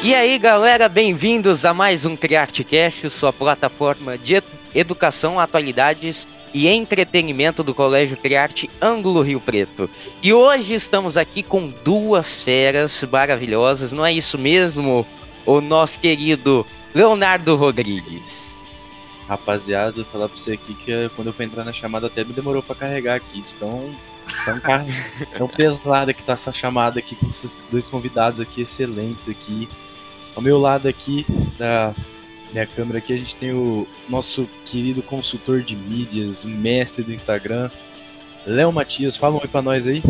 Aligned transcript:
E 0.00 0.14
aí, 0.14 0.38
galera, 0.38 0.88
bem-vindos 0.88 1.64
a 1.64 1.74
mais 1.74 2.06
um 2.06 2.16
CriArteCast, 2.16 3.10
sua 3.10 3.32
plataforma 3.32 4.16
de 4.16 4.40
educação, 4.72 5.40
atualidades 5.40 6.26
e 6.54 6.68
entretenimento 6.68 7.64
do 7.64 7.74
Colégio 7.74 8.16
Criarte 8.16 8.70
Ângulo 8.80 9.22
Rio 9.22 9.40
Preto. 9.40 9.90
E 10.22 10.32
hoje 10.32 10.72
estamos 10.72 11.16
aqui 11.16 11.42
com 11.42 11.68
duas 11.84 12.40
feras 12.40 13.04
maravilhosas, 13.10 13.90
não 13.90 14.06
é 14.06 14.12
isso 14.12 14.38
mesmo, 14.38 15.04
o 15.44 15.60
nosso 15.60 15.98
querido 15.98 16.64
Leonardo 16.94 17.56
Rodrigues? 17.56 18.56
Rapaziada, 19.26 20.04
falar 20.04 20.28
pra 20.28 20.38
você 20.38 20.52
aqui 20.52 20.74
que 20.74 20.92
eh, 20.92 21.10
quando 21.16 21.26
eu 21.26 21.32
fui 21.32 21.44
entrar 21.44 21.64
na 21.64 21.72
chamada 21.72 22.06
até 22.06 22.22
me 22.24 22.32
demorou 22.32 22.62
para 22.62 22.76
carregar 22.76 23.16
aqui, 23.16 23.44
então 23.54 23.94
tão, 24.44 24.60
tão 25.36 25.48
pesada 25.48 26.14
que 26.14 26.22
tá 26.22 26.34
essa 26.34 26.52
chamada 26.52 27.00
aqui 27.00 27.16
com 27.16 27.26
esses 27.26 27.52
dois 27.70 27.88
convidados 27.88 28.38
aqui 28.38 28.62
excelentes 28.62 29.28
aqui. 29.28 29.68
Ao 30.38 30.42
meu 30.42 30.56
lado 30.56 30.86
aqui 30.86 31.26
da 31.58 31.92
minha 32.52 32.64
câmera 32.64 32.98
aqui, 32.98 33.12
a 33.12 33.16
gente 33.16 33.34
tem 33.34 33.52
o 33.52 33.88
nosso 34.08 34.48
querido 34.64 35.02
consultor 35.02 35.62
de 35.62 35.74
mídias, 35.74 36.44
mestre 36.44 37.02
do 37.02 37.12
Instagram, 37.12 37.68
Léo 38.46 38.70
Matias. 38.70 39.16
Fala 39.16 39.34
um 39.34 39.40
oi 39.40 39.48
pra 39.48 39.60
nós 39.60 39.88
aí. 39.88 40.00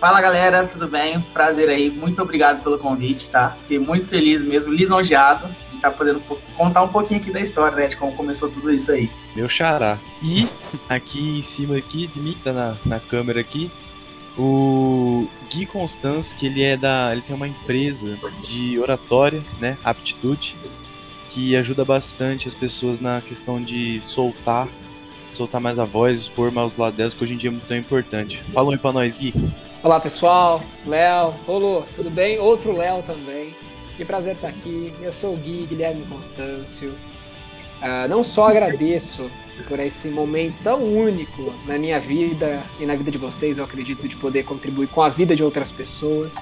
Fala 0.00 0.22
galera, 0.22 0.66
tudo 0.66 0.88
bem? 0.88 1.20
Prazer 1.34 1.68
aí, 1.68 1.90
muito 1.90 2.22
obrigado 2.22 2.62
pelo 2.62 2.78
convite, 2.78 3.30
tá? 3.30 3.54
Fiquei 3.60 3.78
muito 3.78 4.08
feliz 4.08 4.42
mesmo, 4.42 4.72
lisonjeado 4.72 5.48
de 5.68 5.76
estar 5.76 5.90
tá 5.90 5.96
podendo 5.98 6.20
contar 6.56 6.82
um 6.82 6.88
pouquinho 6.88 7.20
aqui 7.20 7.30
da 7.30 7.38
história, 7.38 7.76
né? 7.76 7.88
De 7.88 7.98
como 7.98 8.14
começou 8.14 8.48
tudo 8.48 8.72
isso 8.72 8.90
aí. 8.90 9.10
Meu 9.36 9.50
xará. 9.50 9.98
E 10.22 10.48
aqui 10.88 11.40
em 11.40 11.42
cima 11.42 11.76
aqui 11.76 12.06
de 12.06 12.18
mim, 12.18 12.38
tá 12.42 12.54
na, 12.54 12.76
na 12.86 12.98
câmera 12.98 13.40
aqui, 13.40 13.70
o 14.38 15.26
Gui 15.50 15.66
Constance, 15.66 16.34
que 16.34 16.46
ele 16.46 16.62
é 16.62 16.76
da. 16.76 17.10
ele 17.12 17.22
tem 17.22 17.34
uma 17.34 17.48
empresa 17.48 18.18
de 18.42 18.78
oratória, 18.78 19.42
né? 19.60 19.76
Aptitude, 19.84 20.56
que 21.28 21.56
ajuda 21.56 21.84
bastante 21.84 22.48
as 22.48 22.54
pessoas 22.54 23.00
na 23.00 23.20
questão 23.20 23.62
de 23.62 24.00
soltar, 24.02 24.68
soltar 25.32 25.60
mais 25.60 25.78
a 25.78 25.84
voz, 25.84 26.20
expor 26.20 26.50
mais 26.50 26.72
os 26.72 26.78
lados 26.78 26.96
delas, 26.96 27.14
que 27.14 27.24
hoje 27.24 27.34
em 27.34 27.36
dia 27.36 27.50
é 27.50 27.52
muito 27.52 27.74
importante. 27.74 28.42
Fala 28.52 28.68
um 28.68 28.72
aí 28.72 28.78
pra 28.78 28.92
nós, 28.92 29.14
Gui. 29.14 29.34
Olá 29.82 29.98
pessoal, 29.98 30.62
Léo, 30.86 31.34
Rolo, 31.46 31.84
tudo 31.94 32.10
bem? 32.10 32.38
Outro 32.38 32.72
Léo 32.72 33.02
também. 33.02 33.54
Que 33.96 34.04
prazer 34.04 34.36
estar 34.36 34.48
aqui. 34.48 34.92
Eu 35.02 35.12
sou 35.12 35.34
o 35.34 35.36
Gui 35.36 35.66
Guilherme 35.68 36.04
Constâncio. 36.06 36.94
Uh, 37.82 38.08
não 38.08 38.22
só 38.22 38.48
agradeço 38.48 39.28
por 39.66 39.80
esse 39.80 40.08
momento 40.08 40.56
tão 40.62 40.82
único 40.82 41.52
na 41.66 41.76
minha 41.76 41.98
vida 41.98 42.62
e 42.78 42.86
na 42.86 42.94
vida 42.94 43.10
de 43.10 43.18
vocês, 43.18 43.58
eu 43.58 43.64
acredito, 43.64 44.06
de 44.06 44.16
poder 44.16 44.44
contribuir 44.44 44.86
com 44.86 45.02
a 45.02 45.08
vida 45.08 45.34
de 45.34 45.42
outras 45.42 45.72
pessoas. 45.72 46.36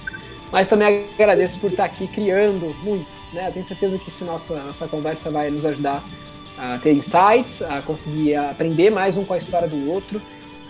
Mas 0.52 0.69
também 0.69 1.06
agradeço 1.14 1.58
por 1.58 1.70
estar 1.70 1.84
aqui 1.84 2.06
criando 2.06 2.74
muito. 2.82 3.06
Né? 3.32 3.50
tenho 3.52 3.64
certeza 3.64 3.97
que 3.98 4.08
essa 4.08 4.24
nossa, 4.24 4.62
nossa 4.64 4.88
conversa 4.88 5.30
vai 5.30 5.50
nos 5.50 5.64
ajudar 5.64 6.05
a 6.58 6.78
ter 6.78 6.92
insights, 6.92 7.62
a 7.62 7.80
conseguir 7.80 8.34
aprender 8.34 8.91
mais 8.91 9.16
um 9.16 9.25
com 9.25 9.32
a 9.32 9.38
história 9.38 9.69
do 9.69 9.88
outro 9.88 10.20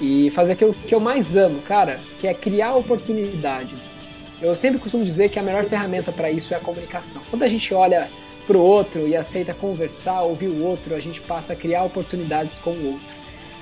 e 0.00 0.30
fazer 0.30 0.52
aquilo 0.52 0.72
que 0.72 0.94
eu 0.94 1.00
mais 1.00 1.36
amo, 1.36 1.62
cara, 1.62 2.00
que 2.18 2.28
é 2.28 2.34
criar 2.34 2.74
oportunidades. 2.74 4.00
Eu 4.40 4.54
sempre 4.54 4.78
costumo 4.78 5.04
dizer 5.04 5.30
que 5.30 5.38
a 5.38 5.42
melhor 5.42 5.64
ferramenta 5.64 6.12
para 6.12 6.30
isso 6.30 6.54
é 6.54 6.56
a 6.56 6.60
comunicação. 6.60 7.22
Quando 7.28 7.42
a 7.42 7.48
gente 7.48 7.74
olha 7.74 8.08
para 8.46 8.56
o 8.56 8.60
outro 8.60 9.06
e 9.06 9.16
aceita 9.16 9.54
conversar, 9.54 10.22
ouvir 10.22 10.48
o 10.48 10.62
outro, 10.62 10.94
a 10.94 11.00
gente 11.00 11.20
passa 11.20 11.52
a 11.52 11.56
criar 11.56 11.84
oportunidades 11.84 12.58
com 12.58 12.70
o 12.70 12.92
outro. 12.92 13.16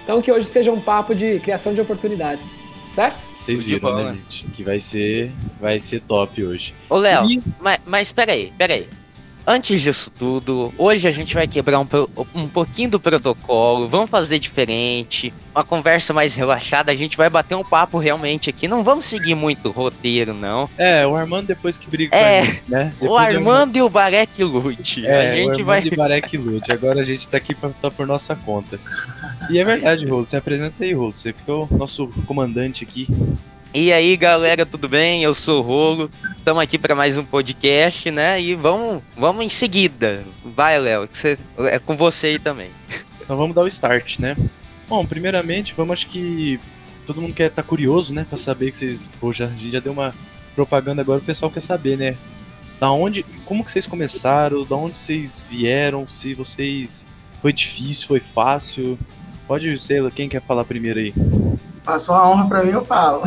Então 0.04 0.22
que 0.22 0.32
hoje 0.32 0.46
seja 0.46 0.72
um 0.72 0.80
papo 0.80 1.14
de 1.14 1.38
criação 1.40 1.74
de 1.74 1.80
oportunidades, 1.80 2.54
certo? 2.94 3.26
Vocês 3.38 3.64
viram, 3.64 3.94
né, 3.94 4.14
gente? 4.14 4.46
Que 4.48 4.62
vai 4.62 4.80
ser, 4.80 5.30
vai 5.60 5.78
ser 5.78 6.00
top 6.00 6.44
hoje. 6.44 6.74
Ô, 6.88 6.96
Léo, 6.96 7.24
e... 7.30 7.42
mas, 7.60 7.78
mas 7.84 8.12
peraí, 8.12 8.52
peraí. 8.56 8.88
Antes 9.50 9.80
disso 9.80 10.10
tudo, 10.10 10.74
hoje 10.76 11.08
a 11.08 11.10
gente 11.10 11.32
vai 11.32 11.48
quebrar 11.48 11.80
um, 11.80 11.86
um 12.34 12.46
pouquinho 12.46 12.90
do 12.90 13.00
protocolo, 13.00 13.88
vamos 13.88 14.10
fazer 14.10 14.38
diferente, 14.38 15.32
uma 15.54 15.64
conversa 15.64 16.12
mais 16.12 16.36
relaxada, 16.36 16.92
a 16.92 16.94
gente 16.94 17.16
vai 17.16 17.30
bater 17.30 17.54
um 17.54 17.64
papo 17.64 17.96
realmente 17.96 18.50
aqui, 18.50 18.68
não 18.68 18.84
vamos 18.84 19.06
seguir 19.06 19.34
muito 19.34 19.70
roteiro, 19.70 20.34
não. 20.34 20.68
É, 20.76 21.06
o 21.06 21.16
Armando 21.16 21.46
depois 21.46 21.78
que 21.78 21.88
briga 21.88 22.14
é, 22.14 22.44
gente, 22.44 22.62
né? 22.68 22.92
Depois 23.00 23.10
o 23.10 23.16
Armando 23.16 23.78
e 23.78 23.80
o 23.80 23.88
Barek 23.88 24.44
lute. 24.44 25.06
É, 25.06 25.30
a 25.30 25.34
gente 25.36 25.46
o 25.46 25.50
Armando 25.50 25.64
vai... 25.64 25.82
e 25.86 25.96
Barek 25.96 26.36
lute, 26.36 26.70
agora 26.70 27.00
a 27.00 27.04
gente 27.04 27.26
tá 27.26 27.38
aqui 27.38 27.54
pra, 27.54 27.70
tá 27.70 27.90
por 27.90 28.06
nossa 28.06 28.36
conta. 28.36 28.78
E 29.48 29.58
é 29.58 29.64
verdade, 29.64 30.06
Rolo, 30.06 30.26
você 30.26 30.36
apresenta 30.36 30.84
aí, 30.84 30.92
Rolo, 30.92 31.14
você 31.14 31.32
que 31.32 31.50
é 31.50 31.54
o 31.54 31.66
nosso 31.70 32.08
comandante 32.26 32.84
aqui. 32.84 33.08
E 33.74 33.92
aí, 33.92 34.16
galera, 34.16 34.64
tudo 34.64 34.88
bem? 34.88 35.22
Eu 35.22 35.34
sou 35.34 35.58
o 35.58 35.62
Rolo. 35.62 36.10
Estamos 36.38 36.62
aqui 36.62 36.78
para 36.78 36.94
mais 36.94 37.18
um 37.18 37.24
podcast, 37.24 38.10
né? 38.10 38.40
E 38.40 38.54
vamos, 38.54 39.02
vamos 39.14 39.44
em 39.44 39.50
seguida. 39.50 40.24
Vai, 40.42 40.78
Léo, 40.78 41.06
é 41.70 41.78
com 41.78 41.94
você 41.94 42.28
aí 42.28 42.38
também. 42.38 42.70
Então 43.20 43.36
vamos 43.36 43.54
dar 43.54 43.62
o 43.62 43.68
start, 43.68 44.20
né? 44.20 44.34
Bom, 44.88 45.04
primeiramente, 45.04 45.74
vamos 45.76 45.92
acho 45.92 46.08
que 46.08 46.58
todo 47.06 47.20
mundo 47.20 47.34
quer 47.34 47.50
estar 47.50 47.62
tá 47.62 47.68
curioso, 47.68 48.14
né, 48.14 48.24
para 48.26 48.38
saber 48.38 48.70
que 48.70 48.78
vocês, 48.78 49.10
poxa, 49.20 49.44
a 49.44 49.48
gente 49.48 49.70
já 49.70 49.80
deu 49.80 49.92
uma 49.92 50.14
propaganda 50.54 51.02
agora, 51.02 51.20
o 51.20 51.24
pessoal 51.24 51.50
quer 51.50 51.60
saber, 51.60 51.98
né? 51.98 52.16
Da 52.80 52.90
onde, 52.90 53.22
como 53.44 53.62
que 53.62 53.70
vocês 53.70 53.86
começaram? 53.86 54.64
Da 54.64 54.76
onde 54.76 54.96
vocês 54.96 55.44
vieram? 55.50 56.08
Se 56.08 56.32
vocês 56.32 57.06
foi 57.42 57.52
difícil, 57.52 58.08
foi 58.08 58.20
fácil? 58.20 58.98
Pode 59.46 59.78
ser, 59.78 60.10
quem 60.12 60.26
quer 60.26 60.40
falar 60.40 60.64
primeiro 60.64 61.00
aí? 61.00 61.12
Passou 61.88 62.14
a 62.14 62.28
honra 62.28 62.46
para 62.46 62.62
mim, 62.62 62.72
eu 62.72 62.84
falo. 62.84 63.22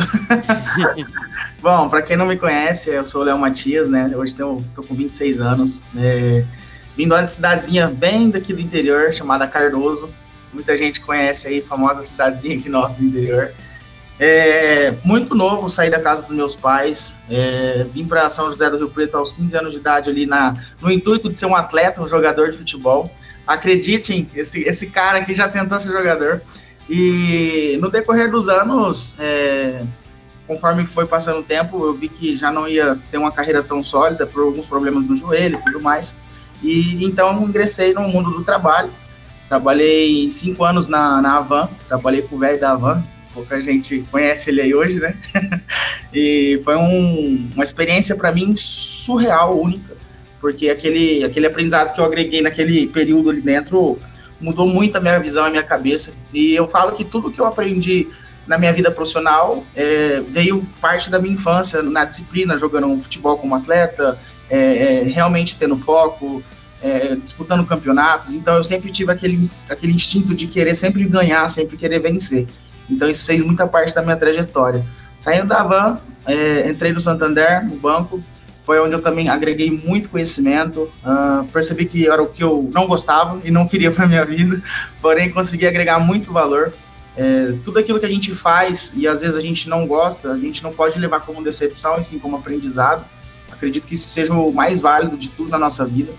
Bom, 1.60 1.88
para 1.88 2.00
quem 2.00 2.16
não 2.16 2.24
me 2.24 2.36
conhece, 2.36 2.90
eu 2.90 3.04
sou 3.04 3.22
o 3.22 3.24
Léo 3.24 3.36
Matias, 3.36 3.88
né? 3.88 4.12
Hoje 4.14 4.36
tenho, 4.36 4.64
tô 4.72 4.84
com 4.84 4.94
26 4.94 5.40
anos. 5.40 5.82
É, 5.96 6.44
vim 6.96 7.08
de 7.08 7.12
uma 7.12 7.26
cidadezinha 7.26 7.88
bem 7.88 8.30
daqui 8.30 8.52
do 8.52 8.60
interior, 8.60 9.12
chamada 9.12 9.48
Cardoso. 9.48 10.08
Muita 10.52 10.76
gente 10.76 11.00
conhece 11.00 11.48
aí, 11.48 11.60
famosa 11.60 12.02
cidadezinha 12.02 12.56
aqui 12.56 12.68
nossa 12.68 12.96
do 12.98 13.04
interior. 13.04 13.50
É, 14.16 14.94
muito 15.04 15.34
novo, 15.34 15.68
saí 15.68 15.90
da 15.90 15.98
casa 15.98 16.22
dos 16.22 16.30
meus 16.30 16.54
pais, 16.54 17.18
é, 17.28 17.84
vim 17.92 18.06
para 18.06 18.28
São 18.28 18.44
José 18.44 18.70
do 18.70 18.76
Rio 18.76 18.90
Preto 18.90 19.16
aos 19.16 19.32
15 19.32 19.56
anos 19.56 19.72
de 19.72 19.80
idade 19.80 20.08
ali 20.08 20.24
na, 20.24 20.54
no 20.80 20.88
intuito 20.88 21.28
de 21.28 21.36
ser 21.36 21.46
um 21.46 21.56
atleta, 21.56 22.00
um 22.00 22.08
jogador 22.08 22.48
de 22.48 22.56
futebol. 22.56 23.10
Acreditem, 23.44 24.30
esse, 24.36 24.60
esse 24.60 24.86
cara 24.86 25.18
aqui 25.18 25.34
já 25.34 25.48
tentou 25.48 25.80
ser 25.80 25.90
jogador. 25.90 26.40
E 26.88 27.78
no 27.80 27.90
decorrer 27.90 28.30
dos 28.30 28.48
anos, 28.48 29.16
é, 29.18 29.84
conforme 30.46 30.84
foi 30.86 31.06
passando 31.06 31.40
o 31.40 31.42
tempo, 31.42 31.84
eu 31.86 31.94
vi 31.94 32.08
que 32.08 32.36
já 32.36 32.50
não 32.50 32.68
ia 32.68 32.98
ter 33.10 33.18
uma 33.18 33.32
carreira 33.32 33.62
tão 33.62 33.82
sólida 33.82 34.26
por 34.26 34.42
alguns 34.42 34.66
problemas 34.66 35.06
no 35.06 35.16
joelho 35.16 35.58
e 35.58 35.62
tudo 35.62 35.80
mais. 35.80 36.16
E 36.62 37.04
então 37.04 37.42
ingressei 37.42 37.92
no 37.92 38.02
mundo 38.02 38.30
do 38.30 38.44
trabalho. 38.44 38.90
Trabalhei 39.48 40.30
cinco 40.30 40.64
anos 40.64 40.88
na, 40.88 41.20
na 41.20 41.38
Avan, 41.38 41.68
trabalhei 41.86 42.22
com 42.22 42.36
o 42.36 42.38
velho 42.38 42.58
da 42.58 42.72
Avan, 42.72 43.02
pouca 43.34 43.60
gente 43.60 44.02
conhece 44.10 44.50
ele 44.50 44.62
aí 44.62 44.74
hoje, 44.74 44.98
né? 44.98 45.14
e 46.12 46.60
foi 46.64 46.76
um, 46.76 47.50
uma 47.54 47.64
experiência 47.64 48.16
para 48.16 48.32
mim 48.32 48.54
surreal, 48.56 49.60
única, 49.60 49.94
porque 50.40 50.70
aquele, 50.70 51.22
aquele 51.22 51.46
aprendizado 51.46 51.92
que 51.94 52.00
eu 52.00 52.04
agreguei 52.04 52.40
naquele 52.40 52.86
período 52.86 53.28
ali 53.28 53.42
dentro 53.42 53.98
mudou 54.42 54.66
muito 54.66 54.96
a 54.96 55.00
minha 55.00 55.18
visão, 55.18 55.44
a 55.44 55.50
minha 55.50 55.62
cabeça. 55.62 56.12
E 56.34 56.54
eu 56.54 56.68
falo 56.68 56.92
que 56.92 57.04
tudo 57.04 57.30
que 57.30 57.40
eu 57.40 57.46
aprendi 57.46 58.08
na 58.46 58.58
minha 58.58 58.72
vida 58.72 58.90
profissional 58.90 59.64
é, 59.74 60.20
veio 60.28 60.62
parte 60.80 61.08
da 61.08 61.18
minha 61.18 61.34
infância 61.34 61.80
na 61.82 62.04
disciplina, 62.04 62.58
jogando 62.58 62.88
um 62.88 63.00
futebol 63.00 63.38
como 63.38 63.54
atleta, 63.54 64.18
é, 64.50 64.58
é, 64.58 65.02
realmente 65.04 65.56
tendo 65.56 65.76
foco, 65.76 66.42
é, 66.82 67.14
disputando 67.14 67.64
campeonatos. 67.64 68.34
Então 68.34 68.56
eu 68.56 68.64
sempre 68.64 68.90
tive 68.90 69.12
aquele, 69.12 69.48
aquele 69.70 69.92
instinto 69.92 70.34
de 70.34 70.46
querer 70.46 70.74
sempre 70.74 71.04
ganhar, 71.04 71.48
sempre 71.48 71.76
querer 71.76 72.00
vencer. 72.00 72.46
Então 72.90 73.08
isso 73.08 73.24
fez 73.24 73.40
muita 73.42 73.66
parte 73.66 73.94
da 73.94 74.02
minha 74.02 74.16
trajetória. 74.16 74.84
Saindo 75.18 75.46
da 75.46 75.62
van, 75.62 75.98
é, 76.26 76.68
entrei 76.68 76.92
no 76.92 77.00
Santander, 77.00 77.64
no 77.64 77.76
banco, 77.76 78.22
foi 78.72 78.80
onde 78.80 78.94
eu 78.94 79.02
também 79.02 79.28
agreguei 79.28 79.70
muito 79.70 80.08
conhecimento, 80.08 80.90
uh, 81.04 81.44
percebi 81.52 81.84
que 81.84 82.08
era 82.08 82.22
o 82.22 82.26
que 82.26 82.42
eu 82.42 82.70
não 82.72 82.86
gostava 82.86 83.38
e 83.44 83.50
não 83.50 83.68
queria 83.68 83.90
para 83.92 84.08
minha 84.08 84.24
vida, 84.24 84.62
porém 85.02 85.30
consegui 85.30 85.66
agregar 85.66 85.98
muito 85.98 86.32
valor. 86.32 86.72
É, 87.14 87.52
tudo 87.62 87.78
aquilo 87.78 88.00
que 88.00 88.06
a 88.06 88.08
gente 88.08 88.34
faz 88.34 88.94
e 88.96 89.06
às 89.06 89.20
vezes 89.20 89.36
a 89.36 89.42
gente 89.42 89.68
não 89.68 89.86
gosta, 89.86 90.32
a 90.32 90.38
gente 90.38 90.62
não 90.62 90.72
pode 90.72 90.98
levar 90.98 91.20
como 91.20 91.44
decepção 91.44 91.98
e 91.98 92.02
sim 92.02 92.18
como 92.18 92.34
aprendizado. 92.34 93.04
Acredito 93.50 93.86
que 93.86 93.92
isso 93.92 94.08
seja 94.08 94.32
o 94.32 94.50
mais 94.50 94.80
válido 94.80 95.18
de 95.18 95.28
tudo 95.28 95.50
na 95.50 95.58
nossa 95.58 95.84
vida. 95.84 96.10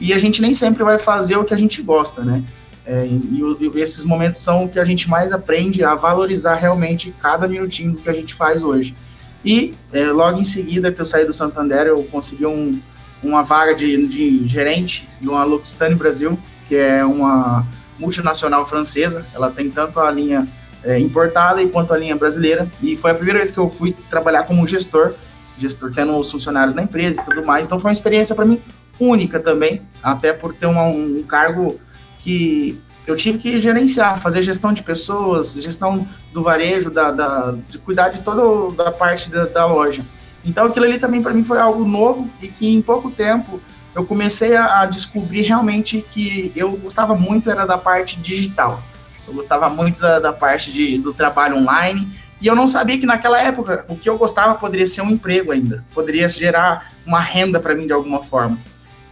E 0.00 0.14
a 0.14 0.18
gente 0.18 0.40
nem 0.40 0.54
sempre 0.54 0.82
vai 0.82 0.98
fazer 0.98 1.36
o 1.36 1.44
que 1.44 1.52
a 1.52 1.58
gente 1.58 1.82
gosta, 1.82 2.24
né? 2.24 2.42
É, 2.86 3.06
e, 3.06 3.58
e, 3.60 3.78
esses 3.78 4.06
momentos 4.06 4.40
são 4.40 4.64
o 4.64 4.68
que 4.70 4.80
a 4.80 4.84
gente 4.86 5.06
mais 5.06 5.32
aprende 5.32 5.84
a 5.84 5.94
valorizar 5.94 6.54
realmente 6.54 7.14
cada 7.20 7.46
minutinho 7.46 7.92
do 7.92 7.98
que 7.98 8.08
a 8.08 8.14
gente 8.14 8.32
faz 8.32 8.64
hoje. 8.64 8.96
E 9.44 9.74
é, 9.92 10.06
logo 10.06 10.38
em 10.38 10.44
seguida 10.44 10.92
que 10.92 11.00
eu 11.00 11.04
saí 11.04 11.24
do 11.24 11.32
Santander, 11.32 11.86
eu 11.86 12.02
consegui 12.04 12.46
um, 12.46 12.80
uma 13.22 13.42
vaga 13.42 13.74
de, 13.74 14.06
de 14.06 14.46
gerente 14.46 15.08
numa 15.20 15.44
L'Occitane 15.44 15.94
Brasil, 15.94 16.38
que 16.68 16.76
é 16.76 17.04
uma 17.04 17.66
multinacional 17.98 18.66
francesa. 18.66 19.26
Ela 19.34 19.50
tem 19.50 19.70
tanto 19.70 19.98
a 20.00 20.10
linha 20.10 20.46
é, 20.84 20.98
importada 20.98 21.66
quanto 21.68 21.92
a 21.92 21.98
linha 21.98 22.16
brasileira. 22.16 22.70
E 22.82 22.96
foi 22.96 23.10
a 23.10 23.14
primeira 23.14 23.38
vez 23.38 23.50
que 23.50 23.58
eu 23.58 23.68
fui 23.68 23.96
trabalhar 24.08 24.44
como 24.44 24.66
gestor 24.66 25.14
gestor, 25.60 25.92
tendo 25.92 26.16
os 26.16 26.30
funcionários 26.30 26.74
na 26.74 26.82
empresa 26.82 27.20
e 27.20 27.24
tudo 27.24 27.44
mais. 27.44 27.66
Então 27.66 27.78
foi 27.78 27.90
uma 27.90 27.92
experiência 27.92 28.34
para 28.34 28.44
mim 28.44 28.60
única 28.98 29.38
também, 29.38 29.82
até 30.02 30.32
por 30.32 30.54
ter 30.54 30.66
uma, 30.66 30.84
um 30.84 31.22
cargo 31.22 31.78
que 32.18 32.80
eu 33.10 33.16
tive 33.16 33.38
que 33.38 33.60
gerenciar, 33.60 34.20
fazer 34.20 34.42
gestão 34.42 34.72
de 34.72 34.82
pessoas, 34.82 35.54
gestão 35.54 36.06
do 36.32 36.42
varejo, 36.42 36.90
da, 36.90 37.10
da 37.10 37.54
de 37.68 37.78
cuidar 37.78 38.08
de 38.08 38.22
toda 38.22 38.88
a 38.88 38.92
parte 38.92 39.30
da, 39.30 39.46
da 39.46 39.66
loja. 39.66 40.04
Então 40.44 40.66
aquilo 40.66 40.86
ali 40.86 40.98
também 40.98 41.20
para 41.20 41.34
mim 41.34 41.44
foi 41.44 41.58
algo 41.58 41.84
novo 41.84 42.30
e 42.40 42.48
que 42.48 42.72
em 42.72 42.80
pouco 42.80 43.10
tempo 43.10 43.60
eu 43.94 44.04
comecei 44.06 44.56
a, 44.56 44.80
a, 44.80 44.86
descobrir 44.86 45.42
realmente 45.42 46.04
que 46.10 46.52
eu 46.54 46.70
gostava 46.72 47.14
muito 47.14 47.50
era 47.50 47.66
da 47.66 47.76
parte 47.76 48.18
digital. 48.20 48.82
Eu 49.26 49.34
gostava 49.34 49.68
muito 49.68 50.00
da, 50.00 50.18
da 50.18 50.32
parte 50.32 50.72
de, 50.72 50.98
do 50.98 51.12
trabalho 51.12 51.56
online 51.56 52.08
e 52.40 52.46
eu 52.46 52.54
não 52.54 52.66
sabia 52.66 52.98
que 52.98 53.04
naquela 53.04 53.40
época 53.42 53.84
o 53.88 53.96
que 53.96 54.08
eu 54.08 54.16
gostava 54.16 54.54
poderia 54.54 54.86
ser 54.86 55.02
um 55.02 55.10
emprego 55.10 55.52
ainda, 55.52 55.84
poderia 55.92 56.28
gerar 56.28 56.92
uma 57.04 57.20
renda 57.20 57.60
para 57.60 57.74
mim 57.74 57.86
de 57.86 57.92
alguma 57.92 58.22
forma. 58.22 58.58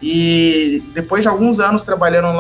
E 0.01 0.83
depois 0.95 1.23
de 1.23 1.29
alguns 1.29 1.59
anos 1.61 1.83
trabalhando 1.83 2.33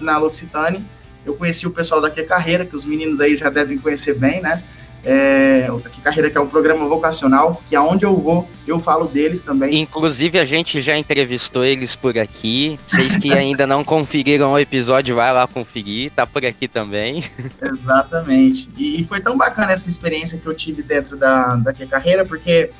na 0.00 0.18
L'Occitane, 0.18 0.84
eu 1.24 1.34
conheci 1.34 1.66
o 1.66 1.70
pessoal 1.70 2.00
da 2.00 2.10
Que 2.10 2.22
Carreira, 2.22 2.64
que 2.64 2.74
os 2.74 2.84
meninos 2.84 3.20
aí 3.20 3.36
já 3.36 3.50
devem 3.50 3.78
conhecer 3.78 4.14
bem, 4.14 4.40
né? 4.40 4.62
É, 5.04 5.68
que 5.92 6.00
Carreira 6.00 6.28
que 6.28 6.36
é 6.36 6.40
um 6.40 6.48
programa 6.48 6.86
vocacional, 6.86 7.62
que 7.68 7.76
aonde 7.76 8.04
eu 8.04 8.16
vou, 8.16 8.48
eu 8.66 8.80
falo 8.80 9.06
deles 9.06 9.42
também. 9.42 9.80
Inclusive, 9.80 10.38
a 10.40 10.44
gente 10.44 10.82
já 10.82 10.98
entrevistou 10.98 11.64
eles 11.64 11.94
por 11.94 12.18
aqui. 12.18 12.78
Vocês 12.84 13.16
que 13.16 13.32
ainda 13.32 13.66
não 13.66 13.84
conferiram 13.84 14.52
o 14.52 14.58
episódio, 14.58 15.14
vai 15.14 15.32
lá 15.32 15.46
conferir, 15.46 16.10
tá 16.10 16.26
por 16.26 16.44
aqui 16.44 16.66
também. 16.66 17.24
Exatamente. 17.62 18.70
E, 18.76 19.04
foi 19.04 19.20
tão 19.20 19.38
bacana 19.38 19.72
essa 19.72 19.88
experiência 19.88 20.38
que 20.38 20.46
eu 20.46 20.54
tive 20.54 20.82
dentro 20.82 21.16
da, 21.16 21.54
da 21.54 21.72
Que 21.72 21.86
Carreira, 21.86 22.26
porque 22.26 22.70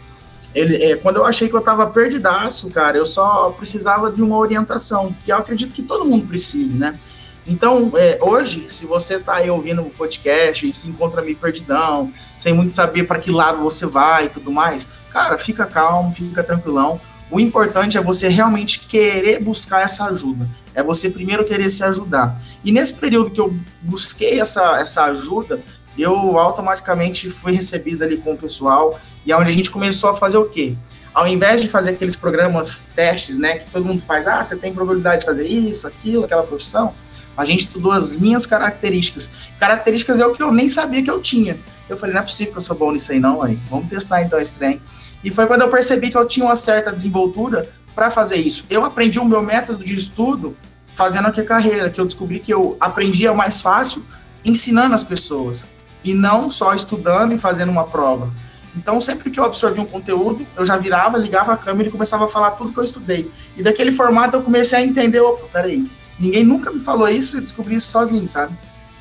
ele, 0.55 0.77
é, 0.83 0.97
quando 0.97 1.17
eu 1.17 1.25
achei 1.25 1.49
que 1.49 1.55
eu 1.55 1.61
tava 1.61 1.87
perdidaço, 1.87 2.71
cara, 2.71 2.97
eu 2.97 3.05
só 3.05 3.51
precisava 3.51 4.11
de 4.11 4.23
uma 4.23 4.37
orientação, 4.37 5.15
que 5.25 5.33
eu 5.33 5.37
acredito 5.37 5.75
que 5.75 5.83
todo 5.83 6.05
mundo 6.05 6.27
precise, 6.27 6.79
né? 6.79 6.99
Então, 7.47 7.93
é, 7.97 8.19
hoje, 8.21 8.69
se 8.69 8.85
você 8.85 9.19
tá 9.19 9.37
aí 9.37 9.51
ouvindo 9.51 9.81
o 9.81 9.91
podcast 9.91 10.69
e 10.69 10.73
se 10.73 10.89
encontra 10.89 11.23
meio 11.23 11.37
perdidão, 11.37 12.13
sem 12.37 12.53
muito 12.53 12.75
saber 12.75 13.05
para 13.05 13.19
que 13.19 13.31
lado 13.31 13.63
você 13.63 13.87
vai 13.87 14.27
e 14.27 14.29
tudo 14.29 14.53
mais, 14.53 14.89
cara, 15.11 15.39
fica 15.39 15.65
calmo, 15.65 16.13
fica 16.13 16.45
tranquilão. 16.45 17.01
O 17.31 17.41
importante 17.41 17.97
é 17.97 18.03
você 18.03 18.29
realmente 18.29 18.81
querer 18.81 19.43
buscar 19.43 19.83
essa 19.83 20.05
ajuda. 20.05 20.49
É 20.75 20.83
você 20.83 21.09
primeiro 21.09 21.45
querer 21.45 21.71
se 21.71 21.83
ajudar. 21.85 22.39
E 22.63 22.71
nesse 22.71 22.95
período 22.95 23.31
que 23.31 23.41
eu 23.41 23.55
busquei 23.81 24.41
essa, 24.41 24.79
essa 24.79 25.05
ajuda, 25.05 25.63
eu 25.99 26.39
automaticamente 26.39 27.29
fui 27.29 27.53
recebido 27.53 28.05
ali 28.05 28.19
com 28.19 28.33
o 28.33 28.37
pessoal 28.37 28.99
e 29.27 29.33
é 29.33 29.37
onde 29.37 29.51
a 29.51 29.53
gente 29.53 29.71
começou 29.71 30.11
a 30.11 30.15
fazer 30.15 30.37
o 30.37 30.45
quê? 30.45 30.75
Ao 31.13 31.27
invés 31.27 31.61
de 31.61 31.69
fazer 31.69 31.91
aqueles 31.91 32.15
programas 32.15 32.87
testes, 32.95 33.39
né, 33.39 33.59
que 33.59 33.71
todo 33.71 33.85
mundo 33.85 34.01
faz, 34.01 34.27
ah, 34.27 34.43
você 34.43 34.57
tem 34.57 34.73
probabilidade 34.73 35.21
de 35.21 35.27
fazer 35.27 35.49
isso, 35.49 35.87
aquilo, 35.89 36.25
aquela 36.25 36.45
profissão, 36.45 36.95
a 37.37 37.45
gente 37.45 37.61
estudou 37.61 37.93
as 37.93 38.17
minhas 38.17 38.47
características. 38.47 39.33
Características 39.59 40.21
é 40.21 40.27
o 40.27 40.33
que 40.33 40.43
eu 40.43 40.53
nem 40.53 40.69
sabia 40.69 41.03
que 41.03 41.11
eu 41.11 41.21
tinha. 41.21 41.59
Eu 41.89 41.97
falei, 41.97 42.15
não 42.15 42.23
é 42.23 42.25
possível 42.25 42.53
que 42.53 42.59
eu 42.59 42.63
sou 42.63 42.77
bom 42.77 42.93
nisso 42.93 43.13
aí 43.13 43.19
não, 43.19 43.43
aí. 43.43 43.59
Vamos 43.71 43.89
testar 43.89 44.23
então 44.23 44.39
esse 44.39 44.55
trem. 44.55 44.81
E 45.25 45.31
foi 45.31 45.47
quando 45.47 45.63
eu 45.63 45.69
percebi 45.69 46.11
que 46.11 46.19
eu 46.19 46.27
tinha 46.27 46.47
uma 46.47 46.57
certa 46.57 46.93
desenvoltura 46.93 47.69
para 47.95 48.11
fazer 48.11 48.37
isso. 48.37 48.65
Eu 48.71 48.85
aprendi 48.85 49.19
o 49.19 49.25
meu 49.25 49.43
método 49.43 49.85
de 49.85 49.95
estudo 49.95 50.57
fazendo 50.95 51.27
a 51.27 51.33
carreira, 51.33 51.91
que 51.91 52.01
eu 52.01 52.05
descobri 52.05 52.39
que 52.41 52.53
eu 52.53 52.77
aprendia 52.81 53.33
mais 53.33 53.61
fácil 53.61 54.05
ensinando 54.45 54.95
as 54.95 55.05
pessoas 55.05 55.67
e 56.09 56.15
não 56.15 56.49
só 56.49 56.75
estudando 56.75 57.35
e 57.35 57.39
fazendo 57.39 57.71
uma 57.71 57.85
prova. 57.85 58.33
Então, 58.75 59.01
sempre 59.01 59.31
que 59.31 59.39
eu 59.39 59.45
absorvi 59.45 59.81
um 59.81 59.85
conteúdo, 59.85 60.47
eu 60.57 60.65
já 60.65 60.77
virava, 60.77 61.19
ligava 61.19 61.53
a 61.53 61.57
câmera 61.57 61.89
e 61.89 61.93
começava 61.93 62.25
a 62.25 62.29
falar 62.29 62.53
tudo 62.53 62.73
que 62.73 62.79
eu 62.79 62.85
estudei. 62.85 63.31
E 63.57 63.63
daquele 63.63 63.93
formato 63.93 64.37
eu 64.37 64.43
comecei 64.43 64.79
a 64.79 64.83
entender, 64.83 65.21
opa, 65.21 65.47
peraí, 65.53 65.91
ninguém 66.19 66.45
nunca 66.45 66.71
me 66.71 66.81
falou 66.81 67.09
isso 67.09 67.37
e 67.37 67.41
descobri 67.41 67.75
isso 67.75 67.89
sozinho, 67.89 68.27
sabe? 68.27 68.57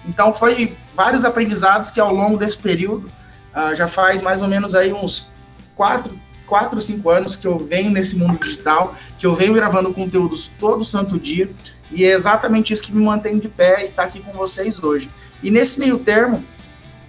Então, 0.05 0.33
foi 0.33 0.75
vários 0.95 1.23
aprendizados 1.23 1.91
que 1.91 1.99
ao 1.99 2.13
longo 2.13 2.37
desse 2.37 2.57
período, 2.57 3.07
uh, 3.55 3.75
já 3.75 3.87
faz 3.87 4.21
mais 4.21 4.41
ou 4.41 4.47
menos 4.47 4.73
aí 4.75 4.91
uns 4.91 5.31
quatro, 5.75 6.19
quatro, 6.45 6.81
cinco 6.81 7.09
anos 7.09 7.35
que 7.35 7.47
eu 7.47 7.57
venho 7.57 7.91
nesse 7.91 8.17
mundo 8.17 8.39
digital, 8.39 8.95
que 9.19 9.25
eu 9.25 9.35
venho 9.35 9.53
gravando 9.53 9.93
conteúdos 9.93 10.51
todo 10.59 10.83
santo 10.83 11.19
dia, 11.19 11.51
e 11.91 12.03
é 12.03 12.11
exatamente 12.11 12.73
isso 12.73 12.83
que 12.83 12.91
me 12.91 13.03
mantém 13.03 13.37
de 13.37 13.47
pé 13.47 13.85
e 13.85 13.89
tá 13.89 14.03
aqui 14.03 14.19
com 14.19 14.33
vocês 14.33 14.81
hoje. 14.83 15.09
E 15.41 15.51
nesse 15.51 15.79
meio 15.79 15.99
termo, 15.99 16.43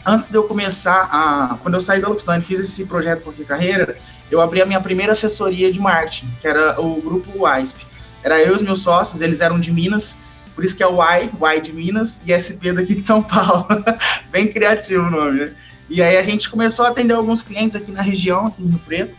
antes 0.05 0.29
de 0.29 0.37
eu 0.37 0.45
começar 0.45 1.09
a. 1.11 1.59
Quando 1.63 1.75
eu 1.75 1.81
saí 1.81 2.01
da 2.01 2.09
Luxline 2.09 2.43
fiz 2.43 2.61
esse 2.61 2.87
projeto 2.87 3.23
Porque 3.23 3.45
Carreira, 3.45 3.97
eu 4.31 4.41
abri 4.41 4.61
a 4.61 4.67
minha 4.67 4.81
primeira 4.81 5.13
assessoria 5.13 5.73
de 5.73 5.81
marketing, 5.81 6.31
que 6.41 6.47
era 6.47 6.81
o 6.81 7.01
grupo 7.01 7.45
WISP. 7.45 7.87
Era 8.23 8.41
eu 8.41 8.53
e 8.53 8.55
os 8.55 8.63
meus 8.63 8.83
sócios, 8.83 9.23
eles 9.23 9.41
eram 9.41 9.59
de 9.59 9.73
Minas, 9.73 10.19
por 10.55 10.65
isso 10.65 10.77
que 10.77 10.83
é 10.83 10.87
o 10.87 11.01
Y, 11.03 11.31
Y 11.41 11.61
de 11.61 11.73
Minas, 11.73 12.21
e 12.27 12.33
SP 12.35 12.73
daqui 12.75 12.95
de 12.95 13.03
São 13.03 13.23
Paulo. 13.23 13.67
Bem 14.31 14.49
criativo 14.49 15.05
o 15.05 15.11
nome, 15.11 15.41
né? 15.41 15.53
E 15.89 16.03
aí 16.03 16.17
a 16.19 16.23
gente 16.23 16.51
começou 16.51 16.85
a 16.85 16.89
atender 16.89 17.15
alguns 17.15 17.43
clientes 17.43 17.77
aqui 17.77 17.91
na 17.91 18.03
região, 18.03 18.47
aqui 18.47 18.63
em 18.63 18.69
Rio 18.69 18.81
Preto. 18.81 19.17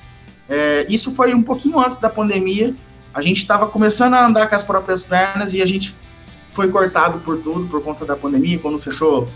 É, 0.48 0.86
isso 0.90 1.16
foi 1.16 1.34
um 1.34 1.42
pouquinho 1.42 1.80
antes 1.80 1.98
da 1.98 2.10
pandemia. 2.10 2.76
A 3.14 3.22
gente 3.22 3.38
estava 3.38 3.68
começando 3.68 4.14
a 4.14 4.26
andar 4.26 4.48
com 4.48 4.56
as 4.56 4.64
próprias 4.64 5.04
pernas 5.04 5.54
e 5.54 5.62
a 5.62 5.66
gente 5.66 5.96
foi 6.54 6.68
cortado 6.68 7.20
por 7.20 7.38
tudo, 7.38 7.68
por 7.68 7.82
conta 7.82 8.06
da 8.06 8.16
pandemia, 8.16 8.60
quando 8.60 8.78
fechou 8.78 9.28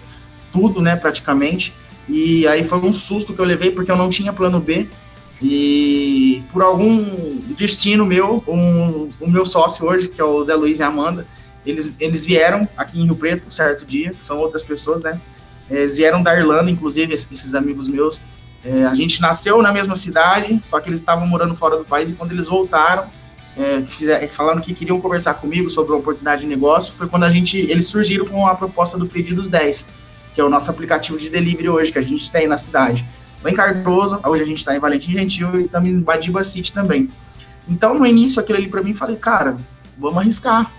tudo, 0.53 0.81
né, 0.81 0.95
praticamente. 0.95 1.73
E 2.07 2.47
aí 2.47 2.63
foi 2.63 2.77
um 2.79 2.93
susto 2.93 3.33
que 3.33 3.39
eu 3.39 3.45
levei 3.45 3.71
porque 3.71 3.91
eu 3.91 3.97
não 3.97 4.07
tinha 4.09 4.31
plano 4.31 4.59
B. 4.59 4.87
E 5.41 6.41
por 6.53 6.61
algum 6.61 7.37
destino 7.57 8.05
meu, 8.05 8.41
um, 8.47 9.09
o 9.19 9.29
meu 9.29 9.45
sócio 9.45 9.85
hoje, 9.85 10.07
que 10.07 10.21
é 10.21 10.23
o 10.23 10.41
Zé 10.41 10.55
Luiz 10.55 10.79
e 10.79 10.83
a 10.83 10.87
Amanda, 10.87 11.27
eles, 11.65 11.93
eles 11.99 12.25
vieram 12.25 12.67
aqui 12.77 12.99
em 12.99 13.05
Rio 13.05 13.15
Preto, 13.15 13.51
certo 13.53 13.85
dia, 13.85 14.11
que 14.11 14.23
são 14.23 14.37
outras 14.37 14.63
pessoas, 14.63 15.01
né? 15.01 15.19
Eles 15.69 15.97
vieram 15.97 16.21
da 16.21 16.37
Irlanda, 16.37 16.69
inclusive, 16.69 17.13
esses 17.13 17.55
amigos 17.55 17.87
meus. 17.87 18.21
É, 18.63 18.85
a 18.85 18.93
gente 18.95 19.21
nasceu 19.21 19.61
na 19.61 19.73
mesma 19.73 19.95
cidade, 19.95 20.59
só 20.63 20.79
que 20.79 20.87
eles 20.87 20.99
estavam 20.99 21.27
morando 21.27 21.55
fora 21.55 21.77
do 21.77 21.83
país 21.83 22.11
e 22.11 22.15
quando 22.15 22.31
eles 22.31 22.47
voltaram, 22.47 23.09
é, 23.57 23.81
fizeram, 23.81 24.27
falando 24.29 24.61
que 24.61 24.73
queriam 24.73 24.99
conversar 25.01 25.33
comigo 25.33 25.69
sobre 25.69 25.91
uma 25.91 25.99
oportunidade 25.99 26.41
de 26.41 26.47
negócio, 26.47 26.93
foi 26.93 27.07
quando 27.07 27.23
a 27.23 27.29
gente, 27.29 27.57
eles 27.57 27.85
surgiram 27.87 28.25
com 28.25 28.47
a 28.47 28.55
proposta 28.55 28.97
do 28.97 29.05
Pedidos 29.05 29.49
10 29.49 30.02
que 30.33 30.41
é 30.41 30.43
o 30.43 30.49
nosso 30.49 30.69
aplicativo 30.69 31.17
de 31.17 31.29
delivery 31.29 31.69
hoje, 31.69 31.91
que 31.91 31.99
a 31.99 32.01
gente 32.01 32.29
tem 32.31 32.47
na 32.47 32.57
cidade. 32.57 33.05
Lá 33.43 33.51
em 33.51 33.53
Cardoso, 33.53 34.19
hoje 34.25 34.41
a 34.41 34.45
gente 34.45 34.57
está 34.57 34.75
em 34.75 34.79
Valentim 34.79 35.11
Gentil 35.11 35.59
e 35.59 35.67
também 35.67 35.91
em 35.91 36.01
Badiba 36.01 36.41
City 36.43 36.71
também. 36.71 37.11
Então, 37.67 37.97
no 37.97 38.05
início, 38.05 38.41
aquilo 38.41 38.57
ali 38.57 38.67
para 38.67 38.81
mim, 38.81 38.93
falei, 38.93 39.15
cara, 39.15 39.57
vamos 39.97 40.17
arriscar. 40.17 40.71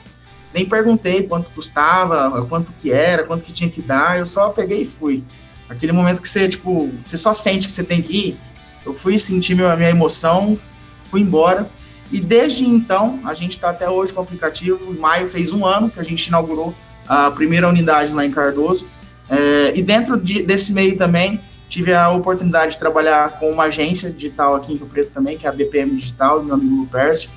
Nem 0.52 0.66
perguntei 0.66 1.25
quanto 1.25 1.50
custava, 1.50 2.44
quanto 2.46 2.73
que 2.75 2.90
era, 2.90 3.25
quanto 3.25 3.44
que 3.44 3.52
tinha 3.52 3.68
que 3.68 3.82
dar, 3.82 4.18
eu 4.18 4.26
só 4.26 4.50
peguei 4.50 4.82
e 4.82 4.87
fui. 4.87 5.25
Aquele 5.68 5.92
momento 5.92 6.23
que 6.23 6.28
você, 6.28 6.49
tipo, 6.49 6.90
você 7.04 7.16
só 7.16 7.32
sente 7.32 7.66
que 7.66 7.73
você 7.73 7.82
tem 7.82 8.00
que 8.00 8.28
ir, 8.28 8.40
eu 8.84 8.94
fui 8.94 9.18
sentir 9.18 9.54
minha, 9.54 9.75
minha 9.76 9.90
emoção, 9.90 10.56
fui 10.56 11.20
embora. 11.20 11.70
E 12.12 12.20
desde 12.20 12.66
então, 12.66 13.20
a 13.25 13.34
gente 13.34 13.52
está 13.52 13.70
até 13.70 13.88
hoje 13.88 14.12
com 14.12 14.20
o 14.20 14.23
aplicativo. 14.23 14.92
Em 14.92 14.96
maio 14.96 15.26
fez 15.26 15.52
um 15.52 15.66
ano 15.66 15.90
que 15.90 15.99
a 15.99 16.02
gente 16.02 16.26
inaugurou 16.26 16.75
a 17.08 17.30
primeira 17.30 17.68
unidade 17.68 18.12
lá 18.12 18.25
em 18.25 18.30
Cardoso. 18.30 18.87
É, 19.28 19.73
e 19.75 19.83
dentro 19.83 20.21
de, 20.21 20.43
desse 20.43 20.73
meio 20.73 20.97
também, 20.97 21.40
tive 21.69 21.93
a 21.93 22.11
oportunidade 22.11 22.73
de 22.73 22.78
trabalhar 22.78 23.38
com 23.38 23.50
uma 23.50 23.64
agência 23.64 24.11
digital 24.11 24.54
aqui 24.54 24.73
em 24.73 24.76
Rio 24.76 24.87
Preto 24.87 25.11
também, 25.11 25.37
que 25.37 25.47
é 25.47 25.50
a 25.50 25.52
BPM 25.52 25.97
Digital, 25.97 26.40
do 26.40 26.47
meu 26.47 26.54
amigo 26.54 26.87
Pércio. 26.87 27.31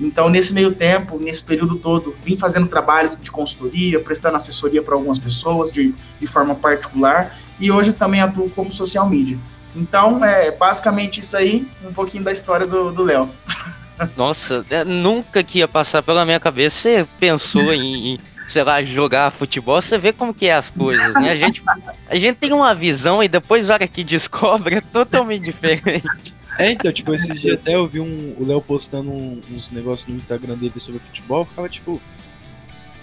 Então, 0.00 0.28
nesse 0.28 0.52
meio 0.52 0.74
tempo, 0.74 1.18
nesse 1.18 1.44
período 1.44 1.76
todo, 1.76 2.12
vim 2.22 2.36
fazendo 2.36 2.66
trabalhos 2.66 3.16
de 3.20 3.30
consultoria, 3.30 4.00
prestando 4.00 4.36
assessoria 4.36 4.82
para 4.82 4.94
algumas 4.94 5.18
pessoas 5.18 5.70
de, 5.70 5.94
de 6.18 6.26
forma 6.26 6.54
particular, 6.54 7.38
e 7.60 7.70
hoje 7.70 7.92
também 7.92 8.20
atuo 8.20 8.50
como 8.50 8.72
social 8.72 9.08
media. 9.08 9.38
Então, 9.76 10.24
é 10.24 10.50
basicamente 10.50 11.20
isso 11.20 11.36
aí, 11.36 11.66
um 11.84 11.92
pouquinho 11.92 12.24
da 12.24 12.32
história 12.32 12.66
do 12.66 13.02
Léo. 13.02 13.30
Nossa, 14.16 14.64
é, 14.70 14.84
nunca 14.84 15.42
que 15.44 15.58
ia 15.58 15.68
passar 15.68 16.02
pela 16.02 16.24
minha 16.24 16.40
cabeça. 16.40 16.76
Você 16.76 17.06
pensou 17.18 17.72
em 17.72 18.18
sei 18.48 18.62
lá, 18.62 18.82
jogar 18.82 19.30
futebol, 19.30 19.80
você 19.80 19.98
vê 19.98 20.12
como 20.12 20.34
que 20.34 20.46
é 20.46 20.54
as 20.54 20.70
coisas, 20.70 21.14
né? 21.14 21.30
A 21.30 21.36
gente, 21.36 21.62
a 22.08 22.16
gente 22.16 22.36
tem 22.36 22.52
uma 22.52 22.74
visão 22.74 23.22
e 23.22 23.28
depois, 23.28 23.70
a 23.70 23.74
hora 23.74 23.88
que 23.88 24.04
descobre, 24.04 24.76
é 24.76 24.80
totalmente 24.80 25.44
diferente. 25.44 26.34
É, 26.58 26.70
então, 26.70 26.92
tipo, 26.92 27.12
esses 27.14 27.40
dias 27.40 27.54
até 27.54 27.74
eu 27.74 27.86
vi 27.86 28.00
um, 28.00 28.34
o 28.38 28.46
Léo 28.46 28.60
postando 28.60 29.10
um, 29.10 29.40
uns 29.50 29.70
negócios 29.70 30.08
no 30.08 30.16
Instagram 30.16 30.56
dele 30.56 30.78
sobre 30.78 31.00
futebol, 31.00 31.44
ficava 31.44 31.68
tipo. 31.68 32.00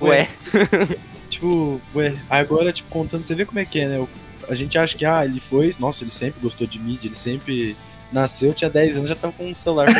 Ué. 0.01 0.29
ué. 0.53 0.97
tipo, 1.29 1.81
ué, 1.93 2.15
agora, 2.29 2.71
tipo, 2.71 2.89
contando, 2.89 3.23
você 3.23 3.35
vê 3.35 3.45
como 3.45 3.59
é 3.59 3.65
que 3.65 3.79
é, 3.79 3.87
né? 3.87 4.07
A 4.49 4.55
gente 4.55 4.77
acha 4.77 4.97
que, 4.97 5.05
ah, 5.05 5.25
ele 5.25 5.39
foi, 5.39 5.75
nossa, 5.79 6.03
ele 6.03 6.11
sempre 6.11 6.41
gostou 6.41 6.65
de 6.65 6.79
mídia, 6.79 7.07
ele 7.07 7.15
sempre 7.15 7.75
nasceu, 8.11 8.53
tinha 8.53 8.69
10 8.69 8.97
anos, 8.97 9.09
já 9.09 9.15
tava 9.15 9.33
com 9.33 9.47
um 9.47 9.55
celular 9.55 9.87
com 9.87 9.93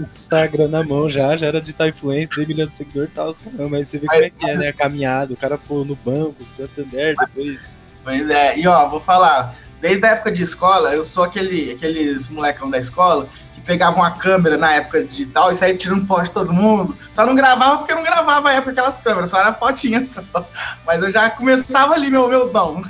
Instagram 0.00 0.68
na 0.68 0.82
mão 0.82 1.08
já, 1.08 1.36
já 1.36 1.46
era 1.46 1.60
de 1.60 1.72
tá 1.72 1.88
influência, 1.88 2.36
3 2.36 2.48
milhões 2.48 2.70
de 2.70 2.76
seguidores 2.76 3.10
e 3.10 3.12
tal, 3.12 3.32
mas 3.68 3.88
você 3.88 3.98
vê 3.98 4.06
como 4.06 4.24
é 4.24 4.30
que 4.30 4.48
é, 4.48 4.56
né? 4.56 4.68
A 4.68 4.72
caminhada, 4.72 5.32
o 5.32 5.36
cara 5.36 5.58
pô 5.58 5.84
no 5.84 5.96
banco, 5.96 6.46
Santander, 6.46 7.16
depois. 7.18 7.76
Pois 8.02 8.28
é, 8.28 8.58
e 8.58 8.66
ó, 8.66 8.88
vou 8.88 9.00
falar. 9.00 9.56
desde 9.80 10.06
a 10.06 10.10
época 10.10 10.30
de 10.30 10.42
escola, 10.42 10.94
eu 10.94 11.02
sou 11.02 11.24
aquele, 11.24 11.72
aqueles 11.72 12.28
molecão 12.28 12.70
da 12.70 12.78
escola 12.78 13.28
que 13.54 13.60
pegavam 13.60 14.02
a 14.02 14.12
câmera 14.12 14.56
na 14.56 14.72
época 14.74 15.04
digital 15.04 15.50
e 15.50 15.54
saía 15.54 15.76
tirando 15.76 16.06
foto 16.06 16.24
de 16.24 16.30
todo 16.30 16.52
mundo. 16.52 16.96
Só 17.12 17.26
não 17.26 17.34
gravava 17.34 17.78
porque 17.78 17.94
não 17.94 18.02
gravava 18.02 18.50
a 18.50 18.52
época 18.52 18.72
aquelas 18.72 18.98
câmeras, 18.98 19.30
só 19.30 19.38
era 19.38 19.52
fotinha 19.52 20.04
só. 20.04 20.22
Mas 20.86 21.02
eu 21.02 21.10
já 21.10 21.30
começava 21.30 21.94
ali 21.94 22.10
meu, 22.10 22.28
meu 22.28 22.50
dom. 22.50 22.82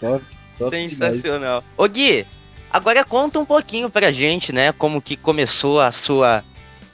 top, 0.00 0.24
top 0.58 0.88
Sensacional. 0.88 1.60
Demais. 1.60 1.74
Ô 1.76 1.88
Gui, 1.88 2.26
agora 2.70 3.04
conta 3.04 3.38
um 3.38 3.44
pouquinho 3.44 3.90
pra 3.90 4.12
gente, 4.12 4.52
né, 4.52 4.72
como 4.72 5.00
que 5.00 5.16
começou 5.16 5.80
a 5.80 5.92
sua 5.92 6.44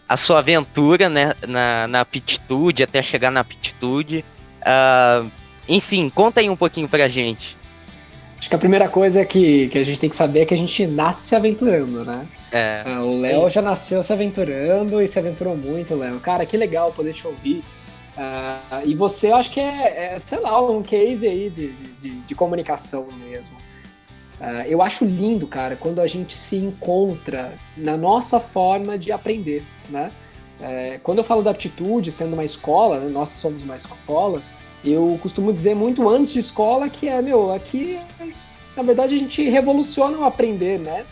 a 0.09 0.17
sua 0.17 0.40
aventura, 0.40 1.09
né, 1.09 1.35
na, 1.47 1.87
na 1.87 2.00
aptitude, 2.00 2.83
até 2.83 3.00
chegar 3.00 3.31
na 3.31 3.40
aptitude. 3.40 4.25
Uh, 4.61 5.31
enfim, 5.69 6.11
conta 6.11 6.40
aí 6.40 6.50
um 6.50 6.57
pouquinho 6.57 6.88
pra 6.88 7.09
gente. 7.09 7.57
Acho 8.37 8.49
que 8.49 8.55
a 8.55 8.59
primeira 8.59 8.88
coisa 8.88 9.25
que, 9.25 9.69
que 9.69 9.79
a 9.79 9.85
gente 9.85 10.00
tem 10.00 10.11
que 10.11 10.17
saber 10.17 10.40
é 10.40 10.47
que 10.47 10.55
a 10.55 10.57
gente 10.57 10.85
nasce 10.87 11.29
se 11.29 11.37
aventurando, 11.37 12.05
né? 12.05 12.26
É. 12.50 12.83
Ah, 12.87 13.02
o 13.02 13.21
Léo 13.21 13.49
já 13.50 13.62
nasceu 13.62 14.02
se 14.02 14.12
aventurando 14.12 15.00
e 15.00 15.07
se 15.07 15.19
aventurou 15.19 15.57
muito, 15.57 15.95
Léo. 15.95 16.19
Cara, 16.19 16.45
que 16.45 16.57
legal 16.57 16.90
poder 16.90 17.12
te 17.12 17.25
ouvir. 17.26 17.62
Uh, 18.21 18.87
e 18.87 18.95
você, 18.95 19.31
acho 19.31 19.50
que 19.50 19.59
é, 19.59 20.12
é, 20.12 20.19
sei 20.19 20.41
lá, 20.41 20.61
um 20.61 20.83
case 20.83 21.27
aí 21.27 21.49
de, 21.49 21.73
de, 21.73 22.21
de 22.21 22.35
comunicação 22.35 23.09
mesmo. 23.12 23.57
Uh, 24.39 24.67
eu 24.67 24.83
acho 24.83 25.07
lindo, 25.07 25.47
cara, 25.47 25.75
quando 25.75 26.03
a 26.03 26.07
gente 26.07 26.37
se 26.37 26.57
encontra 26.57 27.55
na 27.75 27.97
nossa 27.97 28.39
forma 28.39 28.99
de 28.99 29.11
aprender, 29.11 29.65
né? 29.89 30.12
É, 30.61 31.00
quando 31.03 31.19
eu 31.19 31.25
falo 31.25 31.43
da 31.43 31.53
aptitude, 31.53 32.12
sendo 32.12 32.35
uma 32.35 32.45
escola, 32.45 32.99
né, 33.00 33.09
nós 33.09 33.33
que 33.33 33.41
somos 33.41 33.62
uma 33.62 33.77
escola, 33.77 34.43
eu 34.85 35.19
costumo 35.23 35.50
dizer 35.55 35.75
muito 35.75 36.07
antes 36.07 36.35
de 36.35 36.41
escola 36.41 36.91
que 36.91 37.09
é, 37.09 37.23
meu, 37.23 37.50
aqui, 37.50 37.99
na 38.77 38.83
verdade, 38.83 39.15
a 39.15 39.19
gente 39.19 39.43
revoluciona 39.49 40.19
o 40.19 40.25
aprender, 40.27 40.79
né? 40.79 41.07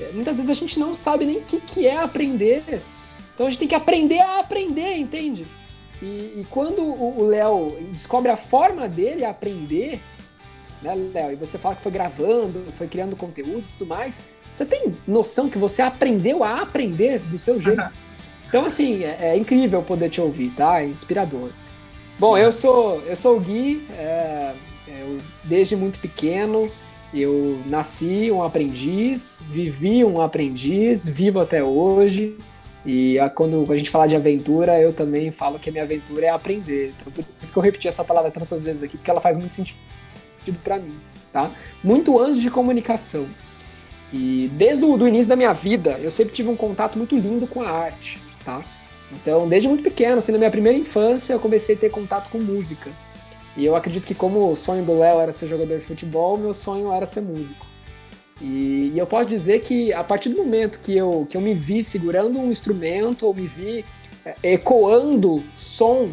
É, 0.00 0.10
muitas 0.10 0.38
vezes 0.38 0.50
a 0.50 0.54
gente 0.54 0.80
não 0.80 0.96
sabe 0.96 1.24
nem 1.24 1.36
o 1.36 1.42
que, 1.42 1.60
que 1.60 1.86
é 1.86 1.96
aprender. 1.96 2.82
Então 3.32 3.46
a 3.46 3.50
gente 3.50 3.60
tem 3.60 3.68
que 3.68 3.74
aprender 3.76 4.18
a 4.18 4.40
aprender, 4.40 4.96
entende? 4.96 5.46
E, 6.00 6.06
e 6.40 6.46
quando 6.50 6.82
o 6.82 7.26
Léo 7.26 7.76
descobre 7.90 8.30
a 8.30 8.36
forma 8.36 8.88
dele 8.88 9.24
aprender, 9.24 10.00
né, 10.82 10.94
Léo? 10.94 11.32
E 11.32 11.36
você 11.36 11.58
fala 11.58 11.74
que 11.74 11.82
foi 11.82 11.92
gravando, 11.92 12.64
foi 12.76 12.86
criando 12.86 13.16
conteúdo 13.16 13.64
e 13.68 13.72
tudo 13.78 13.86
mais. 13.86 14.22
Você 14.52 14.64
tem 14.64 14.96
noção 15.06 15.48
que 15.48 15.58
você 15.58 15.82
aprendeu 15.82 16.44
a 16.44 16.62
aprender 16.62 17.20
do 17.20 17.38
seu 17.38 17.60
jeito? 17.62 17.82
Então, 18.48 18.64
assim, 18.64 19.04
é, 19.04 19.30
é 19.30 19.36
incrível 19.36 19.82
poder 19.82 20.08
te 20.08 20.20
ouvir, 20.20 20.50
tá? 20.56 20.80
É 20.80 20.86
inspirador. 20.86 21.50
Bom, 22.18 22.36
eu 22.36 22.50
sou, 22.50 23.02
eu 23.02 23.14
sou 23.14 23.36
o 23.36 23.40
Gui, 23.40 23.86
é, 23.92 24.54
eu, 24.86 25.18
desde 25.44 25.76
muito 25.76 25.98
pequeno 25.98 26.68
eu 27.12 27.58
nasci 27.66 28.30
um 28.30 28.42
aprendiz, 28.42 29.42
vivi 29.50 30.04
um 30.04 30.20
aprendiz, 30.20 31.08
vivo 31.08 31.40
até 31.40 31.62
hoje. 31.64 32.36
E 32.86 33.18
a, 33.18 33.28
quando 33.28 33.70
a 33.70 33.76
gente 33.76 33.90
fala 33.90 34.06
de 34.06 34.16
aventura, 34.16 34.80
eu 34.80 34.92
também 34.92 35.30
falo 35.30 35.58
que 35.58 35.68
a 35.68 35.72
minha 35.72 35.84
aventura 35.84 36.26
é 36.26 36.28
aprender. 36.28 36.92
Então, 37.00 37.12
por 37.12 37.24
isso 37.42 37.52
que 37.52 37.58
eu 37.58 37.62
repeti 37.62 37.88
essa 37.88 38.04
palavra 38.04 38.30
tantas 38.30 38.62
vezes 38.62 38.82
aqui, 38.82 38.96
porque 38.96 39.10
ela 39.10 39.20
faz 39.20 39.36
muito 39.36 39.54
sentido 39.54 39.78
para 40.64 40.78
mim, 40.78 40.96
tá? 41.32 41.50
Muito 41.82 42.18
antes 42.18 42.40
de 42.40 42.50
comunicação. 42.50 43.28
E 44.12 44.50
desde 44.54 44.84
o 44.84 45.06
início 45.06 45.28
da 45.28 45.36
minha 45.36 45.52
vida, 45.52 45.98
eu 46.00 46.10
sempre 46.10 46.32
tive 46.32 46.48
um 46.48 46.56
contato 46.56 46.96
muito 46.96 47.14
lindo 47.14 47.46
com 47.46 47.60
a 47.60 47.70
arte, 47.70 48.20
tá? 48.44 48.64
Então, 49.12 49.48
desde 49.48 49.68
muito 49.68 49.82
pequeno, 49.82 50.18
assim, 50.18 50.32
na 50.32 50.38
minha 50.38 50.50
primeira 50.50 50.78
infância, 50.78 51.32
eu 51.32 51.40
comecei 51.40 51.74
a 51.74 51.78
ter 51.78 51.90
contato 51.90 52.30
com 52.30 52.38
música. 52.38 52.90
E 53.56 53.64
eu 53.64 53.74
acredito 53.74 54.06
que 54.06 54.14
como 54.14 54.50
o 54.50 54.56
sonho 54.56 54.84
do 54.84 54.98
Léo 54.98 55.20
era 55.20 55.32
ser 55.32 55.48
jogador 55.48 55.78
de 55.78 55.84
futebol, 55.84 56.38
meu 56.38 56.54
sonho 56.54 56.92
era 56.92 57.04
ser 57.06 57.20
músico. 57.20 57.66
E, 58.40 58.92
e, 58.94 58.98
eu 58.98 59.06
posso 59.06 59.28
dizer 59.28 59.60
que 59.60 59.92
a 59.92 60.04
partir 60.04 60.28
do 60.28 60.36
momento 60.36 60.80
que 60.80 60.96
eu, 60.96 61.26
que 61.28 61.36
eu 61.36 61.40
me 61.40 61.54
vi 61.54 61.82
segurando 61.82 62.38
um 62.38 62.50
instrumento, 62.50 63.26
ou 63.26 63.34
me 63.34 63.46
vi 63.46 63.84
é, 64.24 64.36
ecoando 64.42 65.42
som, 65.56 66.08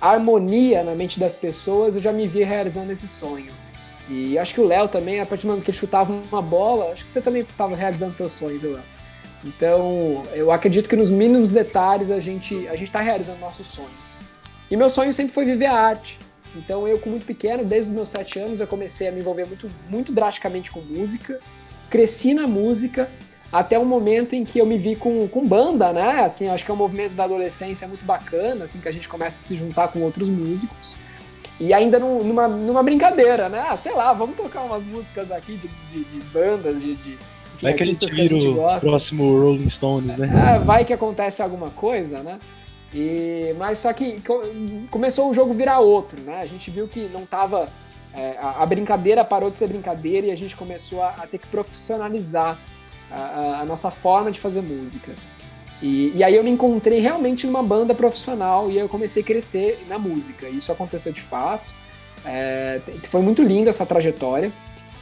harmonia 0.00 0.84
na 0.84 0.94
mente 0.94 1.18
das 1.18 1.34
pessoas, 1.34 1.96
eu 1.96 2.02
já 2.02 2.12
me 2.12 2.26
vi 2.26 2.44
realizando 2.44 2.92
esse 2.92 3.08
sonho. 3.08 3.52
E 4.08 4.38
acho 4.38 4.54
que 4.54 4.60
o 4.60 4.66
Léo 4.66 4.88
também, 4.88 5.20
a 5.20 5.26
partir 5.26 5.42
do 5.42 5.48
momento 5.48 5.64
que 5.64 5.70
ele 5.70 5.78
chutava 5.78 6.12
uma 6.12 6.42
bola, 6.42 6.92
acho 6.92 7.04
que 7.04 7.10
você 7.10 7.20
também 7.20 7.42
estava 7.42 7.74
realizando 7.74 8.14
teu 8.14 8.28
sonho, 8.28 8.58
viu, 8.58 8.72
Léo? 8.72 8.82
Então, 9.44 10.22
eu 10.34 10.50
acredito 10.50 10.88
que 10.88 10.96
nos 10.96 11.10
mínimos 11.10 11.50
detalhes 11.50 12.10
a 12.10 12.20
gente 12.20 12.68
a 12.68 12.72
gente 12.72 12.84
está 12.84 13.00
realizando 13.00 13.38
nosso 13.40 13.64
sonho. 13.64 13.88
E 14.70 14.76
meu 14.76 14.90
sonho 14.90 15.12
sempre 15.12 15.32
foi 15.32 15.44
viver 15.44 15.66
a 15.66 15.74
arte. 15.74 16.18
Então, 16.56 16.86
eu, 16.86 16.98
com 16.98 17.10
muito 17.10 17.26
pequeno, 17.26 17.64
desde 17.64 17.90
os 17.90 17.94
meus 17.94 18.08
sete 18.08 18.38
anos, 18.38 18.60
eu 18.60 18.66
comecei 18.66 19.08
a 19.08 19.12
me 19.12 19.20
envolver 19.20 19.44
muito, 19.46 19.68
muito 19.88 20.12
drasticamente 20.12 20.70
com 20.70 20.80
música. 20.80 21.38
Cresci 21.88 22.34
na 22.34 22.46
música 22.46 23.08
até 23.52 23.78
o 23.78 23.84
momento 23.84 24.34
em 24.34 24.44
que 24.44 24.58
eu 24.58 24.66
me 24.66 24.78
vi 24.78 24.94
com, 24.96 25.26
com 25.28 25.46
banda, 25.46 25.92
né? 25.92 26.20
Assim, 26.20 26.48
acho 26.48 26.64
que 26.64 26.70
é 26.70 26.74
um 26.74 26.76
movimento 26.76 27.14
da 27.14 27.24
adolescência 27.24 27.86
muito 27.88 28.04
bacana, 28.04 28.64
assim, 28.64 28.80
que 28.80 28.88
a 28.88 28.92
gente 28.92 29.08
começa 29.08 29.38
a 29.38 29.42
se 29.42 29.56
juntar 29.56 29.88
com 29.88 30.00
outros 30.00 30.28
músicos. 30.28 30.94
E 31.58 31.74
ainda 31.74 31.98
numa, 31.98 32.48
numa 32.48 32.82
brincadeira, 32.82 33.48
né? 33.48 33.66
Ah, 33.68 33.76
sei 33.76 33.92
lá, 33.92 34.12
vamos 34.12 34.36
tocar 34.36 34.62
umas 34.62 34.84
músicas 34.84 35.30
aqui 35.30 35.56
de, 35.56 35.68
de, 35.92 36.04
de 36.04 36.24
bandas, 36.32 36.80
de, 36.80 36.94
de 36.94 37.18
vai 37.60 37.74
que 37.74 37.82
a 37.82 37.86
gente 37.86 38.08
vira 38.10 38.34
o 38.34 38.80
próximo 38.80 39.38
Rolling 39.38 39.68
Stones, 39.68 40.16
né? 40.16 40.56
É, 40.56 40.58
vai 40.58 40.84
que 40.84 40.92
acontece 40.92 41.42
alguma 41.42 41.68
coisa, 41.68 42.22
né? 42.22 42.38
E, 42.92 43.54
mas 43.56 43.78
só 43.78 43.92
que 43.92 44.20
começou 44.90 45.30
o 45.30 45.34
jogo 45.34 45.54
virar 45.54 45.78
outro, 45.78 46.20
né? 46.22 46.40
A 46.40 46.46
gente 46.46 46.70
viu 46.70 46.88
que 46.88 47.08
não 47.12 47.24
tava. 47.24 47.68
É, 48.12 48.36
a, 48.38 48.62
a, 48.62 48.66
brincadeira 48.66 49.24
parou 49.24 49.50
de 49.50 49.56
ser 49.56 49.68
brincadeira 49.68 50.26
e 50.26 50.30
a 50.32 50.36
gente 50.36 50.56
começou 50.56 51.00
a, 51.00 51.10
a 51.10 51.26
ter 51.28 51.38
que 51.38 51.46
profissionalizar 51.46 52.58
a, 53.08 53.60
a, 53.60 53.64
nossa 53.64 53.88
forma 53.88 54.32
de 54.32 54.40
fazer 54.40 54.60
música. 54.62 55.12
E, 55.80 56.12
e, 56.16 56.24
aí 56.24 56.34
eu 56.34 56.42
me 56.42 56.50
encontrei 56.50 56.98
realmente 56.98 57.46
numa 57.46 57.62
banda 57.62 57.94
profissional 57.94 58.68
e 58.68 58.76
eu 58.76 58.88
comecei 58.88 59.22
a 59.22 59.26
crescer 59.26 59.86
na 59.88 59.96
música. 59.96 60.48
Isso 60.48 60.72
aconteceu 60.72 61.12
de 61.12 61.20
fato. 61.20 61.72
É, 62.24 62.80
foi 63.04 63.22
muito 63.22 63.42
linda 63.42 63.70
essa 63.70 63.86
trajetória. 63.86 64.52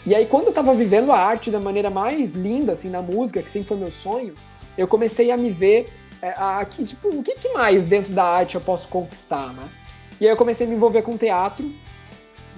E 0.06 0.14
aí, 0.14 0.26
quando 0.26 0.46
eu 0.46 0.52
tava 0.52 0.74
vivendo 0.74 1.10
a 1.10 1.18
arte 1.18 1.50
da 1.50 1.60
maneira 1.60 1.90
mais 1.90 2.34
linda, 2.34 2.72
assim, 2.72 2.88
na 2.88 3.02
música, 3.02 3.42
que 3.42 3.50
sempre 3.50 3.68
foi 3.68 3.76
meu 3.76 3.90
sonho, 3.90 4.34
eu 4.76 4.86
comecei 4.86 5.30
a 5.30 5.36
me 5.36 5.50
ver 5.50 5.86
é, 6.20 6.34
aqui, 6.36 6.84
tipo, 6.84 7.08
o 7.08 7.22
que, 7.22 7.34
que, 7.34 7.48
mais 7.50 7.86
dentro 7.86 8.12
da 8.12 8.24
arte 8.24 8.54
eu 8.54 8.60
posso 8.60 8.88
conquistar, 8.88 9.52
né? 9.52 9.68
E 10.20 10.24
aí 10.24 10.32
eu 10.32 10.36
comecei 10.36 10.66
a 10.66 10.68
me 10.68 10.74
envolver 10.74 11.02
com 11.02 11.16
teatro, 11.16 11.70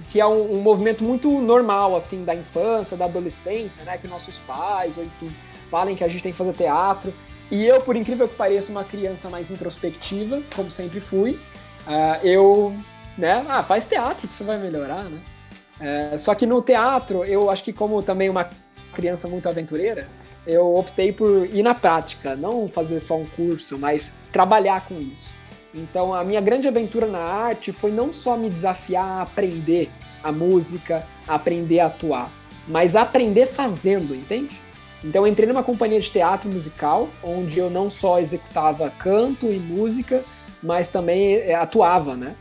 que 0.09 0.19
é 0.19 0.25
um, 0.25 0.53
um 0.53 0.61
movimento 0.61 1.03
muito 1.03 1.29
normal, 1.39 1.95
assim, 1.95 2.23
da 2.23 2.33
infância, 2.33 2.97
da 2.97 3.05
adolescência, 3.05 3.83
né? 3.83 3.97
Que 3.97 4.07
nossos 4.07 4.39
pais, 4.39 4.97
ou 4.97 5.03
enfim, 5.03 5.31
falem 5.69 5.95
que 5.95 6.03
a 6.03 6.07
gente 6.07 6.23
tem 6.23 6.31
que 6.31 6.37
fazer 6.37 6.53
teatro. 6.53 7.13
E 7.51 7.65
eu, 7.65 7.81
por 7.81 7.95
incrível 7.95 8.27
que 8.27 8.35
pareça, 8.35 8.71
uma 8.71 8.83
criança 8.83 9.29
mais 9.29 9.51
introspectiva, 9.51 10.41
como 10.55 10.71
sempre 10.71 10.99
fui, 10.99 11.39
uh, 11.85 12.25
eu, 12.25 12.73
né, 13.17 13.45
ah, 13.49 13.61
faz 13.61 13.85
teatro 13.85 14.27
que 14.27 14.33
você 14.33 14.43
vai 14.43 14.57
melhorar, 14.57 15.03
né? 15.03 15.19
É, 15.81 16.17
só 16.17 16.35
que 16.35 16.45
no 16.45 16.61
teatro, 16.61 17.25
eu 17.25 17.49
acho 17.49 17.63
que 17.63 17.73
como 17.73 18.03
também 18.03 18.29
uma 18.29 18.47
criança 18.93 19.27
muito 19.27 19.49
aventureira, 19.49 20.07
eu 20.45 20.75
optei 20.75 21.11
por 21.11 21.47
ir 21.53 21.63
na 21.63 21.75
prática, 21.75 22.35
não 22.35 22.67
fazer 22.67 22.99
só 22.99 23.17
um 23.17 23.25
curso, 23.25 23.77
mas 23.77 24.13
trabalhar 24.31 24.85
com 24.87 24.99
isso. 24.99 25.29
Então 25.73 26.13
a 26.13 26.23
minha 26.23 26.41
grande 26.41 26.67
aventura 26.67 27.07
na 27.07 27.19
arte 27.19 27.71
foi 27.71 27.91
não 27.91 28.11
só 28.11 28.35
me 28.35 28.49
desafiar 28.49 29.05
a 29.05 29.21
aprender 29.21 29.89
a 30.23 30.31
música, 30.31 31.07
a 31.27 31.35
aprender 31.35 31.79
a 31.79 31.87
atuar, 31.87 32.31
mas 32.67 32.95
aprender 32.95 33.45
fazendo, 33.45 34.13
entende? 34.13 34.59
Então 35.03 35.25
entrei 35.25 35.47
numa 35.47 35.63
companhia 35.63 35.99
de 35.99 36.09
teatro 36.09 36.49
musical, 36.51 37.09
onde 37.23 37.57
eu 37.57 37.69
não 37.69 37.89
só 37.89 38.19
executava 38.19 38.89
canto 38.89 39.47
e 39.47 39.57
música, 39.57 40.23
mas 40.61 40.89
também 40.89 41.35
é, 41.35 41.55
atuava, 41.55 42.15
né? 42.15 42.35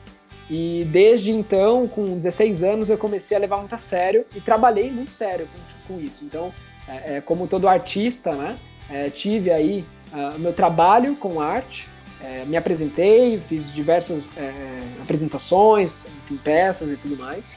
E 0.49 0.85
desde 0.91 1.31
então, 1.31 1.87
com 1.87 2.05
16 2.05 2.65
anos, 2.65 2.91
eu 2.91 2.99
comecei 2.99 3.37
a 3.37 3.41
levar 3.41 3.59
muito 3.59 3.75
a 3.75 3.79
sério 3.79 4.27
e 4.35 4.41
trabalhei 4.41 4.91
muito 4.91 5.13
sério 5.13 5.49
com, 5.87 5.95
com 5.95 6.01
isso. 6.01 6.25
Então, 6.25 6.53
é, 6.91 7.17
é, 7.17 7.21
como 7.21 7.47
todo 7.47 7.69
artista, 7.69 8.35
né, 8.35 8.57
é, 8.89 9.09
tive 9.09 9.53
aí 9.53 9.85
uh, 10.13 10.39
meu 10.39 10.53
trabalho 10.53 11.15
com 11.15 11.41
arte, 11.41 11.89
é, 12.21 12.45
me 12.45 12.57
apresentei, 12.57 13.41
fiz 13.41 13.73
diversas 13.73 14.31
é, 14.37 14.53
apresentações, 15.01 16.07
enfim, 16.23 16.37
peças 16.37 16.91
e 16.91 16.97
tudo 16.97 17.17
mais. 17.17 17.57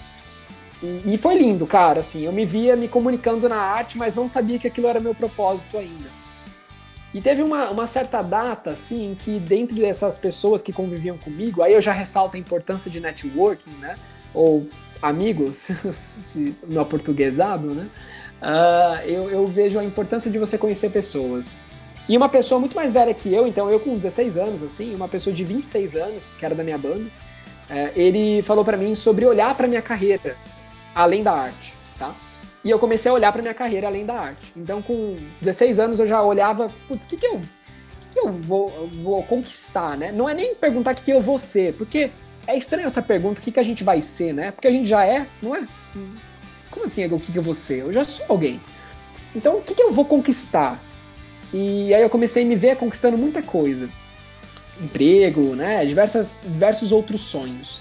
E, 0.82 1.14
e 1.14 1.18
foi 1.18 1.36
lindo, 1.36 1.66
cara, 1.66 2.02
assim, 2.02 2.24
eu 2.24 2.32
me 2.32 2.46
via 2.46 2.76
me 2.76 2.88
comunicando 2.88 3.50
na 3.50 3.58
arte, 3.58 3.98
mas 3.98 4.16
não 4.16 4.28
sabia 4.28 4.60
que 4.60 4.68
aquilo 4.68 4.88
era 4.88 5.00
meu 5.00 5.16
propósito 5.16 5.78
ainda. 5.78 6.10
E 7.14 7.22
teve 7.22 7.44
uma, 7.44 7.70
uma 7.70 7.86
certa 7.86 8.22
data, 8.22 8.72
assim, 8.72 9.16
que 9.20 9.40
dentro 9.40 9.76
dessas 9.76 10.18
pessoas 10.18 10.62
que 10.62 10.74
conviviam 10.74 11.18
comigo, 11.18 11.62
aí 11.62 11.74
eu 11.74 11.82
já 11.82 11.92
ressalto 11.92 12.38
a 12.38 12.40
importância 12.40 12.90
de 12.90 13.00
networking, 13.00 13.72
né? 13.80 13.96
Ou 14.34 14.68
amigos, 15.02 15.68
no 16.68 16.80
aportuguesado, 16.80 17.68
né? 17.68 17.88
Uh, 18.44 19.02
eu, 19.06 19.30
eu 19.30 19.48
vejo 19.48 19.80
a 19.80 19.84
importância 19.84 20.30
de 20.30 20.38
você 20.38 20.58
conhecer 20.58 20.90
pessoas. 20.90 21.60
E 22.08 22.18
uma 22.18 22.28
pessoa 22.28 22.60
muito 22.60 22.76
mais 22.76 22.92
velha 22.92 23.14
que 23.14 23.34
eu, 23.34 23.48
então 23.48 23.70
eu 23.70 23.80
com 23.80 23.96
16 23.96 24.36
anos, 24.36 24.62
assim, 24.62 24.94
uma 24.94 25.08
pessoa 25.08 25.34
de 25.34 25.46
26 25.46 25.96
anos, 25.96 26.34
que 26.38 26.46
era 26.46 26.54
da 26.54 26.64
minha 26.64 26.78
banda, 26.78 27.04
uh, 27.04 27.92
ele 27.96 28.42
falou 28.42 28.66
para 28.66 28.76
mim 28.76 28.94
sobre 28.94 29.26
olhar 29.26 29.56
para 29.56 29.68
minha 29.68 29.82
carreira, 29.82 30.36
além 30.94 31.24
da 31.24 31.32
arte, 31.32 31.74
tá? 31.98 32.14
e 32.64 32.70
eu 32.70 32.80
comecei 32.80 33.12
a 33.12 33.14
olhar 33.14 33.32
para 33.32 33.42
minha 33.42 33.54
carreira 33.54 33.88
além 33.88 34.06
da 34.06 34.16
arte. 34.16 34.54
Então, 34.56 34.82
com 34.82 35.18
16 35.42 35.80
anos, 35.80 36.00
eu 36.00 36.08
já 36.08 36.22
olhava, 36.22 36.72
putz, 36.88 37.06
o 37.06 37.10
que, 37.10 37.18
que 37.18 37.26
eu, 37.26 37.40
que, 37.40 38.10
que 38.14 38.20
eu 38.20 38.32
vou, 38.32 38.90
vou 39.02 39.22
conquistar, 39.24 39.98
né? 39.98 40.12
Não 40.12 40.30
é 40.30 40.34
nem 40.34 40.56
perguntar 40.56 40.92
o 40.92 40.96
que, 40.96 41.04
que 41.04 41.12
eu 41.12 41.22
vou 41.22 41.38
ser, 41.38 41.74
porque 41.74 42.12
é 42.48 42.58
estranho 42.58 42.86
essa 42.86 43.02
pergunta, 43.02 43.40
o 43.40 43.44
que, 43.44 43.52
que 43.52 43.60
a 43.60 43.64
gente 43.64 43.84
vai 43.84 44.02
ser, 44.02 44.34
né? 44.34 44.52
Porque 44.52 44.68
a 44.68 44.72
gente 44.72 44.88
já 44.88 45.06
é, 45.06 45.28
não 45.42 45.56
é? 45.56 45.68
Como 46.74 46.88
assim, 46.88 47.06
o 47.06 47.20
que, 47.20 47.32
que 47.32 47.38
eu 47.38 47.44
vou 47.44 47.54
ser? 47.54 47.82
Eu 47.82 47.94
já 47.94 48.04
sou 48.04 48.26
alguém. 48.28 48.60
Então, 49.36 49.58
o 49.58 49.62
que, 49.62 49.76
que 49.76 49.82
eu 49.82 49.92
vou 49.92 50.06
conquistar? 50.06 50.82
E 51.54 51.94
aí 51.94 52.02
eu 52.02 52.10
comecei 52.10 52.44
a 52.44 52.46
me 52.48 52.56
ver 52.56 52.76
conquistando 52.78 53.16
muita 53.16 53.44
coisa. 53.44 53.88
Emprego, 54.82 55.56
né? 55.56 55.86
Diversas, 55.86 56.42
diversos 56.44 56.92
outros 56.92 57.22
sonhos. 57.22 57.80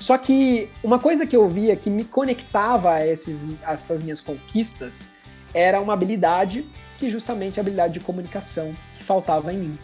Só 0.00 0.18
que 0.18 0.68
uma 0.82 0.98
coisa 0.98 1.24
que 1.24 1.36
eu 1.36 1.48
via 1.48 1.76
que 1.76 1.88
me 1.88 2.04
conectava 2.04 2.94
a, 2.94 3.06
esses, 3.06 3.46
a 3.62 3.74
essas 3.74 4.02
minhas 4.02 4.20
conquistas 4.20 5.12
era 5.54 5.80
uma 5.80 5.92
habilidade, 5.92 6.66
que 6.98 7.08
justamente 7.08 7.60
a 7.60 7.62
habilidade 7.62 7.94
de 7.94 8.00
comunicação, 8.00 8.74
que 8.94 9.04
faltava 9.04 9.52
em 9.52 9.58
mim. 9.58 9.78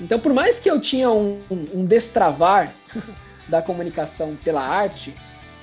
Então, 0.00 0.18
por 0.18 0.32
mais 0.32 0.58
que 0.58 0.70
eu 0.70 0.80
tinha 0.80 1.10
um, 1.10 1.38
um, 1.50 1.80
um 1.80 1.84
destravar 1.84 2.72
da 3.46 3.60
comunicação 3.60 4.34
pela 4.42 4.66
arte, 4.66 5.14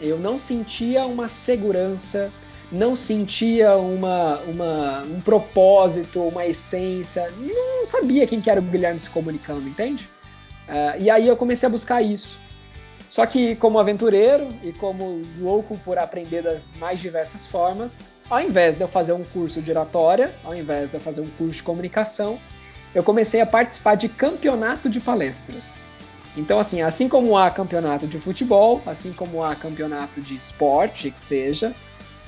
eu 0.02 0.18
não 0.18 0.38
sentia 0.38 1.06
uma 1.06 1.28
segurança, 1.28 2.32
não 2.72 2.96
sentia 2.96 3.76
uma, 3.78 4.40
uma, 4.42 5.02
um 5.04 5.22
propósito, 5.22 6.22
uma 6.22 6.46
essência, 6.46 7.32
não 7.40 7.86
sabia 7.86 8.28
quem 8.28 8.42
que 8.42 8.50
era 8.50 8.60
o 8.60 8.64
Guilherme 8.64 9.00
se 9.00 9.10
comunicando, 9.10 9.68
entende? 9.68 10.10
Uh, 10.68 11.02
e 11.02 11.10
aí 11.10 11.28
eu 11.28 11.38
comecei 11.38 11.68
a 11.68 11.70
buscar 11.70 12.02
isso. 12.02 12.38
Só 13.10 13.26
que, 13.26 13.56
como 13.56 13.80
aventureiro 13.80 14.50
e 14.62 14.74
como 14.74 15.22
louco 15.40 15.80
por 15.84 15.98
aprender 15.98 16.42
das 16.42 16.74
mais 16.78 17.00
diversas 17.00 17.48
formas, 17.48 18.00
ao 18.30 18.42
invés 18.42 18.76
de 18.76 18.84
eu 18.84 18.88
fazer 18.88 19.14
um 19.14 19.24
curso 19.24 19.62
de 19.62 19.72
oratória, 19.72 20.36
ao 20.44 20.54
invés 20.54 20.90
de 20.90 20.98
eu 20.98 21.02
fazer 21.02 21.22
um 21.22 21.30
curso 21.30 21.56
de 21.56 21.64
comunicação, 21.64 22.38
eu 22.94 23.02
comecei 23.02 23.40
a 23.40 23.46
participar 23.46 23.96
de 23.96 24.10
campeonato 24.10 24.90
de 24.90 25.00
palestras. 25.00 25.86
Então, 26.38 26.60
assim, 26.60 26.84
assim 26.84 27.10
como 27.10 27.36
há 27.36 27.50
campeonato 27.50 28.06
de 28.06 28.20
futebol, 28.20 28.82
assim 28.86 29.12
como 29.12 29.44
há 29.44 29.56
campeonato 29.56 30.22
de 30.22 30.36
esporte, 30.36 31.10
que 31.10 31.20
seja, 31.20 31.76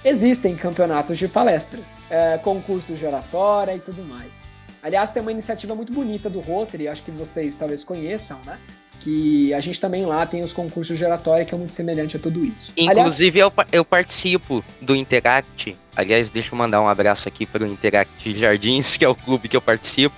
existem 0.03 0.55
campeonatos 0.55 1.19
de 1.19 1.27
palestras, 1.27 2.01
é, 2.09 2.39
concursos 2.39 2.97
de 2.97 3.05
oratória 3.05 3.75
e 3.75 3.79
tudo 3.79 4.03
mais. 4.03 4.49
Aliás, 4.81 5.11
tem 5.11 5.21
uma 5.21 5.31
iniciativa 5.31 5.75
muito 5.75 5.93
bonita 5.93 6.27
do 6.27 6.39
Rotary, 6.39 6.87
acho 6.87 7.03
que 7.03 7.11
vocês 7.11 7.55
talvez 7.55 7.83
conheçam, 7.83 8.41
né? 8.45 8.57
Que 8.99 9.53
a 9.53 9.59
gente 9.59 9.79
também 9.79 10.05
lá 10.05 10.25
tem 10.25 10.41
os 10.41 10.51
concursos 10.51 10.97
de 10.97 11.05
oratória, 11.05 11.45
que 11.45 11.53
é 11.53 11.57
muito 11.57 11.73
semelhante 11.73 12.17
a 12.17 12.19
tudo 12.19 12.43
isso. 12.43 12.73
Inclusive, 12.75 13.41
Aliás, 13.41 13.53
eu, 13.71 13.79
eu 13.79 13.85
participo 13.85 14.63
do 14.81 14.95
Interact. 14.95 15.77
Aliás, 15.95 16.29
deixa 16.29 16.53
eu 16.53 16.57
mandar 16.57 16.81
um 16.81 16.87
abraço 16.87 17.27
aqui 17.27 17.45
para 17.45 17.63
o 17.63 17.67
Interact 17.67 18.35
Jardins, 18.35 18.95
que 18.97 19.05
é 19.05 19.07
o 19.07 19.15
clube 19.15 19.47
que 19.47 19.55
eu 19.55 19.61
participo. 19.61 20.15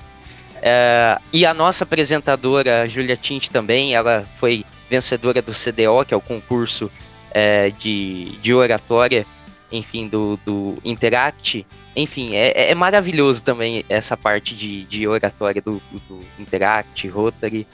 É, 0.61 1.19
e 1.33 1.45
a 1.45 1.53
nossa 1.53 1.83
apresentadora, 1.83 2.87
Julia 2.87 3.17
Tint, 3.17 3.47
também, 3.47 3.95
ela 3.95 4.25
foi 4.39 4.63
vencedora 4.89 5.41
do 5.41 5.51
CDO, 5.51 6.05
que 6.05 6.13
é 6.13 6.17
o 6.17 6.21
concurso 6.21 6.91
é, 7.31 7.71
de, 7.71 8.37
de 8.41 8.53
oratória, 8.53 9.25
enfim, 9.71 10.07
do, 10.07 10.37
do 10.45 10.77
Interact. 10.83 11.65
Enfim, 11.95 12.35
é, 12.35 12.71
é 12.71 12.75
maravilhoso 12.75 13.43
também 13.43 13.83
essa 13.89 14.15
parte 14.15 14.55
de, 14.55 14.83
de 14.83 15.07
oratória 15.07 15.61
do, 15.61 15.81
do 16.07 16.19
Interact, 16.37 17.07
Rotary. 17.07 17.65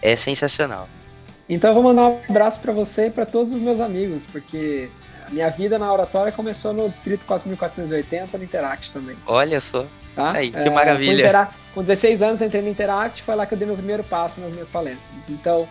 É 0.00 0.16
sensacional. 0.16 0.88
Então 1.48 1.70
eu 1.70 1.74
vou 1.74 1.82
mandar 1.82 2.08
um 2.08 2.20
abraço 2.28 2.60
para 2.60 2.72
você 2.72 3.06
e 3.06 3.10
para 3.10 3.26
todos 3.26 3.52
os 3.52 3.60
meus 3.60 3.78
amigos, 3.78 4.26
porque 4.26 4.88
a 5.26 5.30
minha 5.30 5.48
vida 5.48 5.78
na 5.78 5.92
oratória 5.92 6.32
começou 6.32 6.72
no 6.72 6.88
Distrito 6.88 7.24
4480, 7.26 8.38
no 8.38 8.44
Interact 8.44 8.90
também. 8.90 9.16
Olha 9.26 9.60
só. 9.60 9.86
Tá? 10.14 10.32
Aí, 10.32 10.50
que 10.50 10.58
é, 10.58 10.70
maravilha. 10.70 11.48
Com 11.74 11.80
16 11.80 12.20
anos 12.20 12.42
entrei 12.42 12.62
no 12.62 12.68
Interact, 12.68 13.22
foi 13.22 13.34
lá 13.34 13.46
que 13.46 13.54
eu 13.54 13.58
dei 13.58 13.66
meu 13.66 13.76
primeiro 13.76 14.04
passo 14.04 14.40
nas 14.40 14.52
minhas 14.52 14.68
palestras. 14.68 15.30
Então, 15.30 15.66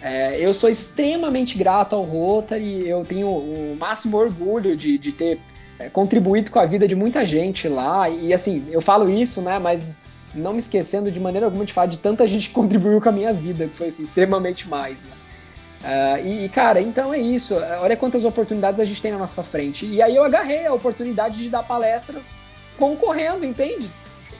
é, 0.00 0.38
eu 0.40 0.54
sou 0.54 0.70
extremamente 0.70 1.58
grato 1.58 1.94
ao 1.94 2.02
Rotary, 2.02 2.88
eu 2.88 3.04
tenho 3.04 3.28
o 3.28 3.76
máximo 3.78 4.16
orgulho 4.16 4.76
de, 4.76 4.96
de 4.96 5.12
ter 5.12 5.40
é, 5.78 5.88
contribuído 5.88 6.50
com 6.50 6.58
a 6.58 6.66
vida 6.66 6.88
de 6.88 6.94
muita 6.94 7.26
gente 7.26 7.68
lá. 7.68 8.08
E 8.08 8.32
assim, 8.32 8.66
eu 8.70 8.80
falo 8.80 9.10
isso, 9.10 9.42
né? 9.42 9.58
Mas 9.58 10.02
não 10.34 10.52
me 10.52 10.58
esquecendo 10.58 11.10
de 11.10 11.20
maneira 11.20 11.46
alguma 11.46 11.64
de 11.64 11.72
falar 11.72 11.88
de 11.88 11.98
tanta 11.98 12.24
gente 12.28 12.48
que 12.48 12.54
contribuiu 12.54 13.00
com 13.00 13.08
a 13.08 13.12
minha 13.12 13.32
vida, 13.32 13.66
que 13.66 13.76
foi 13.76 13.88
assim, 13.88 14.02
extremamente 14.02 14.66
mais. 14.68 15.04
Né? 15.04 15.10
Uh, 15.80 16.26
e, 16.26 16.48
cara, 16.48 16.80
então 16.80 17.12
é 17.12 17.18
isso. 17.18 17.54
Olha 17.80 17.96
quantas 17.96 18.24
oportunidades 18.24 18.80
a 18.80 18.84
gente 18.84 19.02
tem 19.02 19.12
na 19.12 19.18
nossa 19.18 19.42
frente. 19.42 19.84
E 19.84 20.00
aí 20.00 20.16
eu 20.16 20.24
agarrei 20.24 20.66
a 20.66 20.72
oportunidade 20.72 21.36
de 21.36 21.50
dar 21.50 21.62
palestras 21.62 22.36
concorrendo, 22.78 23.44
entende? 23.44 23.90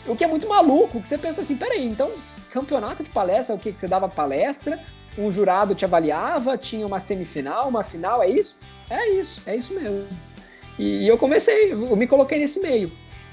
O 0.06 0.16
que 0.16 0.24
é 0.24 0.26
muito 0.26 0.48
maluco, 0.48 1.00
que 1.02 1.08
você 1.08 1.18
pensa 1.18 1.42
assim, 1.42 1.56
peraí, 1.56 1.84
então 1.84 2.10
campeonato 2.50 3.02
de 3.02 3.10
palestra, 3.10 3.54
o 3.54 3.58
que? 3.58 3.72
Que 3.72 3.80
você 3.80 3.88
dava 3.88 4.08
palestra, 4.08 4.82
um 5.18 5.30
jurado 5.30 5.74
te 5.74 5.84
avaliava, 5.84 6.56
tinha 6.56 6.86
uma 6.86 7.00
semifinal, 7.00 7.68
uma 7.68 7.82
final, 7.82 8.22
é 8.22 8.30
isso? 8.30 8.56
É 8.88 9.10
isso, 9.10 9.42
é 9.44 9.56
isso 9.56 9.74
mesmo. 9.74 10.06
E, 10.78 11.04
e 11.04 11.08
eu 11.08 11.18
comecei, 11.18 11.72
eu 11.72 11.96
me 11.96 12.06
coloquei 12.06 12.38
nesse 12.38 12.60
meio. 12.60 12.90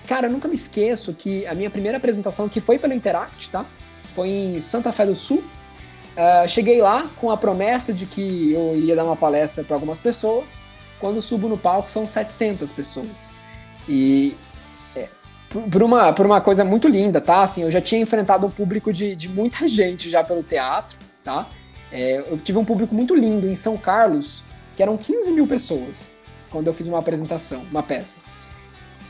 Cara, 0.08 0.28
eu 0.28 0.32
nunca 0.32 0.48
me 0.48 0.56
esqueço 0.56 1.14
que 1.14 1.46
a 1.48 1.56
minha 1.56 1.70
primeira 1.70 1.98
apresentação, 1.98 2.50
que 2.50 2.60
foi 2.60 2.78
pelo 2.78 2.94
Interact, 2.94 3.50
tá? 3.50 3.66
Foi 4.14 4.30
em 4.30 4.60
Santa 4.60 4.92
Fé 4.92 5.06
do 5.06 5.16
Sul. 5.16 5.44
Uh, 6.16 6.48
cheguei 6.48 6.82
lá 6.82 7.10
com 7.20 7.30
a 7.30 7.38
promessa 7.38 7.94
de 7.94 8.06
que 8.06 8.54
eu 8.54 8.76
ia 8.78 8.96
dar 8.96 9.04
uma 9.04 9.16
palestra 9.16 9.64
para 9.64 9.76
algumas 9.76 10.00
pessoas. 10.00 10.64
Quando 11.00 11.22
subo 11.22 11.50
no 11.50 11.58
palco, 11.58 11.90
são 11.90 12.08
700 12.08 12.72
pessoas. 12.72 13.34
E 13.88 14.36
por 15.50 15.84
uma, 15.84 16.12
por 16.14 16.26
uma 16.26 16.42
coisa 16.42 16.64
muito 16.64 16.88
linda, 16.88 17.22
tá? 17.22 17.44
Assim, 17.44 17.64
eu 17.64 17.72
já 17.72 17.80
tinha 17.80 18.02
enfrentado 18.02 18.46
um 18.46 18.50
público 18.50 18.92
de, 18.92 19.16
de 19.16 19.30
muita 19.30 19.68
gente 19.70 20.10
já 20.10 20.24
pelo 20.24 20.44
teatro, 20.44 20.98
tá? 21.24 21.48
É, 21.92 22.20
eu 22.30 22.38
tive 22.38 22.58
um 22.58 22.66
público 22.66 22.94
muito 22.94 23.16
lindo 23.16 23.48
em 23.48 23.56
São 23.56 23.78
Carlos, 23.78 24.44
que 24.76 24.84
eram 24.84 24.98
15 24.98 25.32
mil 25.32 25.48
pessoas, 25.48 26.14
quando 26.50 26.68
eu 26.68 26.74
fiz 26.74 26.88
uma 26.88 27.00
apresentação, 27.00 27.66
uma 27.72 27.84
peça. 27.84 28.20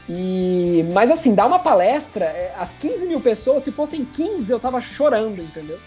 E, 0.07 0.85
mas 0.93 1.09
assim, 1.09 1.33
dar 1.33 1.47
uma 1.47 1.57
palestra, 1.57 2.25
é, 2.25 2.53
as 2.57 2.75
15 2.75 3.07
mil 3.07 3.19
pessoas, 3.19 3.63
se 3.63 3.71
fossem 3.71 4.05
15, 4.05 4.51
eu 4.51 4.59
tava 4.59 4.79
chorando, 4.79 5.41
entendeu? 5.41 5.79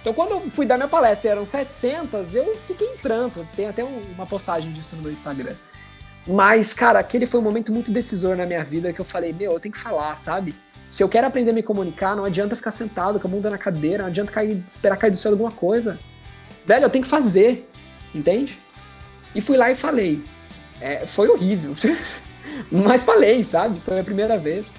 Então, 0.00 0.14
quando 0.14 0.30
eu 0.30 0.50
fui 0.50 0.64
dar 0.64 0.76
minha 0.76 0.88
palestra 0.88 1.32
eram 1.32 1.44
700, 1.44 2.34
eu 2.34 2.56
fiquei 2.66 2.86
em 2.86 2.96
pranto. 2.96 3.46
Tem 3.54 3.68
até 3.68 3.84
uma 3.84 4.24
postagem 4.24 4.72
disso 4.72 4.96
no 4.96 5.02
meu 5.02 5.12
Instagram. 5.12 5.54
Mas, 6.28 6.74
cara, 6.74 6.98
aquele 6.98 7.24
foi 7.24 7.40
um 7.40 7.42
momento 7.42 7.72
muito 7.72 7.90
decisor 7.90 8.36
na 8.36 8.44
minha 8.44 8.62
vida 8.62 8.92
que 8.92 9.00
eu 9.00 9.04
falei, 9.04 9.32
meu, 9.32 9.52
eu 9.52 9.60
tenho 9.60 9.72
que 9.72 9.80
falar, 9.80 10.14
sabe? 10.14 10.54
Se 10.90 11.02
eu 11.02 11.08
quero 11.08 11.26
aprender 11.26 11.52
a 11.52 11.54
me 11.54 11.62
comunicar, 11.62 12.14
não 12.14 12.24
adianta 12.24 12.54
ficar 12.54 12.70
sentado 12.70 13.18
com 13.18 13.26
a 13.26 13.30
bunda 13.30 13.48
na 13.48 13.56
cadeira, 13.56 14.02
não 14.02 14.10
adianta 14.10 14.30
cair, 14.30 14.62
esperar 14.66 14.98
cair 14.98 15.10
do 15.10 15.16
céu 15.16 15.32
alguma 15.32 15.50
coisa. 15.50 15.98
Velho, 16.66 16.84
eu 16.84 16.90
tenho 16.90 17.02
que 17.02 17.10
fazer, 17.10 17.70
entende? 18.14 18.58
E 19.34 19.40
fui 19.40 19.56
lá 19.56 19.70
e 19.70 19.74
falei. 19.74 20.22
É, 20.82 21.06
foi 21.06 21.28
horrível, 21.28 21.74
mas 22.70 23.04
falei, 23.04 23.42
sabe? 23.42 23.80
Foi 23.80 23.98
a 23.98 24.04
primeira 24.04 24.36
vez. 24.36 24.74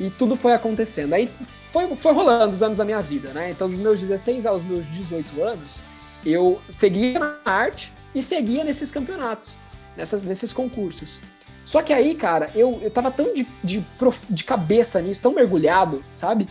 E 0.00 0.08
tudo 0.08 0.36
foi 0.36 0.54
acontecendo. 0.54 1.12
Aí 1.12 1.30
foi, 1.70 1.94
foi 1.96 2.14
rolando 2.14 2.54
os 2.54 2.62
anos 2.62 2.78
da 2.78 2.84
minha 2.84 3.02
vida, 3.02 3.30
né? 3.34 3.50
Então, 3.50 3.68
dos 3.68 3.78
meus 3.78 4.00
16 4.00 4.46
aos 4.46 4.64
meus 4.64 4.86
18 4.86 5.42
anos, 5.42 5.82
eu 6.24 6.60
seguia 6.70 7.18
na 7.18 7.36
arte 7.44 7.92
e 8.14 8.22
seguia 8.22 8.64
nesses 8.64 8.90
campeonatos 8.90 9.63
nessas, 9.96 10.22
nesses 10.22 10.52
concursos. 10.52 11.20
Só 11.64 11.82
que 11.82 11.92
aí, 11.92 12.14
cara, 12.14 12.50
eu, 12.54 12.78
eu 12.82 12.90
tava 12.90 13.10
tão 13.10 13.32
de, 13.32 13.46
de, 13.62 13.84
de 14.28 14.44
cabeça 14.44 15.00
nisso, 15.00 15.22
tão 15.22 15.32
mergulhado, 15.32 16.04
sabe? 16.12 16.48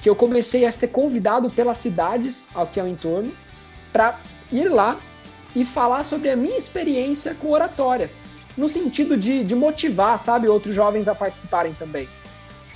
Que 0.00 0.10
eu 0.10 0.16
comecei 0.16 0.64
a 0.64 0.72
ser 0.72 0.88
convidado 0.88 1.50
pelas 1.50 1.78
cidades 1.78 2.48
ao 2.54 2.66
que 2.66 2.80
é 2.80 2.82
o 2.82 2.88
entorno 2.88 3.32
para 3.92 4.20
ir 4.50 4.68
lá 4.68 4.98
e 5.54 5.64
falar 5.64 6.04
sobre 6.04 6.30
a 6.30 6.36
minha 6.36 6.56
experiência 6.56 7.34
com 7.34 7.50
oratória, 7.50 8.10
no 8.56 8.68
sentido 8.68 9.16
de, 9.16 9.44
de 9.44 9.54
motivar, 9.54 10.18
sabe, 10.18 10.48
outros 10.48 10.74
jovens 10.74 11.08
a 11.08 11.14
participarem 11.14 11.72
também. 11.74 12.08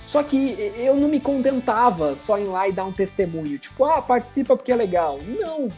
Só 0.06 0.22
que 0.22 0.56
eu 0.76 0.96
não 0.96 1.06
me 1.06 1.20
contentava 1.20 2.16
só 2.16 2.38
em 2.38 2.44
lá 2.44 2.66
e 2.66 2.72
dar 2.72 2.84
um 2.84 2.92
testemunho, 2.92 3.58
tipo, 3.58 3.84
ah, 3.84 4.00
participa 4.00 4.56
porque 4.56 4.72
é 4.72 4.76
legal. 4.76 5.18
Não. 5.22 5.68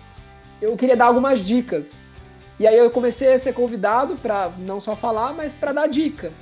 Eu 0.60 0.76
queria 0.76 0.96
dar 0.96 1.06
algumas 1.06 1.44
dicas. 1.44 2.02
E 2.58 2.66
aí 2.66 2.76
eu 2.76 2.90
comecei 2.90 3.32
a 3.32 3.38
ser 3.38 3.52
convidado 3.52 4.14
para 4.16 4.50
não 4.58 4.80
só 4.80 4.94
falar, 4.94 5.32
mas 5.32 5.54
para 5.54 5.72
dar 5.72 5.88
dica. 5.88 6.32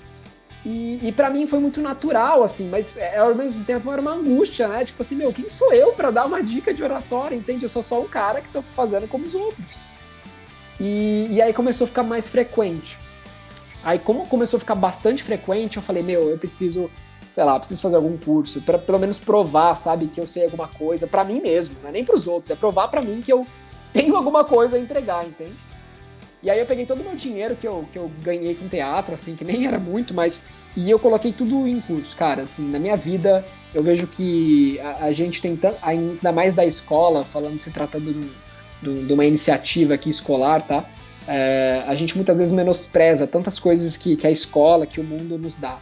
E, 0.64 0.98
e 1.02 1.12
para 1.12 1.30
mim 1.30 1.46
foi 1.46 1.58
muito 1.58 1.80
natural, 1.80 2.42
assim, 2.42 2.68
mas 2.68 2.94
é, 2.96 3.16
ao 3.16 3.34
mesmo 3.34 3.64
tempo 3.64 3.90
era 3.90 4.00
uma 4.00 4.12
angústia, 4.12 4.68
né? 4.68 4.84
Tipo 4.84 5.02
assim, 5.02 5.16
meu, 5.16 5.32
quem 5.32 5.48
sou 5.48 5.72
eu 5.72 5.92
para 5.92 6.10
dar 6.10 6.26
uma 6.26 6.42
dica 6.42 6.74
de 6.74 6.82
oratória, 6.82 7.34
entende? 7.34 7.62
Eu 7.62 7.68
sou 7.68 7.82
só 7.82 8.00
um 8.00 8.06
cara 8.06 8.42
que 8.42 8.48
tô 8.50 8.60
fazendo 8.74 9.08
como 9.08 9.24
os 9.24 9.34
outros. 9.34 9.90
E, 10.78 11.28
e 11.30 11.40
aí 11.40 11.52
começou 11.52 11.86
a 11.86 11.88
ficar 11.88 12.02
mais 12.02 12.28
frequente. 12.28 12.98
Aí, 13.82 13.98
como 13.98 14.26
começou 14.26 14.58
a 14.58 14.60
ficar 14.60 14.74
bastante 14.74 15.22
frequente, 15.22 15.78
eu 15.78 15.82
falei, 15.82 16.02
meu, 16.02 16.28
eu 16.28 16.36
preciso, 16.36 16.90
sei 17.32 17.44
lá, 17.44 17.58
preciso 17.58 17.80
fazer 17.80 17.96
algum 17.96 18.18
curso, 18.18 18.60
para 18.60 18.78
pelo 18.78 18.98
menos 18.98 19.18
provar, 19.18 19.74
sabe, 19.76 20.08
que 20.08 20.20
eu 20.20 20.26
sei 20.26 20.44
alguma 20.44 20.68
coisa, 20.68 21.06
para 21.06 21.24
mim 21.24 21.40
mesmo, 21.40 21.76
não 21.82 21.88
é 21.88 21.92
nem 21.92 22.04
pros 22.04 22.26
outros, 22.26 22.50
é 22.50 22.54
provar 22.54 22.88
para 22.88 23.00
mim 23.00 23.22
que 23.22 23.32
eu 23.32 23.46
tenho 23.94 24.14
alguma 24.14 24.44
coisa 24.44 24.76
a 24.76 24.80
entregar, 24.80 25.26
entende? 25.26 25.56
E 26.42 26.50
aí 26.50 26.58
eu 26.58 26.66
peguei 26.66 26.86
todo 26.86 27.00
o 27.00 27.04
meu 27.04 27.14
dinheiro 27.14 27.54
que 27.54 27.68
eu, 27.68 27.86
que 27.92 27.98
eu 27.98 28.10
ganhei 28.22 28.54
com 28.54 28.68
teatro, 28.68 29.14
assim, 29.14 29.36
que 29.36 29.44
nem 29.44 29.66
era 29.66 29.78
muito, 29.78 30.14
mas 30.14 30.42
E 30.76 30.88
eu 30.88 30.98
coloquei 30.98 31.32
tudo 31.32 31.66
em 31.66 31.80
curso, 31.80 32.16
cara. 32.16 32.42
Assim, 32.42 32.70
na 32.70 32.78
minha 32.78 32.96
vida, 32.96 33.44
eu 33.74 33.82
vejo 33.82 34.06
que 34.06 34.78
a, 34.80 35.06
a 35.06 35.12
gente 35.12 35.42
tem 35.42 35.56
tanto, 35.56 35.76
ainda 35.82 36.32
mais 36.32 36.54
da 36.54 36.64
escola, 36.64 37.24
falando, 37.24 37.58
se 37.58 37.70
tratando 37.70 38.14
de, 38.82 39.06
de 39.06 39.12
uma 39.12 39.24
iniciativa 39.24 39.94
aqui 39.94 40.08
escolar, 40.08 40.62
tá? 40.62 40.88
É, 41.26 41.84
a 41.86 41.94
gente 41.94 42.16
muitas 42.16 42.38
vezes 42.38 42.52
menospreza 42.52 43.26
tantas 43.26 43.58
coisas 43.58 43.96
que, 43.96 44.16
que 44.16 44.26
a 44.26 44.30
escola, 44.30 44.86
que 44.86 45.00
o 45.00 45.04
mundo 45.04 45.36
nos 45.36 45.56
dá. 45.56 45.78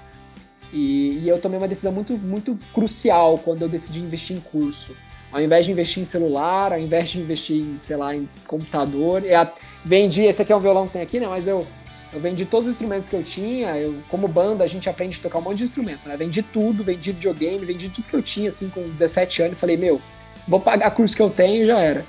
E, 0.73 1.21
e, 1.23 1.29
eu 1.29 1.38
tomei 1.38 1.59
uma 1.59 1.68
decisão 1.68 1.92
muito, 1.92 2.16
muito 2.18 2.59
crucial 2.75 3.38
quando 3.38 3.62
eu 3.62 3.68
decidi 3.68 4.01
investir 4.01 4.37
em 4.37 4.40
curso. 4.40 4.94
Ao 5.31 5.41
invés 5.41 5.67
de 5.67 5.73
investir 5.73 6.03
em 6.03 6.07
celular, 6.07 6.73
ao 6.73 6.79
invés 6.79 7.11
de 7.11 7.21
investir 7.21 7.57
em, 7.57 7.79
sei 7.83 7.97
lá, 7.97 8.14
em 8.14 8.29
computador, 8.47 9.23
eu 9.25 9.47
vendi, 9.85 10.23
esse 10.23 10.41
aqui 10.41 10.53
é 10.53 10.57
um 10.57 10.61
violão 10.61 10.87
que 10.87 10.95
tem 10.95 11.03
aqui, 11.03 11.21
né? 11.21 11.27
Mas 11.27 11.47
eu, 11.47 11.67
eu 12.12 12.19
vendi 12.19 12.47
todos 12.47 12.67
os 12.67 12.73
instrumentos 12.73 13.11
que 13.11 13.17
eu 13.17 13.23
tinha. 13.23 13.77
Eu, 13.77 13.97
como 14.09 14.27
banda, 14.27 14.64
a 14.64 14.67
gente 14.67 14.88
aprende 14.88 15.19
a 15.19 15.23
tocar 15.23 15.38
um 15.38 15.43
monte 15.43 15.59
de 15.59 15.64
instrumentos, 15.64 16.07
né? 16.07 16.17
Vendi 16.17 16.43
tudo, 16.43 16.83
vendi 16.83 17.12
videogame, 17.12 17.64
vendi 17.67 17.91
tudo 17.91 18.09
que 18.09 18.17
eu 18.17 18.23
tinha, 18.23 18.49
assim, 18.49 18.71
com 18.71 18.83
17 18.83 19.43
anos. 19.43 19.61
Falei, 19.61 19.77
meu, 19.77 20.01
vou 20.47 20.61
pagar 20.61 20.91
curso 20.93 21.14
que 21.14 21.23
eu 21.23 21.29
tenho 21.29 21.64
e 21.64 21.67
já 21.67 21.79
era. 21.79 22.07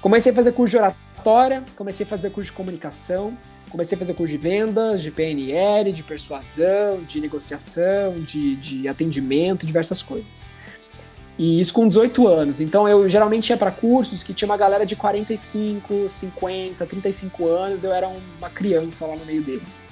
Comecei 0.00 0.30
a 0.30 0.34
fazer 0.34 0.52
curso 0.52 0.70
de 0.70 0.76
oratória, 0.78 1.64
comecei 1.76 2.06
a 2.06 2.08
fazer 2.08 2.30
curso 2.30 2.50
de 2.50 2.56
comunicação, 2.56 3.36
comecei 3.68 3.96
a 3.96 3.98
fazer 3.98 4.14
curso 4.14 4.30
de 4.30 4.38
vendas, 4.38 5.02
de 5.02 5.10
PNL, 5.10 5.92
de 5.92 6.02
persuasão, 6.04 7.02
de 7.02 7.20
negociação, 7.20 8.14
de, 8.14 8.54
de 8.56 8.86
atendimento, 8.86 9.66
diversas 9.66 10.00
coisas. 10.00 10.46
E 11.42 11.58
isso 11.58 11.74
com 11.74 11.88
18 11.88 12.28
anos. 12.28 12.60
Então 12.60 12.88
eu 12.88 13.08
geralmente 13.08 13.50
ia 13.50 13.56
para 13.56 13.72
cursos 13.72 14.22
que 14.22 14.32
tinha 14.32 14.48
uma 14.48 14.56
galera 14.56 14.86
de 14.86 14.94
45, 14.94 16.08
50, 16.08 16.86
35 16.86 17.48
anos, 17.48 17.82
eu 17.82 17.92
era 17.92 18.06
uma 18.06 18.48
criança 18.48 19.08
lá 19.08 19.16
no 19.16 19.26
meio 19.26 19.42
deles. 19.42 19.84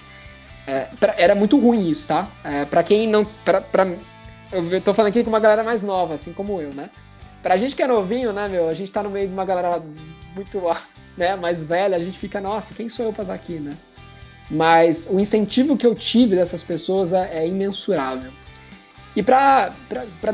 É, 0.64 0.86
pra, 1.00 1.12
era 1.18 1.34
muito 1.34 1.58
ruim 1.58 1.90
isso, 1.90 2.06
tá? 2.06 2.28
É, 2.44 2.64
para 2.64 2.84
quem 2.84 3.08
não. 3.08 3.24
Pra, 3.44 3.60
pra, 3.60 3.84
eu 4.52 4.80
tô 4.80 4.94
falando 4.94 5.10
aqui 5.10 5.24
com 5.24 5.28
uma 5.28 5.40
galera 5.40 5.64
mais 5.64 5.82
nova, 5.82 6.14
assim 6.14 6.32
como 6.32 6.60
eu, 6.60 6.72
né? 6.72 6.88
Pra 7.42 7.56
gente 7.56 7.74
que 7.74 7.82
é 7.82 7.86
novinho, 7.88 8.32
né, 8.32 8.46
meu? 8.46 8.68
A 8.68 8.74
gente 8.74 8.92
tá 8.92 9.02
no 9.02 9.10
meio 9.10 9.26
de 9.26 9.32
uma 9.32 9.44
galera 9.44 9.82
muito 10.36 10.62
né, 11.18 11.34
mais 11.34 11.64
velha, 11.64 11.96
a 11.96 12.00
gente 12.00 12.16
fica, 12.16 12.40
nossa, 12.40 12.74
quem 12.74 12.88
sou 12.88 13.06
eu 13.06 13.12
pra 13.12 13.22
estar 13.22 13.34
aqui, 13.34 13.54
né? 13.54 13.72
Mas 14.48 15.08
o 15.10 15.18
incentivo 15.18 15.76
que 15.76 15.84
eu 15.84 15.96
tive 15.96 16.36
dessas 16.36 16.62
pessoas 16.62 17.12
é, 17.12 17.42
é 17.42 17.48
imensurável. 17.48 18.30
E 19.14 19.22
para 19.22 19.72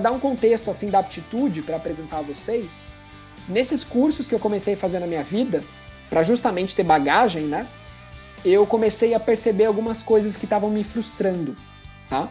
dar 0.01 0.12
um 0.12 0.21
contexto 0.21 0.71
assim 0.71 0.91
da 0.91 0.99
aptitude 0.99 1.62
para 1.62 1.77
apresentar 1.77 2.19
a 2.19 2.23
vocês, 2.23 2.87
nesses 3.49 3.83
cursos 3.83 4.29
que 4.29 4.35
eu 4.35 4.39
comecei 4.39 4.75
a 4.75 4.77
fazer 4.77 4.99
na 4.99 5.07
minha 5.07 5.23
vida, 5.23 5.65
para 6.11 6.23
justamente 6.23 6.75
ter 6.75 6.83
bagagem, 6.83 7.45
né? 7.45 7.67
Eu 8.45 8.67
comecei 8.67 9.15
a 9.15 9.21
perceber 9.21 9.65
algumas 9.65 10.03
coisas 10.03 10.37
que 10.37 10.45
estavam 10.45 10.71
me 10.71 10.85
frustrando, 10.85 11.57
tá? 12.09 12.29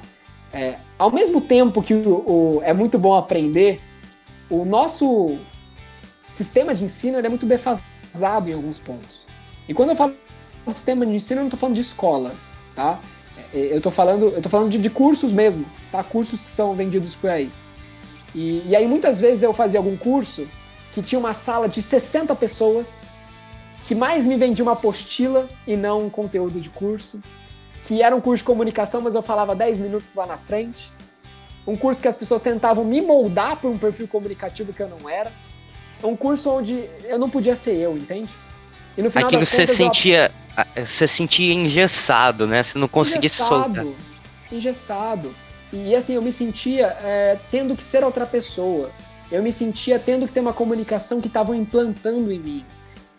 É, 0.54 0.80
ao 0.98 1.12
mesmo 1.12 1.42
tempo 1.42 1.82
que 1.82 1.94
o, 1.94 2.10
o, 2.10 2.62
é 2.64 2.72
muito 2.74 2.98
bom 2.98 3.16
aprender, 3.16 3.82
o 4.50 4.64
nosso 4.64 5.38
sistema 6.30 6.74
de 6.74 6.84
ensino 6.84 7.18
é 7.18 7.28
muito 7.28 7.46
defasado 7.46 8.50
em 8.50 8.54
alguns 8.54 8.80
pontos. 8.80 9.26
E 9.68 9.74
quando 9.74 9.90
eu 9.90 9.96
falo 9.96 10.16
sistema 10.72 11.06
de 11.06 11.14
ensino, 11.14 11.40
eu 11.40 11.44
não 11.44 11.48
estou 11.48 11.60
falando 11.60 11.76
de 11.76 11.82
escola, 11.82 12.36
tá? 12.76 13.00
É, 13.54 13.76
eu 13.76 13.82
tô 13.82 13.92
falando, 13.92 14.28
eu 14.28 14.42
tô 14.42 14.50
falando 14.50 14.70
de, 14.70 14.78
de, 14.78 14.90
cursos 14.90 15.32
mesmo, 15.34 15.66
tá? 15.92 16.04
Cursos 16.04 16.44
que 16.44 16.52
são 16.52 16.74
vendidos 16.76 17.16
por 17.16 17.30
aí. 17.30 17.52
E, 18.34 18.64
e, 18.68 18.76
aí 18.76 18.88
muitas 18.88 19.20
vezes 19.20 19.44
eu 19.44 19.54
fazia 19.54 19.80
algum 19.80 19.96
curso 19.96 20.48
que 20.92 21.02
tinha 21.02 21.20
uma 21.20 21.34
sala 21.34 21.68
de 21.68 21.82
60 21.82 22.36
pessoas, 22.36 23.04
que 23.86 23.96
mais 23.96 24.28
me 24.28 24.36
vendia 24.38 24.64
uma 24.64 24.74
apostila 24.74 25.48
e 25.66 25.76
não 25.76 26.00
um 26.00 26.10
conteúdo 26.10 26.60
de 26.60 26.70
curso, 26.70 27.22
que 27.86 28.02
era 28.02 28.16
um 28.16 28.22
curso 28.22 28.42
de 28.42 28.46
comunicação, 28.46 29.02
mas 29.02 29.16
eu 29.16 29.22
falava 29.22 29.56
10 29.56 29.80
minutos 29.80 30.14
lá 30.16 30.26
na 30.26 30.38
frente. 30.38 30.92
Um 31.68 31.76
curso 31.76 32.02
que 32.02 32.08
as 32.08 32.18
pessoas 32.18 32.42
tentavam 32.42 32.84
me 32.84 33.02
moldar 33.02 33.58
para 33.58 33.70
um 33.70 33.78
perfil 33.78 34.08
comunicativo 34.08 34.74
que 34.74 34.82
eu 34.82 34.90
não 34.90 35.10
era. 35.10 35.32
Um 36.04 36.16
curso 36.16 36.50
onde 36.52 36.88
eu 37.06 37.18
não 37.18 37.30
podia 37.30 37.56
ser 37.56 37.76
eu, 37.76 37.98
entende? 37.98 38.34
E 38.98 39.02
no 39.02 39.10
final 39.10 39.28
Aquilo 39.28 39.46
você 39.46 39.66
sentia. 39.66 40.26
Eu 40.26 40.45
você 40.76 41.08
sentia 41.08 41.54
engessado, 41.54 42.48
né? 42.48 42.64
Você 42.64 42.78
não 42.78 42.88
conseguia 42.88 43.30
se 43.30 43.38
soltar. 43.38 43.86
Engessado. 44.52 45.34
E 45.74 45.96
assim, 45.96 46.14
eu 46.14 46.22
me 46.22 46.32
sentia 46.32 46.96
é, 47.04 47.38
tendo 47.52 47.76
que 47.76 47.84
ser 47.84 48.04
outra 48.04 48.26
pessoa. 48.26 48.92
Eu 49.32 49.42
me 49.42 49.52
sentia 49.52 50.00
tendo 50.00 50.28
que 50.28 50.34
ter 50.34 50.40
uma 50.40 50.54
comunicação 50.54 51.20
que 51.20 51.28
estavam 51.28 51.56
implantando 51.56 52.32
em 52.32 52.40
mim. 52.40 52.66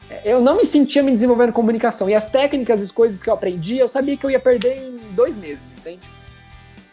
É, 0.08 0.22
eu 0.24 0.40
não 0.40 0.56
me 0.56 0.64
sentia 0.64 1.02
me 1.02 1.10
desenvolvendo 1.10 1.52
comunicação. 1.52 2.08
E 2.08 2.14
as 2.14 2.30
técnicas 2.30 2.88
e 2.88 2.92
coisas 2.92 3.22
que 3.22 3.28
eu 3.28 3.34
aprendi, 3.34 3.78
eu 3.78 3.88
sabia 3.88 4.16
que 4.16 4.24
eu 4.24 4.30
ia 4.30 4.40
perder 4.40 4.88
em 4.88 5.12
dois 5.12 5.36
meses, 5.36 5.72
entende? 5.72 6.00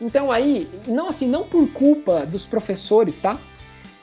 Então 0.02 0.32
aí, 0.32 0.70
não 0.88 1.08
assim, 1.08 1.28
não 1.28 1.44
por 1.44 1.68
culpa 1.72 2.26
dos 2.26 2.46
professores, 2.46 3.18
tá? 3.18 3.40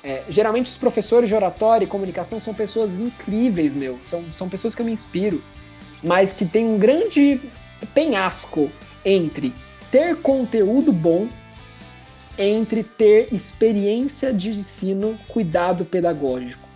É, 0.03 0.25
geralmente 0.31 0.67
os 0.67 0.79
professores 0.79 1.29
de 1.29 1.35
oratória 1.35 1.85
e 1.85 1.89
comunicação 1.89 2.41
são 2.41 2.55
pessoas 2.55 3.01
incríveis, 3.01 3.75
meu. 3.75 3.99
São, 4.03 4.33
são 4.33 4.49
pessoas 4.49 4.75
que 4.75 4.81
eu 4.81 4.87
me 4.87 4.93
inspiro 4.93 5.43
mas 6.03 6.33
que 6.33 6.45
tem 6.45 6.67
um 6.67 6.79
grande 6.79 7.41
penhasco 7.95 8.71
entre 9.05 9.53
ter 9.91 10.17
conteúdo 10.17 10.93
bom, 10.93 11.29
entre 12.39 12.83
ter 12.83 13.33
experiência 13.33 14.33
de 14.33 14.51
ensino, 14.51 15.19
cuidado 15.29 15.85
pedagógico. 15.85 16.69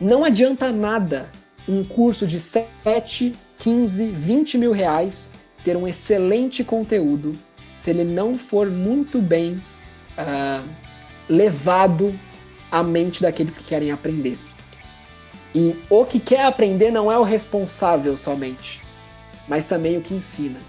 Não 0.00 0.24
adianta 0.24 0.72
nada 0.72 1.30
um 1.68 1.82
curso 1.82 2.26
de 2.26 2.38
7, 2.38 3.34
15, 3.58 4.06
20 4.06 4.58
mil 4.58 4.72
reais 4.72 5.30
ter 5.64 5.76
um 5.76 5.88
excelente 5.88 6.62
conteúdo 6.62 7.32
se 7.74 7.90
ele 7.90 8.04
não 8.04 8.38
for 8.38 8.70
muito 8.70 9.20
bem 9.20 9.62
uh, 10.16 10.68
levado 11.28 12.18
à 12.70 12.82
mente 12.82 13.22
daqueles 13.22 13.58
que 13.58 13.64
querem 13.64 13.90
aprender. 13.90 14.38
E 15.58 15.74
o 15.88 16.04
que 16.04 16.20
quer 16.20 16.44
aprender 16.44 16.90
não 16.90 17.10
é 17.10 17.18
o 17.18 17.22
responsável 17.22 18.14
somente, 18.14 18.78
mas 19.48 19.64
também 19.64 19.96
o 19.96 20.02
que 20.02 20.12
ensina. 20.12 20.60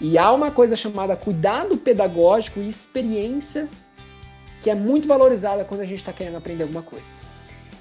E 0.00 0.16
há 0.16 0.30
uma 0.30 0.52
coisa 0.52 0.76
chamada 0.76 1.16
cuidado 1.16 1.76
pedagógico 1.76 2.60
e 2.60 2.68
experiência 2.68 3.68
que 4.62 4.70
é 4.70 4.74
muito 4.76 5.08
valorizada 5.08 5.64
quando 5.64 5.80
a 5.80 5.84
gente 5.84 5.98
está 5.98 6.12
querendo 6.12 6.36
aprender 6.36 6.62
alguma 6.62 6.80
coisa. 6.80 7.18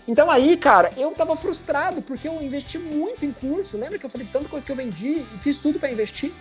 Então 0.08 0.32
aí, 0.32 0.58
cara, 0.58 0.90
eu 0.98 1.12
tava 1.12 1.36
frustrado 1.36 2.02
porque 2.02 2.28
eu 2.28 2.42
investi 2.42 2.80
muito 2.80 3.24
em 3.24 3.32
curso. 3.32 3.78
Lembra 3.78 4.00
que 4.00 4.06
eu 4.08 4.10
falei 4.10 4.28
tanta 4.34 4.50
coisa 4.50 4.66
que 4.66 4.72
eu 4.72 4.76
vendi 4.76 5.24
e 5.36 5.38
fiz 5.38 5.60
tudo 5.60 5.78
para 5.78 5.92
investir? 5.92 6.34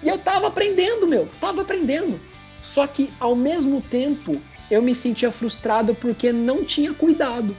E 0.00 0.08
eu 0.08 0.16
tava 0.16 0.46
aprendendo, 0.46 1.08
meu, 1.08 1.28
tava 1.40 1.62
aprendendo. 1.62 2.20
Só 2.62 2.86
que 2.86 3.12
ao 3.18 3.34
mesmo 3.34 3.80
tempo 3.80 4.40
eu 4.70 4.80
me 4.80 4.94
sentia 4.94 5.32
frustrado 5.32 5.92
porque 5.92 6.30
não 6.30 6.62
tinha 6.64 6.94
cuidado 6.94 7.56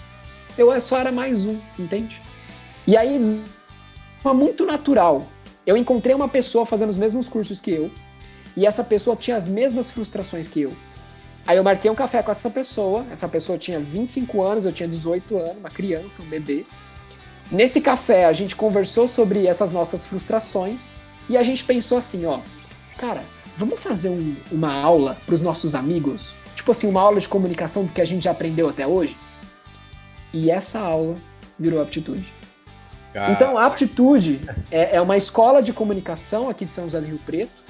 eu 0.58 0.80
só 0.82 0.98
era 0.98 1.12
mais 1.12 1.46
um, 1.46 1.60
entende? 1.78 2.22
E 2.88 2.96
aí, 2.96 3.44
foi 4.20 4.34
muito 4.34 4.66
natural. 4.66 5.28
Eu 5.66 5.76
encontrei 5.76 6.16
uma 6.16 6.28
pessoa 6.28 6.66
fazendo 6.66 6.90
os 6.90 6.98
mesmos 6.98 7.28
cursos 7.28 7.60
que 7.60 7.72
eu, 7.72 7.92
e 8.56 8.66
essa 8.66 8.84
pessoa 8.84 9.16
tinha 9.16 9.36
as 9.36 9.48
mesmas 9.48 9.90
frustrações 9.90 10.48
que 10.48 10.62
eu. 10.62 10.74
Aí 11.48 11.58
eu 11.58 11.64
marquei 11.64 11.92
um 11.92 11.96
café 11.96 12.24
com 12.24 12.32
essa 12.32 12.50
pessoa, 12.50 13.06
essa 13.12 13.28
pessoa 13.28 13.58
tinha 13.58 13.80
25 13.80 14.42
anos, 14.42 14.66
eu 14.66 14.72
tinha 14.72 14.90
18 14.90 15.38
anos, 15.38 15.58
uma 15.58 15.70
criança, 15.70 16.24
um 16.24 16.26
bebê. 16.26 16.66
Nesse 17.52 17.80
café 17.82 18.26
a 18.26 18.34
gente 18.34 18.56
conversou 18.56 19.08
sobre 19.08 19.46
essas 19.46 19.72
nossas 19.72 20.08
frustrações 20.08 20.92
e 21.30 21.38
a 21.38 21.44
gente 21.44 21.64
pensou 21.64 22.00
assim, 22.00 22.26
ó, 22.26 22.40
cara, 22.98 23.24
vamos 23.56 23.80
fazer 23.84 24.10
um, 24.10 24.36
uma 24.52 24.74
aula 24.74 25.18
para 25.26 25.36
os 25.36 25.42
nossos 25.42 25.76
amigos? 25.76 26.36
Tipo 26.56 26.72
assim, 26.72 26.88
uma 26.88 27.02
aula 27.02 27.20
de 27.20 27.30
comunicação 27.30 27.86
do 27.86 27.94
que 27.94 28.02
a 28.02 28.06
gente 28.06 28.24
já 28.24 28.32
aprendeu 28.32 28.68
até 28.68 28.88
hoje? 28.88 29.16
E 30.36 30.52
essa 30.52 30.82
aula 30.82 31.16
virou 31.58 31.82
aptitude. 31.82 32.26
Então, 33.32 33.58
a 33.58 33.66
aptitude 33.66 34.42
é, 34.70 34.98
é, 34.98 35.02
uma 35.02 35.16
escola 35.16 35.64
de 35.64 35.72
comunicação 35.72 36.50
aqui 36.50 36.66
de 36.66 36.74
São 36.74 36.84
José 36.84 37.00
do 37.00 37.08
Rio 37.08 37.20
Preto 37.26 37.64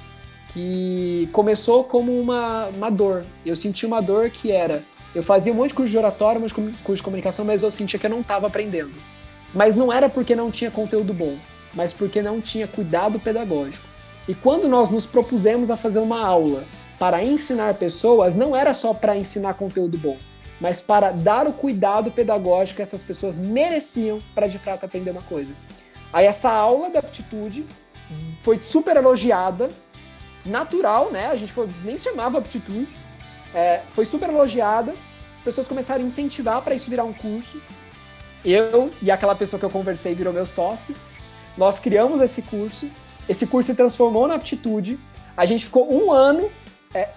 que 0.52 1.28
começou 1.30 1.84
como 1.84 2.20
uma, 2.20 2.66
uma 2.74 2.90
dor. 2.90 3.24
Eu 3.44 3.54
senti 3.54 3.86
uma 3.86 4.00
dor 4.00 4.30
que 4.30 4.50
era. 4.50 4.82
Eu 5.14 5.22
fazia 5.22 5.52
um 5.52 5.56
monte 5.56 5.68
de 5.68 5.74
curso 5.76 5.92
de 5.92 5.98
oratório, 5.98 6.38
um 6.38 6.42
monte 6.42 6.54
de 6.54 6.78
curso 6.78 6.96
de 6.96 7.02
comunicação, 7.04 7.44
mas 7.44 7.62
eu 7.62 7.70
sentia 7.70 8.00
que 8.00 8.06
eu 8.06 8.10
não 8.10 8.20
estava 8.20 8.48
aprendendo. 8.48 8.94
Mas 9.54 9.76
não 9.76 9.92
era 9.92 10.08
porque 10.08 10.34
não 10.34 10.50
tinha 10.50 10.70
conteúdo 10.70 11.14
bom, 11.14 11.36
mas 11.72 11.92
porque 11.92 12.20
não 12.20 12.40
tinha 12.40 12.66
cuidado 12.66 13.20
pedagógico. 13.20 13.86
E 14.26 14.34
quando 14.34 14.68
nós 14.68 14.90
nos 14.90 15.06
propusemos 15.06 15.70
a 15.70 15.76
fazer 15.76 16.00
uma 16.00 16.26
aula 16.26 16.64
para 16.98 17.22
ensinar 17.22 17.74
pessoas, 17.74 18.34
não 18.34 18.56
era 18.56 18.74
só 18.74 18.92
para 18.92 19.16
ensinar 19.16 19.54
conteúdo 19.54 19.96
bom, 19.96 20.16
mas 20.60 20.80
para 20.80 21.10
dar 21.10 21.46
o 21.46 21.52
cuidado 21.52 22.10
pedagógico 22.10 22.76
que 22.76 22.82
essas 22.82 23.02
pessoas 23.02 23.38
mereciam 23.38 24.18
para 24.34 24.46
de 24.46 24.58
fato 24.58 24.84
aprender 24.84 25.10
uma 25.10 25.22
coisa. 25.22 25.52
Aí 26.12 26.26
essa 26.26 26.50
aula 26.50 26.90
da 26.90 27.00
aptitude 27.00 27.66
foi 28.42 28.62
super 28.62 28.96
elogiada, 28.96 29.68
natural, 30.44 31.10
né? 31.10 31.26
A 31.26 31.36
gente 31.36 31.52
foi, 31.52 31.68
nem 31.84 31.98
chamava 31.98 32.38
aptitude, 32.38 32.88
é, 33.54 33.82
foi 33.92 34.04
super 34.04 34.28
elogiada. 34.28 34.94
As 35.34 35.42
pessoas 35.42 35.68
começaram 35.68 36.02
a 36.02 36.06
incentivar 36.06 36.62
para 36.62 36.74
isso 36.74 36.88
virar 36.88 37.04
um 37.04 37.12
curso. 37.12 37.60
Eu 38.44 38.92
e 39.02 39.10
aquela 39.10 39.34
pessoa 39.34 39.58
que 39.58 39.66
eu 39.66 39.70
conversei 39.70 40.14
virou 40.14 40.32
meu 40.32 40.46
sócio. 40.46 40.94
Nós 41.56 41.80
criamos 41.80 42.20
esse 42.22 42.42
curso. 42.42 42.88
Esse 43.28 43.46
curso 43.46 43.70
se 43.70 43.76
transformou 43.76 44.28
na 44.28 44.34
aptitude. 44.34 44.98
A 45.36 45.44
gente 45.44 45.64
ficou 45.64 45.92
um 45.92 46.12
ano 46.12 46.50
é, 46.94 47.10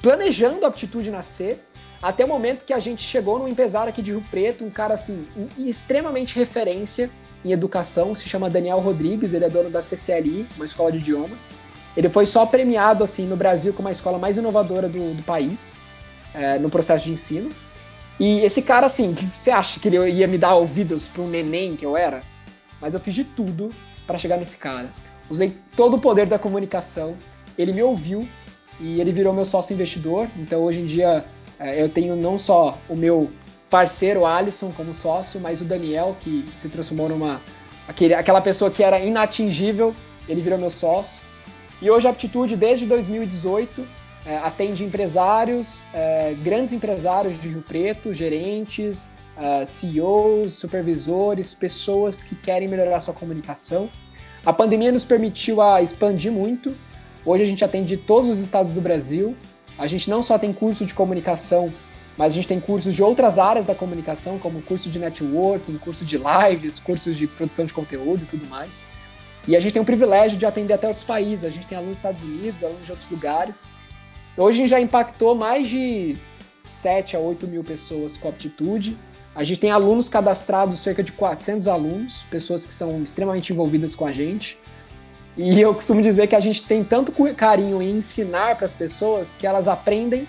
planejando 0.00 0.64
a 0.64 0.68
aptitude 0.68 1.10
nascer, 1.10 1.66
até 2.02 2.24
o 2.24 2.28
momento 2.28 2.64
que 2.64 2.72
a 2.72 2.78
gente 2.78 3.02
chegou 3.02 3.38
num 3.38 3.48
empresário 3.48 3.90
aqui 3.90 4.00
de 4.00 4.12
Rio 4.12 4.22
Preto, 4.30 4.64
um 4.64 4.70
cara 4.70 4.94
assim, 4.94 5.26
extremamente 5.58 6.34
referência 6.38 7.10
em 7.44 7.52
educação, 7.52 8.14
se 8.14 8.28
chama 8.28 8.50
Daniel 8.50 8.80
Rodrigues, 8.80 9.34
ele 9.34 9.44
é 9.44 9.48
dono 9.48 9.70
da 9.70 9.80
CCLI, 9.80 10.46
uma 10.56 10.64
escola 10.64 10.92
de 10.92 10.98
idiomas. 10.98 11.52
Ele 11.96 12.08
foi 12.08 12.24
só 12.24 12.46
premiado 12.46 13.02
assim 13.02 13.26
no 13.26 13.36
Brasil 13.36 13.72
como 13.72 13.88
a 13.88 13.92
escola 13.92 14.18
mais 14.18 14.36
inovadora 14.36 14.88
do, 14.88 15.14
do 15.14 15.22
país, 15.22 15.78
é, 16.34 16.58
no 16.58 16.70
processo 16.70 17.04
de 17.04 17.12
ensino. 17.12 17.50
E 18.18 18.40
esse 18.40 18.62
cara, 18.62 18.86
assim, 18.86 19.14
você 19.36 19.50
acha 19.50 19.80
que 19.80 19.88
ele 19.88 20.10
ia 20.10 20.26
me 20.26 20.38
dar 20.38 20.54
ouvidos 20.54 21.06
para 21.06 21.22
um 21.22 21.28
neném 21.28 21.76
que 21.76 21.84
eu 21.84 21.96
era? 21.96 22.20
Mas 22.80 22.94
eu 22.94 23.00
fiz 23.00 23.14
de 23.14 23.24
tudo 23.24 23.70
para 24.06 24.18
chegar 24.18 24.36
nesse 24.36 24.56
cara. 24.56 24.90
Usei 25.28 25.52
todo 25.76 25.96
o 25.96 26.00
poder 26.00 26.26
da 26.26 26.38
comunicação, 26.38 27.16
ele 27.56 27.72
me 27.72 27.82
ouviu 27.82 28.26
e 28.80 29.00
ele 29.00 29.12
virou 29.12 29.32
meu 29.32 29.44
sócio 29.44 29.74
investidor. 29.74 30.28
Então 30.36 30.62
hoje 30.62 30.80
em 30.80 30.86
dia 30.86 31.24
eu 31.60 31.88
tenho 31.88 32.16
não 32.16 32.38
só 32.38 32.78
o 32.88 32.96
meu 32.96 33.30
parceiro 33.68 34.26
Alisson 34.26 34.72
como 34.72 34.92
sócio, 34.92 35.40
mas 35.40 35.60
o 35.60 35.64
Daniel, 35.64 36.16
que 36.20 36.44
se 36.56 36.68
transformou 36.68 37.08
numa. 37.08 37.40
Aquele, 37.86 38.14
aquela 38.14 38.40
pessoa 38.40 38.70
que 38.70 38.82
era 38.82 39.00
inatingível, 39.00 39.94
ele 40.28 40.40
virou 40.40 40.58
meu 40.58 40.70
sócio. 40.70 41.20
E 41.82 41.90
hoje 41.90 42.06
a 42.06 42.10
Aptitude, 42.10 42.56
desde 42.56 42.86
2018, 42.86 43.86
é, 44.26 44.36
atende 44.36 44.84
empresários, 44.84 45.84
é, 45.94 46.34
grandes 46.34 46.72
empresários 46.72 47.40
de 47.40 47.48
Rio 47.48 47.62
Preto, 47.62 48.12
gerentes, 48.12 49.08
é, 49.36 49.64
CEOs, 49.64 50.52
supervisores, 50.52 51.54
pessoas 51.54 52.22
que 52.22 52.34
querem 52.34 52.68
melhorar 52.68 53.00
sua 53.00 53.14
comunicação. 53.14 53.88
A 54.44 54.52
pandemia 54.52 54.92
nos 54.92 55.04
permitiu 55.04 55.60
a 55.60 55.82
expandir 55.82 56.30
muito. 56.30 56.76
Hoje 57.24 57.44
a 57.44 57.46
gente 57.46 57.64
atende 57.64 57.96
todos 57.96 58.28
os 58.30 58.38
estados 58.38 58.72
do 58.72 58.80
Brasil. 58.80 59.34
A 59.80 59.86
gente 59.86 60.10
não 60.10 60.22
só 60.22 60.38
tem 60.38 60.52
curso 60.52 60.84
de 60.84 60.92
comunicação, 60.92 61.72
mas 62.14 62.34
a 62.34 62.36
gente 62.36 62.46
tem 62.46 62.60
cursos 62.60 62.94
de 62.94 63.02
outras 63.02 63.38
áreas 63.38 63.64
da 63.64 63.74
comunicação, 63.74 64.38
como 64.38 64.60
curso 64.60 64.90
de 64.90 64.98
networking, 64.98 65.78
curso 65.78 66.04
de 66.04 66.18
lives, 66.18 66.78
cursos 66.78 67.16
de 67.16 67.26
produção 67.26 67.64
de 67.64 67.72
conteúdo 67.72 68.22
e 68.22 68.26
tudo 68.26 68.46
mais. 68.46 68.84
E 69.48 69.56
a 69.56 69.60
gente 69.60 69.72
tem 69.72 69.80
o 69.80 69.84
privilégio 69.86 70.38
de 70.38 70.44
atender 70.44 70.74
até 70.74 70.86
outros 70.86 71.06
países. 71.06 71.46
A 71.46 71.50
gente 71.50 71.66
tem 71.66 71.78
alunos 71.78 71.96
dos 71.96 71.98
Estados 71.98 72.20
Unidos, 72.20 72.62
alunos 72.62 72.84
de 72.84 72.90
outros 72.90 73.08
lugares. 73.08 73.70
Hoje 74.36 74.58
a 74.58 74.60
gente 74.60 74.70
já 74.70 74.80
impactou 74.82 75.34
mais 75.34 75.66
de 75.66 76.14
7 76.62 77.16
a 77.16 77.18
8 77.18 77.48
mil 77.48 77.64
pessoas 77.64 78.18
com 78.18 78.28
aptitude. 78.28 78.98
A 79.34 79.42
gente 79.44 79.60
tem 79.60 79.70
alunos 79.70 80.10
cadastrados, 80.10 80.78
cerca 80.80 81.02
de 81.02 81.12
400 81.12 81.66
alunos, 81.66 82.22
pessoas 82.30 82.66
que 82.66 82.74
são 82.74 83.02
extremamente 83.02 83.50
envolvidas 83.50 83.94
com 83.94 84.04
a 84.04 84.12
gente. 84.12 84.58
E 85.36 85.60
eu 85.60 85.74
costumo 85.74 86.02
dizer 86.02 86.26
que 86.26 86.34
a 86.34 86.40
gente 86.40 86.64
tem 86.64 86.82
tanto 86.82 87.12
carinho 87.34 87.80
em 87.80 87.90
ensinar 87.98 88.56
para 88.56 88.66
as 88.66 88.72
pessoas 88.72 89.34
que 89.38 89.46
elas 89.46 89.68
aprendem 89.68 90.26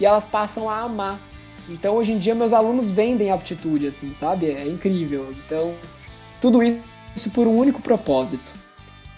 e 0.00 0.06
elas 0.06 0.26
passam 0.26 0.68
a 0.68 0.80
amar. 0.80 1.20
Então 1.68 1.96
hoje 1.96 2.12
em 2.12 2.18
dia 2.18 2.34
meus 2.34 2.52
alunos 2.52 2.90
vendem 2.90 3.30
aptitude, 3.30 3.86
assim, 3.86 4.14
sabe? 4.14 4.50
É 4.50 4.66
incrível. 4.66 5.30
Então 5.30 5.74
tudo 6.40 6.60
isso 7.14 7.30
por 7.30 7.46
um 7.46 7.56
único 7.56 7.82
propósito: 7.82 8.52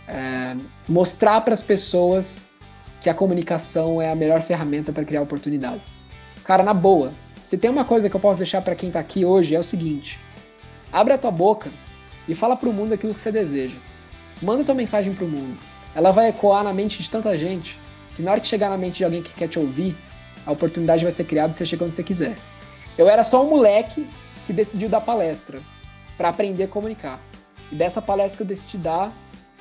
é 0.09 0.57
mostrar 0.89 1.41
para 1.43 1.55
as 1.55 1.63
pessoas 1.63 2.49
que 3.01 3.09
a 3.09 3.15
comunicação 3.15 4.03
é 4.03 4.11
a 4.11 4.17
melhor 4.17 4.43
ferramenta 4.43 4.93
para 4.93 5.05
criar 5.05 5.23
oportunidades. 5.23 6.07
Cara, 6.45 6.63
na 6.63 6.75
boa, 6.75 7.13
se 7.43 7.57
tem 7.57 7.71
uma 7.71 7.85
coisa 7.85 8.11
que 8.11 8.17
eu 8.17 8.21
posso 8.21 8.41
deixar 8.41 8.61
para 8.63 8.75
quem 8.75 8.89
está 8.89 8.99
aqui 8.99 9.25
hoje 9.25 9.55
é 9.55 9.59
o 9.59 9.65
seguinte: 9.65 10.19
abre 10.93 11.15
a 11.15 11.19
tua 11.19 11.31
boca 11.31 11.71
e 12.29 12.35
fala 12.35 12.57
para 12.57 12.69
o 12.69 12.73
mundo 12.73 12.93
aquilo 12.93 13.15
que 13.15 13.21
você 13.21 13.31
deseja. 13.31 13.79
Manda 14.43 14.65
tua 14.65 14.75
mensagem 14.75 15.13
para 15.15 15.25
o 15.25 15.29
mundo. 15.29 15.59
Ela 15.95 16.11
vai 16.11 16.29
ecoar 16.29 16.65
na 16.65 16.73
mente 16.73 17.03
de 17.03 17.11
tanta 17.11 17.37
gente 17.37 17.79
que 18.15 18.23
na 18.23 18.33
hora 18.33 18.41
que 18.41 18.47
chegar 18.47 18.71
na 18.71 18.77
mente 18.77 18.99
de 18.99 19.05
alguém 19.05 19.23
que 19.23 19.33
quer 19.33 19.49
te 19.49 19.59
ouvir, 19.59 19.97
a 20.47 20.53
oportunidade 20.53 21.03
vai 21.03 21.13
ser 21.13 21.25
criada 21.25 21.53
e 21.53 21.57
você 21.57 21.67
chega 21.67 21.85
onde 21.85 21.97
você 21.97 22.03
quiser. 22.03 22.37
Eu 22.97 23.09
era 23.09 23.23
só 23.23 23.45
um 23.45 23.51
moleque 23.51 24.07
que 24.47 24.53
decidiu 24.53 24.89
dar 24.89 25.01
palestra 25.01 25.61
para 26.17 26.29
aprender 26.29 26.65
a 26.65 26.69
comunicar. 26.69 27.21
E 27.71 27.77
dessa 27.77 28.03
palestra 28.03 28.39
que 28.39 28.43
eu 28.43 28.47
decidi 28.47 28.79
dar, 28.79 29.13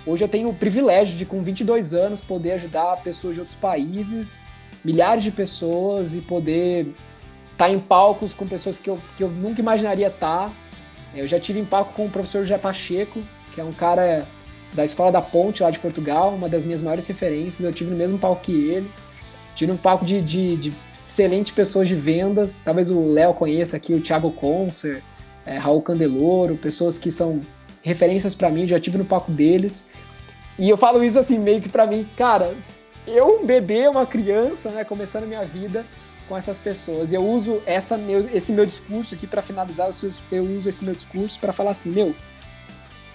Hoje 0.05 0.23
eu 0.23 0.29
tenho 0.29 0.49
o 0.49 0.55
privilégio 0.55 1.17
de, 1.17 1.25
com 1.25 1.41
22 1.41 1.93
anos, 1.93 2.21
poder 2.21 2.53
ajudar 2.53 3.03
pessoas 3.03 3.35
de 3.35 3.41
outros 3.41 3.57
países, 3.57 4.47
milhares 4.83 5.23
de 5.23 5.31
pessoas, 5.31 6.15
e 6.15 6.21
poder 6.21 6.93
estar 7.51 7.65
tá 7.65 7.69
em 7.69 7.79
palcos 7.79 8.33
com 8.33 8.47
pessoas 8.47 8.79
que 8.79 8.89
eu, 8.89 8.99
que 9.17 9.23
eu 9.23 9.29
nunca 9.29 9.59
imaginaria 9.59 10.07
estar. 10.07 10.47
Tá. 10.47 10.53
Eu 11.13 11.27
já 11.27 11.39
tive 11.39 11.59
em 11.59 11.65
palco 11.65 11.93
com 11.93 12.05
o 12.05 12.09
professor 12.09 12.39
José 12.39 12.57
Pacheco, 12.57 13.19
que 13.53 13.59
é 13.59 13.63
um 13.63 13.73
cara 13.73 14.25
da 14.73 14.85
Escola 14.85 15.11
da 15.11 15.21
Ponte, 15.21 15.63
lá 15.63 15.71
de 15.71 15.79
Portugal, 15.79 16.33
uma 16.33 16.47
das 16.47 16.65
minhas 16.65 16.81
maiores 16.81 17.07
referências. 17.07 17.61
Eu 17.61 17.73
tive 17.73 17.91
no 17.91 17.97
mesmo 17.97 18.17
palco 18.17 18.43
que 18.43 18.51
ele. 18.51 18.89
Tive 19.55 19.71
um 19.71 19.77
palco 19.77 20.05
de, 20.05 20.21
de, 20.21 20.55
de 20.55 20.73
excelentes 21.03 21.53
pessoas 21.53 21.87
de 21.87 21.95
vendas. 21.95 22.61
Talvez 22.63 22.89
o 22.89 23.11
Léo 23.11 23.33
conheça 23.33 23.77
aqui, 23.77 23.93
o 23.93 24.01
Thiago 24.01 24.31
Concer, 24.31 25.03
é, 25.45 25.57
Raul 25.57 25.81
Candeloro, 25.81 26.55
pessoas 26.55 26.97
que 26.97 27.11
são 27.11 27.41
referências 27.81 28.35
para 28.35 28.49
mim, 28.49 28.67
já 28.67 28.79
tive 28.79 28.97
no 28.97 29.05
palco 29.05 29.31
deles. 29.31 29.89
E 30.57 30.69
eu 30.69 30.77
falo 30.77 31.03
isso 31.03 31.17
assim, 31.17 31.39
meio 31.39 31.61
que 31.61 31.69
para 31.69 31.87
mim, 31.87 32.07
cara, 32.17 32.53
eu, 33.07 33.41
um 33.41 33.45
bebê, 33.45 33.87
uma 33.87 34.05
criança, 34.05 34.69
né, 34.69 34.83
começando 34.83 35.25
minha 35.25 35.45
vida 35.45 35.85
com 36.27 36.37
essas 36.37 36.59
pessoas. 36.59 37.11
E 37.11 37.15
eu 37.15 37.25
uso 37.25 37.61
essa 37.65 37.97
meu, 37.97 38.29
esse 38.33 38.51
meu 38.51 38.65
discurso 38.65 39.15
aqui 39.15 39.25
para 39.25 39.41
finalizar, 39.41 39.89
eu 40.31 40.43
uso 40.43 40.69
esse 40.69 40.85
meu 40.85 40.93
discurso 40.93 41.39
para 41.39 41.51
falar 41.51 41.71
assim, 41.71 41.89
meu, 41.89 42.13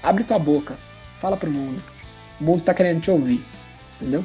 abre 0.03 0.25
tua 0.25 0.39
boca, 0.39 0.77
fala 1.25 1.39
pro 1.39 1.51
mundo. 1.51 1.83
O 2.39 2.45
mundo 2.45 2.63
tá 2.63 2.75
querendo 2.75 3.01
te 3.01 3.11
ouvir, 3.11 3.43
entendeu? 3.99 4.23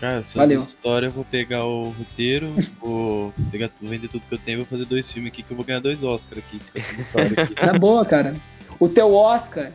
Cara, 0.00 0.24
se 0.24 0.36
Valeu. 0.36 0.58
essa 0.58 0.66
história, 0.66 1.06
eu 1.06 1.12
vou 1.12 1.24
pegar 1.24 1.64
o 1.64 1.90
roteiro, 1.90 2.52
vou 2.82 3.32
pegar 3.52 3.68
tudo, 3.68 3.88
vender 3.88 4.08
tudo 4.08 4.26
que 4.26 4.34
eu 4.34 4.38
tenho, 4.38 4.58
vou 4.58 4.66
fazer 4.66 4.84
dois 4.84 5.12
filmes 5.12 5.30
aqui 5.30 5.44
que 5.44 5.52
eu 5.52 5.56
vou 5.56 5.64
ganhar 5.64 5.78
dois 5.78 6.02
Oscars 6.02 6.42
aqui. 6.44 6.60
aqui. 6.74 7.54
Tá 7.54 7.78
boa, 7.78 8.04
cara. 8.04 8.34
O 8.80 8.88
teu 8.88 9.14
Oscar 9.14 9.70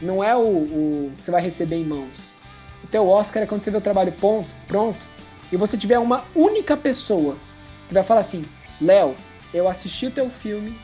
não 0.00 0.24
é 0.24 0.34
o, 0.34 0.40
o 0.40 1.12
que 1.14 1.24
você 1.24 1.30
vai 1.30 1.42
receber 1.42 1.76
em 1.76 1.84
mãos. 1.84 2.34
O 2.82 2.86
teu 2.86 3.06
Oscar 3.06 3.42
é 3.42 3.46
quando 3.46 3.60
você 3.60 3.70
vê 3.70 3.76
o 3.76 3.82
trabalho 3.82 4.12
ponto, 4.12 4.48
pronto 4.66 5.12
e 5.52 5.56
você 5.58 5.76
tiver 5.76 5.98
uma 5.98 6.24
única 6.34 6.74
pessoa 6.74 7.36
que 7.86 7.92
vai 7.92 8.02
falar 8.02 8.20
assim: 8.20 8.42
Léo, 8.80 9.14
eu 9.52 9.68
assisti 9.68 10.06
o 10.06 10.10
teu 10.10 10.30
filme 10.30 10.74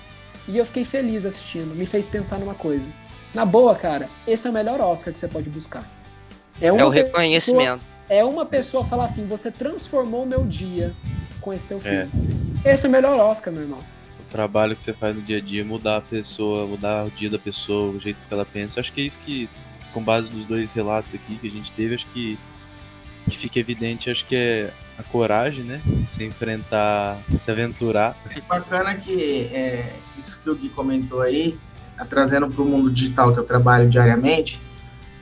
e 0.47 0.59
eu 0.59 0.67
fiquei 0.67 0.85
feliz 0.85 1.25
assistindo, 1.25 1.75
me 1.75 1.87
fez 1.87 2.11
pensar 2.11 2.39
numa 2.39 2.55
coisa. 2.55 2.85
Na 3.35 3.45
boa, 3.45 3.75
cara, 3.75 4.09
esse 4.27 4.47
é 4.47 4.51
o 4.51 4.53
melhor 4.53 4.81
Oscar 4.81 5.13
que 5.13 5.19
você 5.19 5.29
pode 5.29 5.49
buscar. 5.51 5.85
É, 6.61 6.69
é 6.69 6.73
o 6.73 6.89
reconhecimento. 6.89 7.85
Pessoa, 7.85 7.91
é 8.09 8.25
uma 8.25 8.47
pessoa 8.47 8.85
falar 8.85 9.05
assim: 9.05 9.27
você 9.27 9.51
transformou 9.51 10.25
o 10.25 10.27
meu 10.27 10.45
dia 10.45 10.95
com 11.41 11.53
esse 11.53 11.67
teu 11.67 11.81
filme. 11.81 12.11
É. 12.65 12.73
Esse 12.73 12.87
é 12.87 12.89
o 12.89 12.93
melhor 12.93 13.19
Oscar, 13.19 13.53
meu 13.53 13.63
irmão 13.63 13.81
trabalho 14.29 14.77
que 14.77 14.83
você 14.83 14.93
faz 14.93 15.15
no 15.17 15.23
dia 15.23 15.39
a 15.39 15.41
dia, 15.41 15.65
mudar 15.65 15.99
a 15.99 16.01
pessoa, 16.01 16.67
mudar 16.67 17.07
o 17.07 17.11
dia 17.11 17.31
da 17.31 17.39
pessoa, 17.39 17.87
o 17.87 17.99
jeito 17.99 18.19
que 18.27 18.33
ela 18.33 18.45
pensa. 18.45 18.81
Acho 18.81 18.93
que 18.93 19.01
é 19.01 19.05
isso 19.05 19.19
que, 19.21 19.49
com 19.93 20.03
base 20.03 20.31
nos 20.31 20.45
dois 20.45 20.73
relatos 20.73 21.15
aqui 21.15 21.37
que 21.37 21.49
a 21.49 21.51
gente 21.51 21.73
teve, 21.73 21.95
acho 21.95 22.07
que, 22.09 22.39
que 23.29 23.37
fica 23.37 23.59
evidente, 23.59 24.11
acho 24.11 24.25
que 24.27 24.37
é 24.37 24.71
a 24.99 25.03
coragem, 25.03 25.65
né? 25.65 25.81
De 25.85 26.09
se 26.09 26.25
enfrentar, 26.25 27.21
se 27.35 27.51
aventurar. 27.51 28.17
É 28.35 28.41
bacana 28.41 28.95
que 28.95 29.45
é, 29.53 29.95
isso 30.19 30.41
que 30.43 30.51
o 30.51 30.55
Gui 30.55 30.69
comentou 30.69 31.21
aí, 31.21 31.59
trazendo 32.05 32.49
para 32.49 32.63
o 32.63 32.67
mundo 32.67 32.91
digital 32.91 33.33
que 33.33 33.41
eu 33.41 33.45
trabalho 33.45 33.89
diariamente, 33.89 34.61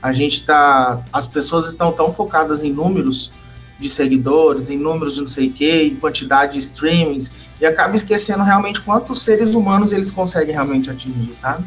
a 0.01 0.11
gente 0.11 0.45
tá. 0.45 1.03
As 1.11 1.27
pessoas 1.27 1.67
estão 1.67 1.91
tão 1.91 2.13
focadas 2.13 2.63
em 2.63 2.71
números 2.71 3.33
de 3.79 3.89
seguidores, 3.89 4.69
em 4.69 4.77
números 4.77 5.15
de 5.15 5.21
não 5.21 5.27
sei 5.27 5.49
o 5.49 5.53
que, 5.53 5.83
em 5.83 5.95
quantidade 5.95 6.53
de 6.53 6.59
streamings, 6.59 7.33
e 7.59 7.65
acaba 7.65 7.95
esquecendo 7.95 8.43
realmente 8.43 8.81
quantos 8.81 9.19
seres 9.19 9.53
humanos 9.53 9.91
eles 9.91 10.09
conseguem 10.09 10.53
realmente 10.53 10.89
atingir, 10.89 11.33
sabe? 11.33 11.65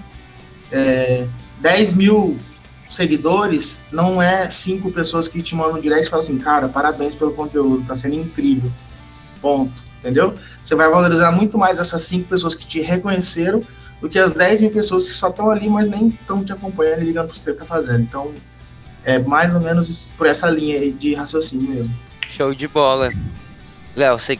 É, 0.72 1.26
10 1.60 1.94
mil 1.94 2.38
seguidores 2.88 3.84
não 3.92 4.20
é 4.20 4.50
cinco 4.50 4.90
pessoas 4.90 5.28
que 5.28 5.40
te 5.40 5.54
mandam 5.54 5.80
direct 5.80 6.06
e 6.06 6.10
falam 6.10 6.24
assim, 6.24 6.38
cara, 6.38 6.68
parabéns 6.68 7.14
pelo 7.14 7.32
conteúdo, 7.32 7.84
tá 7.86 7.94
sendo 7.94 8.14
incrível. 8.14 8.70
Ponto. 9.40 9.90
Entendeu? 10.00 10.34
Você 10.62 10.74
vai 10.74 10.88
valorizar 10.88 11.30
muito 11.30 11.58
mais 11.58 11.78
essas 11.78 12.02
cinco 12.02 12.28
pessoas 12.28 12.54
que 12.54 12.66
te 12.66 12.80
reconheceram 12.80 13.62
do 14.00 14.08
que 14.08 14.18
as 14.18 14.34
10 14.34 14.62
mil 14.62 14.70
pessoas 14.70 15.06
que 15.06 15.12
só 15.12 15.28
estão 15.28 15.50
ali, 15.50 15.68
mas 15.68 15.88
nem 15.88 16.08
estão 16.08 16.44
te 16.44 16.52
acompanhando 16.52 17.02
e 17.02 17.06
ligando 17.06 17.26
para 17.26 17.36
você 17.36 17.52
que 17.52 17.58
tá 17.58 17.64
fazendo. 17.64 18.00
Então, 18.00 18.32
é 19.04 19.18
mais 19.18 19.54
ou 19.54 19.60
menos 19.60 20.10
por 20.16 20.26
essa 20.26 20.48
linha 20.48 20.90
de 20.90 21.14
raciocínio 21.14 21.68
mesmo. 21.68 21.94
Show 22.28 22.54
de 22.54 22.66
bola. 22.66 23.12
Léo, 23.94 24.18
você 24.18 24.38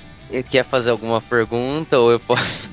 quer 0.49 0.64
fazer 0.64 0.90
alguma 0.90 1.20
pergunta 1.20 1.99
ou 1.99 2.11
eu 2.11 2.20
posso? 2.20 2.70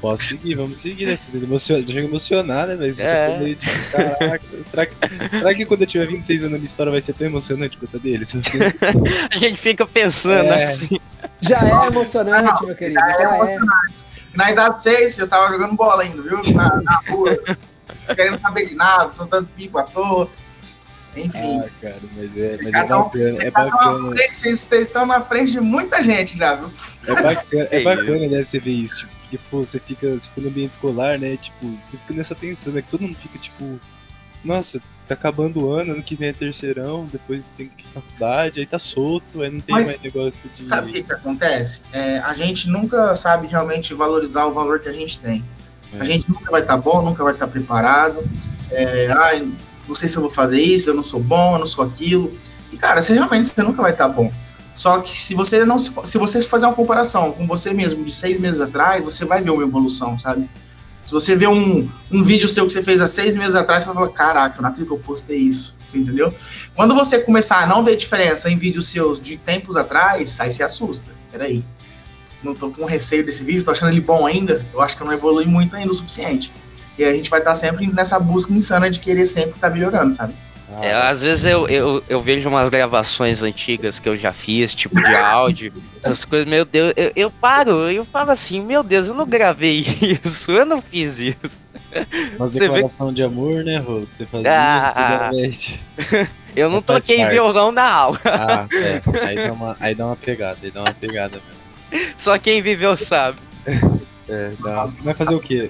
Posso 0.00 0.24
seguir, 0.24 0.54
vamos 0.54 0.78
seguir, 0.78 1.06
né? 1.06 1.18
Emocion... 1.34 1.82
Chega 1.86 2.06
emocionado, 2.06 2.72
né, 2.72 2.76
velho? 2.76 2.94
É. 3.00 3.54
Tipo, 3.54 3.90
caraca, 3.90 4.46
será 4.62 4.86
que, 4.86 4.94
será 5.30 5.54
que 5.54 5.66
quando 5.66 5.82
eu 5.82 5.86
tiver 5.86 6.06
26 6.06 6.42
anos 6.44 6.54
a 6.54 6.56
minha 6.56 6.64
história 6.64 6.92
vai 6.92 7.00
ser 7.00 7.12
tão 7.14 7.26
emocionante 7.26 7.76
quanto 7.76 7.96
a 7.96 8.00
dele? 8.00 8.24
a 9.30 9.38
gente 9.38 9.56
fica 9.58 9.86
pensando 9.86 10.52
é. 10.52 10.64
assim. 10.64 10.98
Já 11.40 11.60
é 11.60 11.86
emocionante, 11.86 12.64
meu 12.64 12.74
querido. 12.74 12.98
Já, 13.00 13.06
é 13.06 13.12
já 13.12 13.20
é 13.20 13.36
emocionante. 13.36 14.09
É. 14.32 14.36
Na 14.36 14.50
idade 14.50 14.80
6, 14.82 15.18
eu 15.18 15.28
tava 15.28 15.48
jogando 15.52 15.74
bola 15.76 16.02
ainda, 16.02 16.22
viu? 16.22 16.40
Na, 16.54 16.76
na 16.82 17.00
rua, 17.08 17.38
querendo 18.14 18.38
saber 18.40 18.64
de 18.66 18.74
nada, 18.74 19.10
soltando 19.12 19.48
pipa 19.56 19.80
à 19.80 19.84
toa. 19.84 20.30
Enfim. 21.16 21.60
Ah, 21.60 21.68
cara, 21.82 21.98
mas 22.16 22.38
é, 22.38 22.56
mas 22.56 22.66
Vocês 22.66 22.68
é 22.68 22.82
bacana, 22.86 23.04
vocês 23.10 23.38
é 23.40 23.50
tão 23.50 23.62
à 23.62 23.70
bacana, 23.70 24.10
frente- 24.12 24.36
Vocês 24.36 24.60
vocês 24.60 24.86
estão 24.86 25.06
na 25.06 25.20
frente 25.20 25.50
de 25.50 25.60
muita 25.60 26.00
gente 26.02 26.38
já, 26.38 26.54
viu? 26.54 26.72
é 27.04 27.14
bacana, 27.22 27.68
é 27.72 27.80
É 27.80 27.82
bacana, 27.82 28.28
né, 28.28 28.42
você 28.42 28.60
ver 28.60 28.70
isso, 28.70 28.98
tipo, 28.98 29.16
porque, 29.22 29.38
pô, 29.50 29.64
você 29.64 29.80
fica, 29.80 30.12
você 30.12 30.28
fica 30.28 30.40
no 30.40 30.48
ambiente 30.48 30.70
escolar, 30.70 31.18
né, 31.18 31.36
tipo, 31.36 31.66
você 31.76 31.96
fica 31.96 32.14
nessa 32.14 32.34
tensão, 32.36 32.72
né, 32.72 32.82
que 32.82 32.88
todo 32.90 33.00
mundo 33.02 33.16
fica, 33.16 33.38
tipo, 33.40 33.80
nossa, 34.44 34.80
tá 35.10 35.14
acabando 35.14 35.64
o 35.64 35.72
ano, 35.72 35.92
ano 35.92 36.02
que 36.02 36.14
vem 36.14 36.28
é 36.28 36.32
terceirão, 36.32 37.06
depois 37.10 37.50
tem 37.50 37.68
que 37.68 37.84
ir 37.84 37.88
faculdade, 37.92 38.60
aí 38.60 38.66
tá 38.66 38.78
solto, 38.78 39.42
aí 39.42 39.50
não 39.50 39.60
tem 39.60 39.74
Mas 39.74 39.86
mais 39.86 39.98
negócio 40.00 40.48
de... 40.54 40.66
Sabe 40.66 40.90
o 40.90 40.92
que, 40.92 41.02
que 41.02 41.12
acontece? 41.12 41.82
É, 41.92 42.18
a 42.18 42.32
gente 42.32 42.68
nunca 42.68 43.14
sabe 43.14 43.48
realmente 43.48 43.92
valorizar 43.92 44.46
o 44.46 44.54
valor 44.54 44.80
que 44.80 44.88
a 44.88 44.92
gente 44.92 45.18
tem. 45.18 45.44
É. 45.92 46.00
A 46.00 46.04
gente 46.04 46.30
nunca 46.30 46.50
vai 46.50 46.60
estar 46.60 46.76
bom, 46.76 47.02
nunca 47.02 47.24
vai 47.24 47.32
estar 47.32 47.48
preparado. 47.48 48.22
É, 48.70 49.12
ai, 49.12 49.48
não 49.86 49.94
sei 49.94 50.08
se 50.08 50.16
eu 50.16 50.22
vou 50.22 50.30
fazer 50.30 50.60
isso, 50.60 50.90
eu 50.90 50.94
não 50.94 51.02
sou 51.02 51.20
bom, 51.20 51.54
eu 51.54 51.58
não 51.58 51.66
sou 51.66 51.84
aquilo. 51.84 52.32
E, 52.72 52.76
cara, 52.76 53.00
você 53.00 53.12
realmente 53.12 53.48
você 53.48 53.62
nunca 53.62 53.82
vai 53.82 53.92
estar 53.92 54.08
bom. 54.08 54.32
Só 54.76 55.00
que 55.00 55.12
se 55.12 55.34
você 55.34 55.64
não 55.64 55.78
se, 55.78 55.92
se 56.04 56.16
você 56.16 56.40
fazer 56.42 56.66
uma 56.66 56.74
comparação 56.74 57.32
com 57.32 57.46
você 57.46 57.74
mesmo 57.74 58.04
de 58.04 58.14
seis 58.14 58.38
meses 58.38 58.60
atrás, 58.60 59.02
você 59.02 59.24
vai 59.24 59.42
ver 59.42 59.50
uma 59.50 59.62
evolução, 59.62 60.18
sabe? 60.18 60.48
Se 61.10 61.14
você 61.14 61.34
vê 61.34 61.48
um, 61.48 61.90
um 62.08 62.22
vídeo 62.22 62.46
seu 62.46 62.64
que 62.64 62.72
você 62.72 62.84
fez 62.84 63.00
há 63.00 63.06
seis 63.08 63.34
meses 63.34 63.56
atrás, 63.56 63.82
você 63.82 63.86
vai 63.86 63.96
falar, 63.96 64.10
caraca, 64.10 64.58
eu 64.58 64.62
não 64.62 64.68
acredito 64.68 64.90
que 64.90 64.94
eu 64.94 65.04
postei 65.04 65.38
isso. 65.38 65.76
Você 65.84 65.98
entendeu? 65.98 66.32
Quando 66.76 66.94
você 66.94 67.18
começar 67.18 67.64
a 67.64 67.66
não 67.66 67.82
ver 67.82 67.96
diferença 67.96 68.48
em 68.48 68.56
vídeos 68.56 68.86
seus 68.86 69.20
de 69.20 69.36
tempos 69.36 69.76
atrás, 69.76 70.38
aí 70.38 70.52
você 70.52 70.62
assusta. 70.62 71.10
Peraí. 71.32 71.64
Não 72.44 72.54
tô 72.54 72.70
com 72.70 72.84
receio 72.84 73.26
desse 73.26 73.42
vídeo, 73.42 73.64
tô 73.64 73.72
achando 73.72 73.90
ele 73.90 74.00
bom 74.00 74.24
ainda. 74.24 74.64
Eu 74.72 74.80
acho 74.80 74.96
que 74.96 75.02
eu 75.02 75.06
não 75.08 75.12
evolui 75.12 75.46
muito 75.46 75.74
ainda 75.74 75.90
o 75.90 75.94
suficiente. 75.94 76.52
E 76.96 77.02
a 77.02 77.12
gente 77.12 77.28
vai 77.28 77.40
estar 77.40 77.56
sempre 77.56 77.88
nessa 77.88 78.16
busca 78.20 78.52
insana 78.52 78.88
de 78.88 79.00
querer 79.00 79.26
sempre 79.26 79.56
estar 79.56 79.68
melhorando, 79.68 80.14
sabe? 80.14 80.32
Ah, 80.72 80.84
É, 80.84 80.92
às 80.94 81.22
vezes 81.22 81.44
eu, 81.46 81.68
eu, 81.68 82.02
eu 82.08 82.20
vejo 82.22 82.48
umas 82.48 82.68
gravações 82.68 83.42
antigas 83.42 83.98
que 83.98 84.08
eu 84.08 84.16
já 84.16 84.32
fiz, 84.32 84.74
tipo 84.74 84.94
de 84.94 85.16
áudio, 85.16 85.72
essas 86.02 86.24
coisas, 86.24 86.46
meu 86.48 86.64
Deus, 86.64 86.92
eu, 86.96 87.12
eu 87.16 87.30
paro, 87.30 87.90
eu 87.90 88.04
falo 88.04 88.30
assim, 88.30 88.60
meu 88.64 88.82
Deus, 88.82 89.08
eu 89.08 89.14
não 89.14 89.26
gravei 89.26 89.84
isso, 90.24 90.52
eu 90.52 90.64
não 90.64 90.80
fiz 90.80 91.18
isso. 91.18 91.66
Umas 92.36 92.52
você 92.52 92.58
vê- 92.60 92.64
declaração 92.66 93.12
de 93.12 93.22
amor, 93.22 93.64
né, 93.64 93.78
Rô, 93.78 94.00
que 94.02 94.16
você 94.16 94.26
fazia 94.26 94.50
Ah. 94.52 95.28
antigamente. 95.30 95.82
Eu 96.56 96.68
não 96.68 96.82
Mas 96.84 97.04
toquei 97.04 97.18
parte. 97.18 97.32
violão 97.32 97.70
na 97.70 97.88
aula, 97.88 98.18
Ah, 98.24 98.66
é, 98.72 99.00
aí 99.24 99.36
dá 99.36 99.52
uma, 99.52 99.76
aí 99.78 99.94
dá 99.94 100.06
uma 100.06 100.16
pegada, 100.16 100.58
aí 100.60 100.70
dá 100.72 100.80
uma 100.82 100.92
pegada 100.92 101.40
mesmo. 101.92 102.10
só 102.16 102.36
quem 102.40 102.60
viveu 102.60 102.96
sabe. 102.96 103.38
É, 104.28 104.50
dá, 104.58 104.82
vai 105.00 105.14
fazer 105.14 105.34
o 105.36 105.38
quê? 105.40 105.62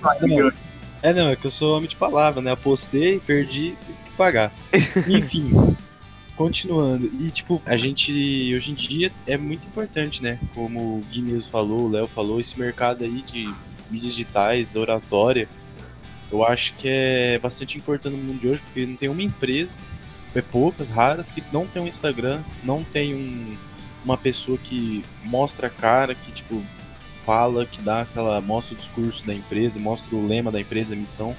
É, 1.02 1.12
não, 1.12 1.28
é 1.28 1.36
que 1.36 1.46
eu 1.46 1.50
sou 1.50 1.76
homem 1.76 1.86
de 1.88 1.96
palavra, 1.96 2.40
né? 2.40 2.52
Apostei, 2.52 3.20
perdi, 3.20 3.74
pagar. 4.20 4.52
Enfim, 5.08 5.50
continuando. 6.36 7.10
E, 7.18 7.30
tipo, 7.30 7.62
a 7.64 7.74
gente, 7.78 8.12
hoje 8.54 8.70
em 8.70 8.74
dia, 8.74 9.10
é 9.26 9.38
muito 9.38 9.66
importante, 9.66 10.22
né? 10.22 10.38
Como 10.54 10.98
o 10.98 11.04
Gui 11.10 11.22
mesmo 11.22 11.50
falou, 11.50 11.86
o 11.86 11.88
Léo 11.88 12.06
falou, 12.06 12.38
esse 12.38 12.60
mercado 12.60 13.02
aí 13.02 13.22
de 13.22 13.44
mídias 13.90 14.12
digitais, 14.12 14.76
oratória, 14.76 15.48
eu 16.30 16.44
acho 16.44 16.74
que 16.74 16.86
é 16.86 17.38
bastante 17.38 17.78
importante 17.78 18.14
no 18.14 18.22
mundo 18.22 18.38
de 18.38 18.48
hoje, 18.48 18.60
porque 18.60 18.84
não 18.84 18.94
tem 18.94 19.08
uma 19.08 19.22
empresa, 19.22 19.78
é 20.34 20.42
poucas, 20.42 20.90
raras, 20.90 21.30
que 21.30 21.42
não 21.50 21.66
tem 21.66 21.82
um 21.82 21.88
Instagram, 21.88 22.40
não 22.62 22.84
tem 22.84 23.14
um, 23.14 23.56
uma 24.04 24.18
pessoa 24.18 24.58
que 24.58 25.02
mostra 25.24 25.68
a 25.68 25.70
cara, 25.70 26.14
que, 26.14 26.30
tipo, 26.30 26.62
fala, 27.24 27.64
que 27.64 27.80
dá 27.80 28.02
aquela. 28.02 28.38
mostra 28.42 28.74
o 28.74 28.76
discurso 28.76 29.26
da 29.26 29.34
empresa, 29.34 29.80
mostra 29.80 30.14
o 30.14 30.26
lema 30.26 30.52
da 30.52 30.60
empresa, 30.60 30.94
a 30.94 30.96
missão. 30.96 31.34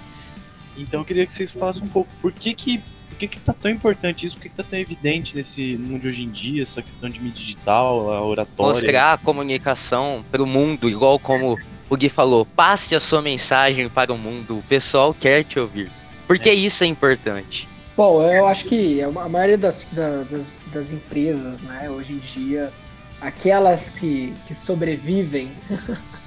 Então 0.78 1.02
eu 1.02 1.06
queria 1.06 1.26
que 1.26 1.34
vocês 1.34 1.52
falassem 1.52 1.84
um 1.84 1.88
pouco 1.88 2.10
por 2.22 2.32
que 2.32 2.54
que, 2.54 2.78
por 3.10 3.18
que, 3.18 3.28
que 3.28 3.40
tá 3.40 3.54
tão 3.54 3.70
importante 3.70 4.26
isso, 4.26 4.36
por 4.36 4.44
que, 4.44 4.50
que 4.50 4.56
tá 4.56 4.64
tão 4.64 4.80
evidente 4.80 5.36
nesse 5.36 5.76
mundo 5.78 6.02
de 6.02 6.08
hoje 6.08 6.24
em 6.24 6.30
dia, 6.30 6.64
essa 6.64 6.82
questão 6.82 7.10
de 7.10 7.20
mídia 7.20 7.40
digital, 7.44 8.12
a 8.12 8.22
oratória. 8.26 8.74
Mostrar 8.74 9.14
a 9.14 9.18
comunicação 9.18 10.24
pro 10.32 10.46
mundo, 10.46 10.90
igual 10.90 11.20
como 11.20 11.58
o 11.90 11.96
Gui 11.98 12.08
falou, 12.10 12.46
passe 12.46 12.96
a 12.96 13.00
sua 13.00 13.22
mensagem 13.22 13.90
para 13.90 14.14
o 14.14 14.18
mundo, 14.18 14.58
o 14.60 14.64
pessoal 14.64 15.14
quer 15.14 15.44
te 15.44 15.60
ouvir. 15.60 15.92
Porque 16.26 16.50
isso 16.52 16.84
é 16.84 16.88
importante. 16.88 17.68
Bom, 17.98 18.22
eu 18.24 18.48
acho 18.48 18.64
que 18.66 19.02
a 19.02 19.12
maioria 19.30 19.58
das, 19.58 19.86
da- 19.92 20.24
das, 20.24 20.64
das 20.74 20.92
empresas, 20.94 21.62
né, 21.62 21.90
hoje 21.90 22.14
em 22.14 22.20
dia, 22.20 22.72
aquelas 23.20 23.90
que, 23.90 24.34
que 24.48 24.56
sobrevivem, 24.56 25.52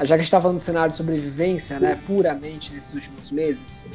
já 0.00 0.06
que 0.06 0.14
a 0.14 0.16
gente 0.16 0.24
está 0.24 0.40
falando 0.40 0.58
do 0.58 0.62
cenário 0.62 0.90
de 0.90 0.96
sobrevivência, 0.96 1.78
né, 1.78 1.98
puramente 2.06 2.72
nesses 2.72 2.94
últimos 2.94 3.30
meses, 3.30 3.86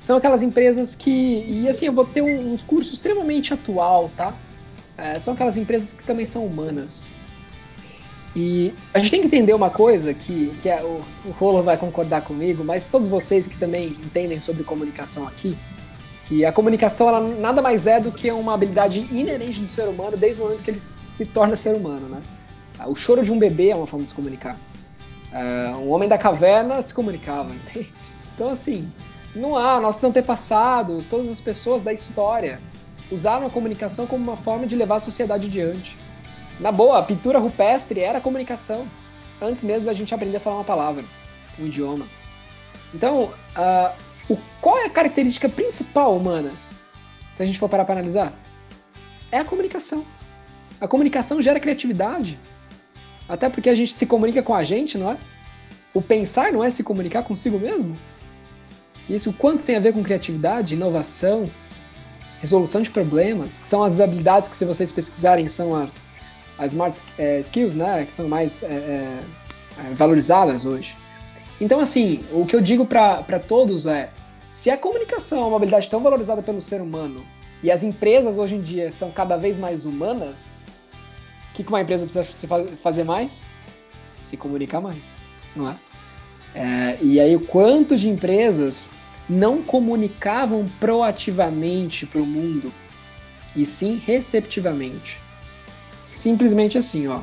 são 0.00 0.16
aquelas 0.16 0.42
empresas 0.42 0.94
que, 0.94 1.44
e 1.46 1.68
assim, 1.68 1.86
eu 1.86 1.92
vou 1.92 2.04
ter 2.04 2.22
um, 2.22 2.52
um 2.52 2.54
discurso 2.54 2.94
extremamente 2.94 3.52
atual, 3.52 4.10
tá? 4.16 4.34
É, 4.96 5.18
são 5.18 5.34
aquelas 5.34 5.56
empresas 5.56 5.92
que 5.92 6.04
também 6.04 6.24
são 6.24 6.46
humanas. 6.46 7.10
E 8.34 8.74
a 8.92 8.98
gente 8.98 9.10
tem 9.10 9.20
que 9.20 9.26
entender 9.26 9.54
uma 9.54 9.70
coisa 9.70 10.12
que, 10.12 10.54
que 10.62 10.68
é, 10.68 10.82
o, 10.82 11.02
o 11.24 11.30
Rolo 11.32 11.62
vai 11.62 11.76
concordar 11.76 12.20
comigo, 12.20 12.62
mas 12.62 12.86
todos 12.86 13.08
vocês 13.08 13.48
que 13.48 13.56
também 13.56 13.96
entendem 14.04 14.40
sobre 14.40 14.62
comunicação 14.62 15.26
aqui, 15.26 15.56
que 16.26 16.44
a 16.44 16.52
comunicação 16.52 17.08
ela 17.08 17.20
nada 17.20 17.62
mais 17.62 17.86
é 17.86 17.98
do 17.98 18.12
que 18.12 18.30
uma 18.30 18.52
habilidade 18.54 19.00
inerente 19.10 19.60
do 19.60 19.70
ser 19.70 19.88
humano 19.88 20.16
desde 20.16 20.40
o 20.40 20.44
momento 20.44 20.62
que 20.62 20.70
ele 20.70 20.80
se 20.80 21.24
torna 21.24 21.56
ser 21.56 21.74
humano, 21.74 22.08
né? 22.08 22.20
O 22.86 22.94
choro 22.94 23.22
de 23.22 23.32
um 23.32 23.38
bebê 23.38 23.70
é 23.70 23.76
uma 23.76 23.86
forma 23.86 24.04
de 24.04 24.10
se 24.10 24.14
comunicar. 24.14 24.58
Uh, 25.36 25.90
homem 25.90 26.08
da 26.08 26.16
caverna 26.16 26.80
se 26.80 26.94
comunicava, 26.94 27.52
entende? 27.54 27.92
Então, 28.34 28.48
assim, 28.48 28.90
não 29.34 29.56
há, 29.56 29.78
nossos 29.78 30.02
antepassados, 30.02 31.06
todas 31.06 31.28
as 31.28 31.40
pessoas 31.40 31.82
da 31.82 31.92
história 31.92 32.58
usaram 33.10 33.46
a 33.46 33.50
comunicação 33.50 34.06
como 34.06 34.24
uma 34.24 34.36
forma 34.36 34.66
de 34.66 34.74
levar 34.74 34.96
a 34.96 35.00
sociedade 35.00 35.46
adiante. 35.46 35.96
Na 36.58 36.72
boa, 36.72 36.98
a 36.98 37.02
pintura 37.02 37.38
rupestre 37.38 38.00
era 38.00 38.18
a 38.18 38.20
comunicação, 38.20 38.88
antes 39.40 39.62
mesmo 39.62 39.84
da 39.84 39.92
gente 39.92 40.14
aprender 40.14 40.38
a 40.38 40.40
falar 40.40 40.56
uma 40.56 40.64
palavra, 40.64 41.04
um 41.58 41.66
idioma. 41.66 42.06
Então, 42.94 43.24
uh, 43.24 43.92
o, 44.28 44.38
qual 44.60 44.78
é 44.78 44.86
a 44.86 44.90
característica 44.90 45.48
principal 45.48 46.16
humana? 46.16 46.52
Se 47.34 47.42
a 47.42 47.46
gente 47.46 47.58
for 47.58 47.68
parar 47.68 47.84
para 47.84 47.96
analisar, 47.96 48.32
é 49.30 49.38
a 49.38 49.44
comunicação. 49.44 50.06
A 50.80 50.88
comunicação 50.88 51.42
gera 51.42 51.60
criatividade. 51.60 52.38
Até 53.28 53.48
porque 53.48 53.68
a 53.68 53.74
gente 53.74 53.92
se 53.92 54.06
comunica 54.06 54.42
com 54.42 54.54
a 54.54 54.62
gente, 54.62 54.96
não 54.96 55.12
é? 55.12 55.18
O 55.92 56.00
pensar 56.00 56.52
não 56.52 56.62
é 56.62 56.70
se 56.70 56.84
comunicar 56.84 57.22
consigo 57.22 57.58
mesmo? 57.58 57.96
Isso 59.08 59.32
quanto 59.32 59.62
tem 59.62 59.76
a 59.76 59.80
ver 59.80 59.92
com 59.92 60.02
criatividade, 60.02 60.74
inovação, 60.74 61.44
resolução 62.40 62.82
de 62.82 62.90
problemas, 62.90 63.58
que 63.58 63.66
são 63.66 63.82
as 63.82 64.00
habilidades 64.00 64.48
que, 64.48 64.56
se 64.56 64.64
vocês 64.64 64.92
pesquisarem, 64.92 65.48
são 65.48 65.74
as, 65.74 66.08
as 66.58 66.72
smart 66.72 67.00
é, 67.18 67.40
skills, 67.40 67.74
né? 67.74 68.04
Que 68.04 68.12
são 68.12 68.28
mais 68.28 68.62
é, 68.62 68.68
é, 68.68 69.20
valorizadas 69.94 70.64
hoje. 70.64 70.96
Então, 71.60 71.80
assim, 71.80 72.20
o 72.32 72.44
que 72.44 72.54
eu 72.54 72.60
digo 72.60 72.84
para 72.84 73.38
todos 73.38 73.86
é: 73.86 74.10
se 74.50 74.70
a 74.70 74.76
comunicação 74.76 75.42
é 75.42 75.46
uma 75.46 75.56
habilidade 75.56 75.88
tão 75.88 76.02
valorizada 76.02 76.42
pelo 76.42 76.60
ser 76.60 76.80
humano 76.80 77.24
e 77.62 77.70
as 77.70 77.82
empresas 77.82 78.38
hoje 78.38 78.56
em 78.56 78.60
dia 78.60 78.90
são 78.90 79.10
cada 79.10 79.36
vez 79.36 79.56
mais 79.56 79.86
humanas, 79.86 80.56
o 81.62 81.64
que 81.64 81.72
uma 81.72 81.80
empresa 81.80 82.04
precisa 82.06 82.24
fazer 82.82 83.04
mais? 83.04 83.46
Se 84.14 84.36
comunicar 84.36 84.80
mais, 84.80 85.16
não 85.54 85.68
é? 85.68 85.76
é 86.54 86.98
e 87.02 87.20
aí, 87.20 87.36
o 87.36 87.46
quanto 87.46 87.96
de 87.96 88.08
empresas 88.08 88.90
não 89.28 89.62
comunicavam 89.62 90.66
proativamente 90.80 92.06
para 92.06 92.20
o 92.20 92.26
mundo 92.26 92.72
e 93.54 93.66
sim 93.66 94.00
receptivamente? 94.04 95.20
Simplesmente 96.04 96.78
assim, 96.78 97.08
ó. 97.08 97.20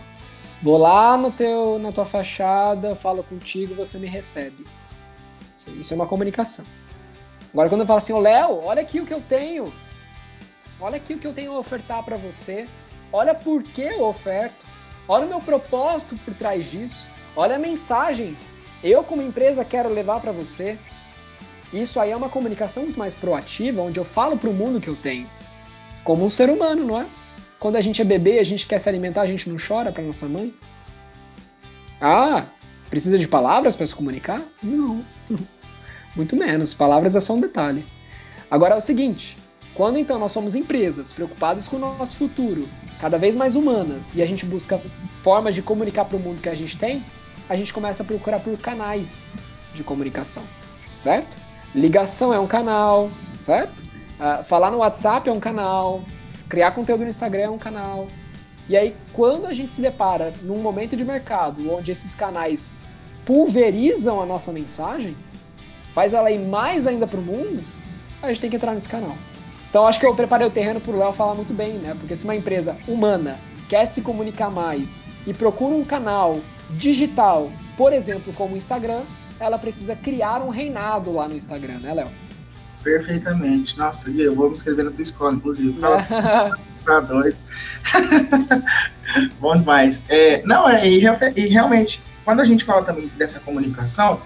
Vou 0.62 0.78
lá 0.78 1.17
no 1.17 1.32
teu, 1.32 1.78
na 1.80 1.91
tua 1.91 2.06
fachada, 2.06 2.96
falo 2.96 3.24
contigo, 3.24 3.76
você 3.76 3.98
me 3.98 4.08
recebe. 4.08 4.65
Isso 5.56 5.93
é 5.93 5.96
uma 5.96 6.08
comunicação. 6.08 6.65
Agora, 7.52 7.69
quando 7.69 7.82
eu 7.82 7.88
falo 7.88 8.00
assim, 8.00 8.13
ô 8.13 8.19
Léo, 8.19 8.63
olha 8.63 8.82
aqui 8.82 9.00
o 9.00 9.06
que 9.06 9.13
eu 9.13 9.22
tenho. 9.22 9.74
Olha 10.80 10.98
aqui 10.98 11.13
o 11.13 11.19
que 11.19 11.28
eu 11.28 11.34
tenho 11.34 11.54
a 11.54 11.60
ofertar 11.60 12.04
para 12.04 12.15
você. 12.15 12.67
Olha 13.13 13.35
por 13.35 13.61
que 13.61 13.83
eu 13.83 14.03
oferto. 14.03 14.65
Olha 15.07 15.27
o 15.27 15.29
meu 15.29 15.39
propósito 15.39 16.15
por 16.25 16.33
trás 16.33 16.69
disso. 16.69 17.05
Olha 17.35 17.57
a 17.57 17.59
mensagem. 17.59 18.35
Eu, 18.83 19.03
como 19.03 19.21
empresa, 19.21 19.63
quero 19.63 19.87
levar 19.87 20.19
para 20.19 20.31
você. 20.31 20.79
Isso 21.71 21.99
aí 21.99 22.09
é 22.09 22.15
uma 22.15 22.27
comunicação 22.27 22.83
muito 22.83 22.97
mais 22.97 23.13
proativa, 23.13 23.83
onde 23.83 23.99
eu 23.99 24.03
falo 24.03 24.35
para 24.35 24.49
o 24.49 24.53
mundo 24.53 24.81
que 24.81 24.87
eu 24.87 24.95
tenho. 24.95 25.29
Como 26.03 26.25
um 26.25 26.29
ser 26.29 26.49
humano, 26.49 26.85
não 26.85 27.01
é? 27.01 27.05
Quando 27.59 27.75
a 27.75 27.81
gente 27.81 28.01
é 28.01 28.05
bebê, 28.05 28.39
a 28.39 28.43
gente 28.43 28.65
quer 28.65 28.79
se 28.79 28.89
alimentar, 28.89 29.21
a 29.21 29.27
gente 29.27 29.47
não 29.47 29.57
chora 29.57 29.91
para 29.91 30.03
nossa 30.03 30.27
mãe? 30.27 30.53
Ah, 32.01 32.45
precisa 32.89 33.17
de 33.17 33.27
palavras 33.27 33.75
para 33.75 33.85
se 33.85 33.95
comunicar? 33.95 34.41
Não. 34.61 35.05
Muito 36.15 36.35
menos. 36.35 36.73
Palavras 36.73 37.15
é 37.15 37.19
só 37.19 37.33
um 37.33 37.39
detalhe. 37.39 37.85
Agora 38.49 38.73
é 38.73 38.77
o 38.77 38.81
seguinte: 38.81 39.37
quando 39.74 39.98
então 39.98 40.19
nós 40.19 40.32
somos 40.32 40.54
empresas 40.56 41.12
preocupadas 41.12 41.67
com 41.67 41.78
o 41.78 41.80
nosso 41.80 42.15
futuro, 42.15 42.69
cada 43.00 43.17
vez 43.17 43.36
mais 43.36 43.56
humanas, 43.56 44.13
e 44.13 44.21
a 44.21 44.26
gente 44.26 44.46
busca 44.46 44.80
formas 45.21 45.56
de 45.56 45.62
comunicar 45.62 46.06
para 46.06 46.17
o 46.17 46.19
mundo 46.19 46.42
que 46.42 46.50
a 46.50 46.56
gente 46.56 46.78
tem, 46.78 47.04
a 47.50 47.56
gente 47.56 47.74
começa 47.74 48.04
a 48.04 48.06
procurar 48.06 48.40
por 48.40 48.58
canais 48.58 49.34
de 49.74 49.84
comunicação, 49.84 50.44
certo? 51.00 51.36
Ligação 51.74 52.34
é 52.34 52.40
um 52.40 52.48
canal, 52.48 53.10
certo? 53.42 53.82
Uh, 54.19 54.44
falar 54.44 54.69
no 54.69 54.78
WhatsApp 54.78 55.28
é 55.28 55.32
um 55.32 55.40
canal, 55.40 56.04
criar 56.48 56.71
conteúdo 56.71 57.04
no 57.04 57.10
Instagram 57.10 57.42
é 57.42 57.50
um 57.50 57.58
canal. 57.58 58.08
E 58.69 58.78
aí, 58.78 58.96
quando 59.12 59.48
a 59.48 59.54
gente 59.54 59.74
se 59.74 59.82
depara 59.82 60.32
num 60.44 60.60
momento 60.60 60.96
de 60.96 61.04
mercado 61.04 61.74
onde 61.74 61.92
esses 61.92 62.13
canais 62.13 62.71
pulverizam 63.26 64.21
a 64.21 64.26
nossa 64.26 64.52
mensagem, 64.52 65.17
faz 65.92 66.13
ela 66.13 66.32
ir 66.32 66.40
mais 66.40 66.86
ainda 66.86 67.08
para 67.08 67.19
o 67.19 67.24
mundo, 67.24 67.63
a 68.21 68.28
gente 68.28 68.40
tem 68.40 68.50
que 68.50 68.56
entrar 68.56 68.74
nesse 68.74 68.88
canal. 68.88 69.15
Então, 69.74 69.88
acho 69.88 70.00
que 70.00 70.06
eu 70.06 70.13
preparei 70.13 70.46
o 70.46 70.52
terreno 70.52 70.80
para 70.80 70.94
o 70.94 71.00
Léo 71.00 71.12
falar 71.13 71.34
muito 71.34 71.52
bem, 71.52 71.80
né? 71.80 71.96
Porque 72.00 72.15
se 72.15 72.26
uma 72.26 72.36
empresa 72.36 72.78
humana 72.88 73.40
quer 73.67 73.88
se 73.88 74.02
comunicar 74.02 74.52
mais 74.52 75.02
e 75.26 75.34
procura 75.34 75.74
um 75.74 75.84
canal 75.84 76.42
digital, 76.69 77.52
por 77.76 77.92
exemplo, 77.92 78.32
como 78.34 78.54
o 78.54 78.58
Instagram, 78.58 79.02
ela 79.40 79.58
precisa 79.58 79.96
criar 79.96 80.44
um 80.44 80.50
reinado 80.50 81.12
lá 81.12 81.28
no 81.28 81.36
Instagram, 81.36 81.80
né, 81.82 81.92
Léo? 81.92 82.12
Perfeitamente. 82.84 83.76
Nossa, 83.76 84.12
Gui, 84.12 84.21
eu 84.21 84.36
vou 84.36 84.48
me 84.48 84.54
inscrever 84.54 84.86
na 84.86 84.92
tua 84.92 85.02
escola, 85.02 85.34
inclusive. 85.34 85.76
Fala, 85.80 86.06
tá 86.86 87.00
doido. 87.00 87.36
Bom 89.42 89.58
demais. 89.58 90.06
É, 90.08 90.44
não, 90.46 90.69
é, 90.69 90.88
e, 90.88 91.04
e, 91.36 91.48
realmente, 91.48 92.04
quando 92.24 92.42
a 92.42 92.46
gente 92.46 92.63
fala 92.63 92.84
também 92.84 93.08
dessa 93.17 93.40
comunicação, 93.40 94.21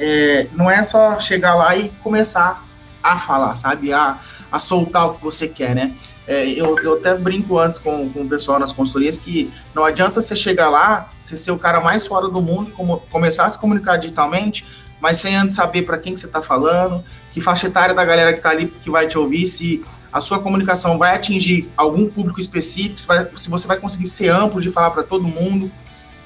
é, 0.00 0.48
não 0.54 0.68
é 0.68 0.82
só 0.82 1.20
chegar 1.20 1.54
lá 1.54 1.76
e 1.76 1.90
começar 2.02 2.66
a 3.00 3.16
falar, 3.16 3.54
sabe? 3.54 3.92
A, 3.92 4.18
a 4.52 4.58
soltar 4.58 5.06
o 5.06 5.14
que 5.14 5.24
você 5.24 5.48
quer, 5.48 5.74
né? 5.74 5.92
É, 6.26 6.46
eu, 6.46 6.78
eu, 6.78 6.94
até 6.94 7.14
brinco 7.16 7.58
antes 7.58 7.80
com, 7.80 8.08
com 8.10 8.22
o 8.22 8.28
pessoal 8.28 8.58
nas 8.58 8.72
consultorias 8.72 9.18
que 9.18 9.52
não 9.74 9.84
adianta 9.84 10.20
você 10.20 10.36
chegar 10.36 10.70
lá, 10.70 11.10
você 11.18 11.36
ser 11.36 11.50
o 11.50 11.58
cara 11.58 11.80
mais 11.80 12.06
fora 12.06 12.28
do 12.28 12.40
mundo 12.40 12.70
como, 12.70 13.00
começar 13.10 13.46
a 13.46 13.50
se 13.50 13.58
comunicar 13.58 13.96
digitalmente, 13.96 14.64
mas 15.00 15.16
sem 15.16 15.34
antes 15.34 15.56
saber 15.56 15.82
para 15.82 15.98
quem 15.98 16.14
que 16.14 16.20
você 16.20 16.26
está 16.26 16.40
falando, 16.40 17.02
que 17.32 17.40
faixa 17.40 17.66
etária 17.66 17.92
da 17.92 18.04
galera 18.04 18.32
que 18.32 18.38
está 18.38 18.50
ali 18.50 18.68
que 18.68 18.88
vai 18.88 19.08
te 19.08 19.18
ouvir, 19.18 19.46
se 19.46 19.82
a 20.12 20.20
sua 20.20 20.38
comunicação 20.38 20.96
vai 20.96 21.16
atingir 21.16 21.68
algum 21.76 22.06
público 22.06 22.38
específico, 22.38 23.00
se, 23.00 23.08
vai, 23.08 23.26
se 23.34 23.50
você 23.50 23.66
vai 23.66 23.78
conseguir 23.78 24.06
ser 24.06 24.28
amplo 24.28 24.60
de 24.60 24.70
falar 24.70 24.90
para 24.90 25.02
todo 25.02 25.24
mundo. 25.24 25.72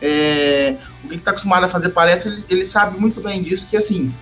É, 0.03 0.77
o 1.03 1.09
que 1.09 1.15
está 1.15 1.31
acostumado 1.31 1.65
a 1.65 1.69
fazer 1.69 1.89
palestra, 1.89 2.31
ele, 2.31 2.45
ele, 2.51 2.65
sabe 2.67 3.01
muito 3.01 3.19
bem 3.21 3.43
disso, 3.43 3.67
que 3.67 3.79
assim, 3.79 4.13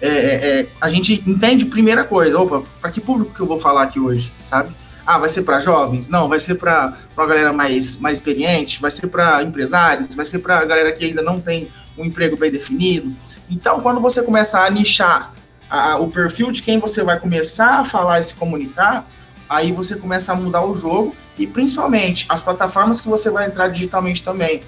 é, 0.00 0.08
é, 0.08 0.60
é 0.60 0.66
a 0.80 0.88
gente 0.88 1.22
entende 1.26 1.64
primeira 1.66 2.04
coisa, 2.04 2.38
opa, 2.38 2.62
para 2.80 2.90
que 2.90 3.00
público 3.00 3.34
que 3.34 3.40
eu 3.40 3.46
vou 3.46 3.58
falar 3.58 3.82
aqui 3.82 3.98
hoje, 3.98 4.32
sabe? 4.44 4.74
Ah, 5.06 5.18
vai 5.18 5.28
ser 5.28 5.42
para 5.42 5.60
jovens? 5.60 6.10
Não, 6.10 6.28
vai 6.28 6.40
ser 6.40 6.56
para 6.56 6.94
uma 7.16 7.26
galera 7.26 7.52
mais, 7.52 7.96
mais 7.98 8.18
experiente, 8.18 8.80
vai 8.80 8.90
ser 8.90 9.06
para 9.06 9.42
empresários, 9.42 10.12
vai 10.14 10.24
ser 10.24 10.40
para 10.40 10.58
a 10.58 10.64
galera 10.64 10.92
que 10.92 11.04
ainda 11.04 11.22
não 11.22 11.40
tem 11.40 11.70
um 11.96 12.04
emprego 12.04 12.36
bem 12.36 12.50
definido. 12.50 13.14
Então, 13.48 13.80
quando 13.80 14.00
você 14.00 14.22
começa 14.22 14.60
a 14.60 14.68
nichar 14.68 15.32
a, 15.70 15.96
o 15.98 16.08
perfil 16.08 16.50
de 16.50 16.60
quem 16.60 16.80
você 16.80 17.04
vai 17.04 17.20
começar 17.20 17.80
a 17.80 17.84
falar 17.84 18.18
e 18.18 18.22
se 18.24 18.34
comunicar, 18.34 19.08
aí 19.48 19.70
você 19.70 19.96
começa 19.96 20.32
a 20.32 20.34
mudar 20.34 20.64
o 20.64 20.74
jogo 20.74 21.14
e 21.38 21.46
principalmente 21.46 22.26
as 22.28 22.42
plataformas 22.42 23.00
que 23.00 23.08
você 23.08 23.30
vai 23.30 23.46
entrar 23.46 23.68
digitalmente 23.68 24.22
também. 24.22 24.60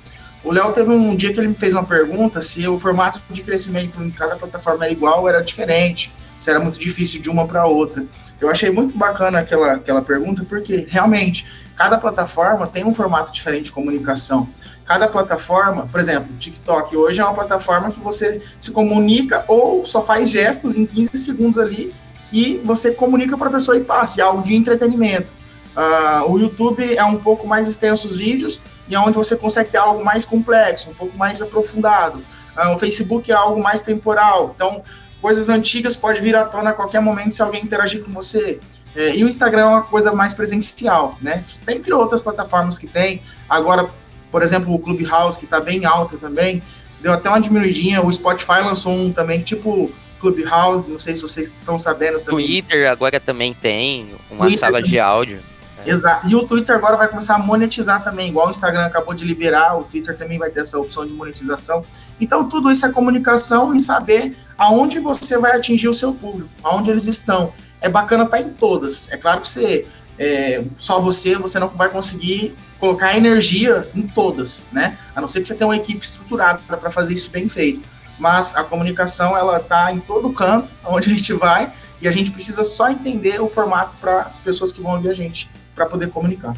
O 0.45 0.53
Léo 0.53 0.73
teve 0.73 0.91
um 0.91 1.17
dia 1.17 1.33
que 1.33 1.41
ele 1.41 1.49
me 1.49 1.55
fez 1.55 1.75
uma 1.75 1.85
pergunta 1.85 2.41
se 2.41 2.67
o 2.67 2.79
formato 2.79 3.21
de 3.31 3.43
crescimento 3.43 4.03
em 4.03 4.11
cada 4.11 4.37
plataforma 4.37 4.85
era 4.85 4.93
igual 4.93 5.23
ou 5.23 5.29
era 5.29 5.43
diferente, 5.43 6.13
se 6.39 6.49
era 6.49 6.61
muito 6.61 6.79
difícil 6.79 7.21
de 7.21 7.29
uma 7.29 7.47
para 7.47 7.67
outra. 7.67 8.05
Eu 8.41 8.49
achei 8.49 8.71
muito 8.71 8.97
bacana 8.97 9.41
aquela, 9.41 9.73
aquela 9.73 10.01
pergunta, 10.01 10.45
porque 10.49 10.87
realmente 10.89 11.45
cada 11.77 11.99
plataforma 11.99 12.67
tem 12.67 12.85
um 12.85 12.95
formato 12.95 13.33
diferente 13.33 13.67
de 13.67 13.73
comunicação 13.73 14.49
cada 14.89 15.07
plataforma, 15.07 15.87
por 15.87 16.01
exemplo, 16.01 16.35
TikTok 16.39 16.97
hoje 16.97 17.21
é 17.21 17.25
uma 17.25 17.35
plataforma 17.35 17.91
que 17.91 18.01
você 18.01 18.41
se 18.59 18.71
comunica 18.71 19.45
ou 19.47 19.85
só 19.85 20.03
faz 20.03 20.31
gestos 20.31 20.79
em 20.79 20.87
15 20.87 21.11
segundos 21.13 21.59
ali 21.59 21.95
e 22.33 22.59
você 22.65 22.93
comunica 22.93 23.37
para 23.37 23.49
a 23.49 23.53
pessoa 23.53 23.77
e 23.77 23.85
passa, 23.85 24.23
é 24.23 24.25
algo 24.25 24.43
de 24.43 24.57
entretenimento. 24.57 25.31
Uh, 25.77 26.33
o 26.33 26.39
YouTube 26.39 26.97
é 26.97 27.05
um 27.05 27.17
pouco 27.17 27.47
mais 27.47 27.69
extenso 27.69 28.07
os 28.07 28.17
vídeos 28.17 28.63
e 28.89 28.95
é 28.95 28.99
onde 28.99 29.17
você 29.17 29.37
consegue 29.37 29.71
ter 29.71 29.79
algo 29.79 30.05
mais 30.05 30.25
complexo, 30.25 30.91
um 30.91 30.95
pouco 30.95 31.17
mais 31.17 31.43
aprofundado. 31.43 32.25
Uh, 32.57 32.75
o 32.75 32.79
Facebook 32.79 33.31
é 33.31 33.35
algo 33.35 33.63
mais 33.63 33.83
temporal, 33.83 34.53
então 34.55 34.83
coisas 35.21 35.49
antigas 35.49 35.97
pode 35.97 36.21
vir 36.21 36.35
à 36.37 36.45
tona 36.45 36.71
a 36.71 36.73
qualquer 36.73 37.01
momento 37.01 37.35
se 37.35 37.43
alguém 37.43 37.63
interagir 37.63 38.03
com 38.03 38.13
você. 38.13 38.59
É, 38.97 39.15
e 39.15 39.25
o 39.25 39.29
Instagram 39.29 39.63
é 39.63 39.67
uma 39.67 39.83
coisa 39.83 40.13
mais 40.13 40.33
presencial, 40.35 41.17
né? 41.21 41.41
Entre 41.69 41.93
outras 41.93 42.21
plataformas 42.21 42.79
que 42.79 42.87
tem. 42.87 43.23
Agora, 43.49 43.91
por 44.31 44.43
exemplo, 44.43 44.75
o 44.75 44.79
Clubhouse, 44.79 45.39
que 45.39 45.45
está 45.45 45.61
bem 45.61 45.85
alta 45.85 46.17
também, 46.17 46.63
deu 47.01 47.13
até 47.13 47.29
uma 47.29 47.41
diminuidinha. 47.41 48.03
O 48.03 48.11
Spotify 48.13 48.61
lançou 48.61 48.93
um 48.93 49.13
também, 49.13 49.41
tipo 49.41 49.93
Clubhouse, 50.19 50.91
não 50.91 50.99
sei 50.99 51.15
se 51.15 51.23
vocês 51.23 51.49
estão 51.49 51.79
sabendo 51.79 52.21
também. 52.21 52.45
Twitter 52.45 52.91
agora 52.91 53.21
também 53.21 53.55
tem 53.55 54.11
uma 54.31 54.41
Twitter 54.41 54.59
sala 54.59 54.79
também. 54.79 54.91
de 54.91 54.99
áudio. 54.99 55.41
É. 55.85 55.91
Exato. 55.91 56.29
E 56.29 56.35
o 56.35 56.43
Twitter 56.43 56.75
agora 56.75 56.97
vai 56.97 57.09
começar 57.09 57.37
a 57.37 57.39
monetizar 57.39 58.03
também, 58.03 58.29
igual 58.29 58.49
o 58.49 58.51
Instagram 58.51 58.87
acabou 58.87 59.15
de 59.15 59.25
liberar, 59.25 59.79
o 59.79 59.85
Twitter 59.85 60.17
também 60.17 60.39
vai 60.39 60.51
ter 60.51 60.61
essa 60.61 60.79
opção 60.79 61.07
de 61.07 61.13
monetização. 61.13 61.85
Então, 62.21 62.49
tudo 62.49 62.71
isso 62.71 62.85
é 62.85 62.91
comunicação 62.91 63.75
e 63.75 63.81
saber 63.81 64.37
aonde 64.57 64.99
você 64.99 65.39
vai 65.39 65.57
atingir 65.57 65.89
o 65.89 65.93
seu 65.93 66.13
público, 66.13 66.51
aonde 66.63 66.91
eles 66.91 67.07
estão. 67.07 67.53
É 67.81 67.89
bacana 67.89 68.25
estar 68.25 68.39
tá 68.39 68.43
em 68.43 68.51
todas. 68.51 69.11
É 69.11 69.17
claro 69.17 69.41
que 69.41 69.49
você, 69.49 69.87
é, 70.19 70.65
só 70.73 71.01
você, 71.01 71.37
você 71.37 71.59
não 71.59 71.69
vai 71.69 71.89
conseguir 71.89 72.57
colocar 72.79 73.17
energia 73.17 73.89
em 73.95 74.07
todas, 74.07 74.67
né? 74.73 74.99
A 75.15 75.21
não 75.21 75.29
ser 75.29 75.41
que 75.41 75.49
você 75.49 75.55
tenha 75.55 75.69
uma 75.69 75.77
equipe 75.77 76.05
estruturada 76.05 76.61
para 76.67 76.91
fazer 76.91 77.15
isso 77.15 77.31
bem 77.31 77.49
feito. 77.49 77.83
Mas 78.19 78.57
a 78.57 78.65
comunicação, 78.65 79.37
ela 79.37 79.61
tá 79.61 79.93
em 79.93 80.01
todo 80.01 80.33
canto, 80.33 80.73
onde 80.85 81.09
a 81.09 81.13
gente 81.13 81.33
vai, 81.33 81.73
e 82.01 82.09
a 82.09 82.11
gente 82.11 82.31
precisa 82.31 82.65
só 82.65 82.89
entender 82.89 83.41
o 83.41 83.49
formato 83.49 83.97
para 83.97 84.23
as 84.23 84.41
pessoas 84.41 84.73
que 84.73 84.81
vão 84.81 84.95
ouvir 84.95 85.11
a 85.11 85.15
gente, 85.15 85.51
para 85.79 85.87
poder 85.87 86.11
comunicar. 86.11 86.55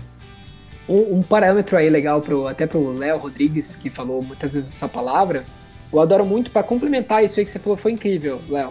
Um, 0.88 1.18
um, 1.18 1.22
parâmetro 1.22 1.76
aí 1.76 1.90
legal 1.90 2.22
pro, 2.22 2.46
até 2.46 2.66
para 2.66 2.78
o 2.78 2.92
Léo 2.92 3.18
Rodrigues, 3.18 3.76
que 3.76 3.90
falou 3.90 4.22
muitas 4.22 4.54
vezes 4.54 4.74
essa 4.74 4.88
palavra, 4.88 5.44
eu 5.92 6.00
adoro 6.00 6.24
muito 6.24 6.50
para 6.50 6.62
complementar 6.62 7.22
isso 7.22 7.38
aí 7.38 7.44
que 7.44 7.52
você 7.52 7.58
falou, 7.58 7.76
foi 7.76 7.92
incrível, 7.92 8.40
Léo. 8.48 8.70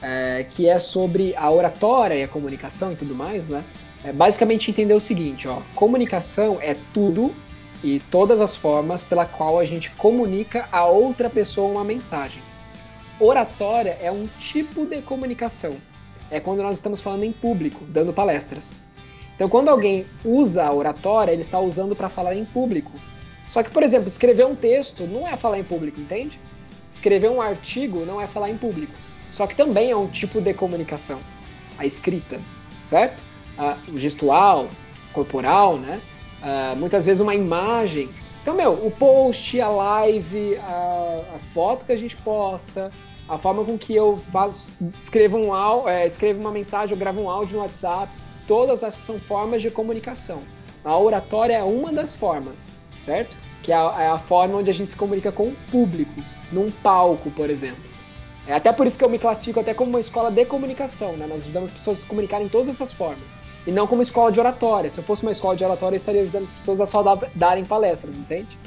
É, 0.00 0.46
que 0.48 0.68
é 0.68 0.78
sobre 0.78 1.34
a 1.34 1.50
oratória 1.50 2.14
e 2.14 2.22
a 2.22 2.28
comunicação 2.28 2.92
e 2.92 2.96
tudo 2.96 3.16
mais, 3.16 3.48
né? 3.48 3.64
É 4.04 4.12
basicamente 4.12 4.70
entender 4.70 4.94
o 4.94 5.00
seguinte, 5.00 5.48
ó, 5.48 5.60
comunicação 5.74 6.58
é 6.60 6.76
tudo 6.94 7.34
e 7.82 8.00
todas 8.08 8.40
as 8.40 8.56
formas 8.56 9.02
pela 9.02 9.26
qual 9.26 9.58
a 9.58 9.64
gente 9.64 9.90
comunica 9.90 10.68
a 10.70 10.84
outra 10.84 11.28
pessoa 11.28 11.68
uma 11.72 11.82
mensagem. 11.82 12.40
Oratória 13.18 13.98
é 14.00 14.12
um 14.12 14.22
tipo 14.38 14.86
de 14.86 15.02
comunicação. 15.02 15.74
É 16.30 16.38
quando 16.38 16.62
nós 16.62 16.76
estamos 16.76 17.00
falando 17.00 17.24
em 17.24 17.32
público, 17.32 17.84
dando 17.84 18.12
palestras. 18.12 18.86
Então, 19.38 19.48
quando 19.48 19.68
alguém 19.68 20.04
usa 20.24 20.64
a 20.64 20.74
oratória, 20.74 21.30
ele 21.30 21.42
está 21.42 21.60
usando 21.60 21.94
para 21.94 22.08
falar 22.08 22.34
em 22.34 22.44
público. 22.44 22.90
Só 23.48 23.62
que, 23.62 23.70
por 23.70 23.84
exemplo, 23.84 24.08
escrever 24.08 24.44
um 24.44 24.56
texto 24.56 25.06
não 25.06 25.26
é 25.26 25.36
falar 25.36 25.60
em 25.60 25.64
público, 25.64 26.00
entende? 26.00 26.40
Escrever 26.90 27.30
um 27.30 27.40
artigo 27.40 28.04
não 28.04 28.20
é 28.20 28.26
falar 28.26 28.50
em 28.50 28.58
público. 28.58 28.92
Só 29.30 29.46
que 29.46 29.54
também 29.54 29.90
é 29.90 29.96
um 29.96 30.08
tipo 30.08 30.40
de 30.40 30.52
comunicação. 30.52 31.20
A 31.78 31.86
escrita, 31.86 32.40
certo? 32.84 33.28
uh, 33.58 33.92
o 33.92 33.98
gestual, 33.98 34.68
corporal, 35.12 35.76
né? 35.76 36.00
Uh, 36.40 36.76
muitas 36.76 37.06
vezes 37.06 37.20
uma 37.20 37.34
imagem. 37.34 38.08
Então, 38.42 38.54
meu, 38.54 38.72
o 38.72 38.90
post, 38.90 39.60
a 39.60 39.68
live, 39.68 40.56
a, 40.56 41.16
a, 41.34 41.38
foto 41.38 41.84
que 41.84 41.92
a 41.92 41.96
gente 41.96 42.16
posta, 42.16 42.90
a 43.28 43.36
forma 43.36 43.64
com 43.64 43.76
que 43.76 43.94
eu 43.94 44.16
faço, 44.16 44.72
escrevo, 44.96 45.36
um, 45.36 45.88
é, 45.88 46.06
escrevo 46.06 46.40
uma 46.40 46.52
mensagem, 46.52 46.94
eu 46.94 46.98
gravo 46.98 47.20
um 47.20 47.28
áudio 47.28 47.56
no 47.56 47.62
WhatsApp, 47.62 48.10
todas 48.48 48.82
essas 48.82 49.04
são 49.04 49.18
formas 49.18 49.62
de 49.62 49.70
comunicação. 49.70 50.42
A 50.84 50.96
oratória 50.98 51.52
é 51.52 51.62
uma 51.62 51.92
das 51.92 52.14
formas, 52.14 52.72
certo? 53.02 53.36
Que 53.62 53.70
é 53.70 53.76
a, 53.76 53.94
é 53.98 54.08
a 54.08 54.18
forma 54.18 54.56
onde 54.56 54.70
a 54.70 54.74
gente 54.74 54.90
se 54.90 54.96
comunica 54.96 55.30
com 55.30 55.48
o 55.48 55.56
público, 55.70 56.20
num 56.50 56.70
palco, 56.70 57.30
por 57.30 57.50
exemplo. 57.50 57.84
É 58.46 58.54
até 58.54 58.72
por 58.72 58.86
isso 58.86 58.98
que 58.98 59.04
eu 59.04 59.10
me 59.10 59.18
classifico 59.18 59.60
até 59.60 59.74
como 59.74 59.90
uma 59.90 60.00
escola 60.00 60.30
de 60.30 60.44
comunicação, 60.46 61.12
né? 61.12 61.26
Nós 61.26 61.42
ajudamos 61.42 61.70
as 61.70 61.76
pessoas 61.76 61.98
a 61.98 62.00
se 62.00 62.06
comunicarem 62.06 62.46
em 62.46 62.48
todas 62.48 62.70
essas 62.70 62.90
formas 62.90 63.36
e 63.66 63.70
não 63.70 63.86
como 63.86 64.00
escola 64.00 64.32
de 64.32 64.40
oratória. 64.40 64.88
Se 64.88 64.98
eu 64.98 65.04
fosse 65.04 65.22
uma 65.22 65.32
escola 65.32 65.54
de 65.54 65.62
oratória, 65.62 65.94
eu 65.94 65.98
estaria 65.98 66.22
ajudando 66.22 66.44
as 66.44 66.50
pessoas 66.50 66.80
a 66.80 66.86
só 66.86 67.02
dar, 67.02 67.30
darem 67.34 67.66
palestras, 67.66 68.16
entende? 68.16 68.58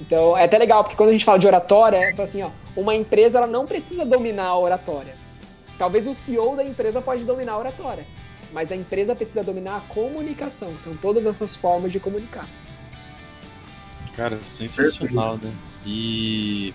Então 0.00 0.38
é 0.38 0.44
até 0.44 0.56
legal, 0.56 0.84
porque 0.84 0.96
quando 0.96 1.08
a 1.08 1.12
gente 1.12 1.24
fala 1.24 1.38
de 1.38 1.48
oratória, 1.48 2.14
é 2.16 2.22
assim, 2.22 2.42
ó, 2.42 2.50
uma 2.76 2.94
empresa 2.94 3.38
ela 3.38 3.46
não 3.48 3.66
precisa 3.66 4.04
dominar 4.04 4.46
a 4.46 4.58
oratória. 4.58 5.14
Talvez 5.76 6.06
o 6.06 6.14
CEO 6.14 6.54
da 6.54 6.62
empresa 6.62 7.02
pode 7.02 7.24
dominar 7.24 7.54
a 7.54 7.58
oratória, 7.58 8.06
mas 8.56 8.72
a 8.72 8.74
empresa 8.74 9.14
precisa 9.14 9.42
dominar 9.42 9.76
a 9.76 9.80
comunicação, 9.80 10.72
que 10.72 10.80
são 10.80 10.94
todas 10.94 11.26
essas 11.26 11.54
formas 11.54 11.92
de 11.92 12.00
comunicar. 12.00 12.48
Cara, 14.16 14.42
sensacional, 14.42 15.36
né? 15.36 15.52
E 15.84 16.72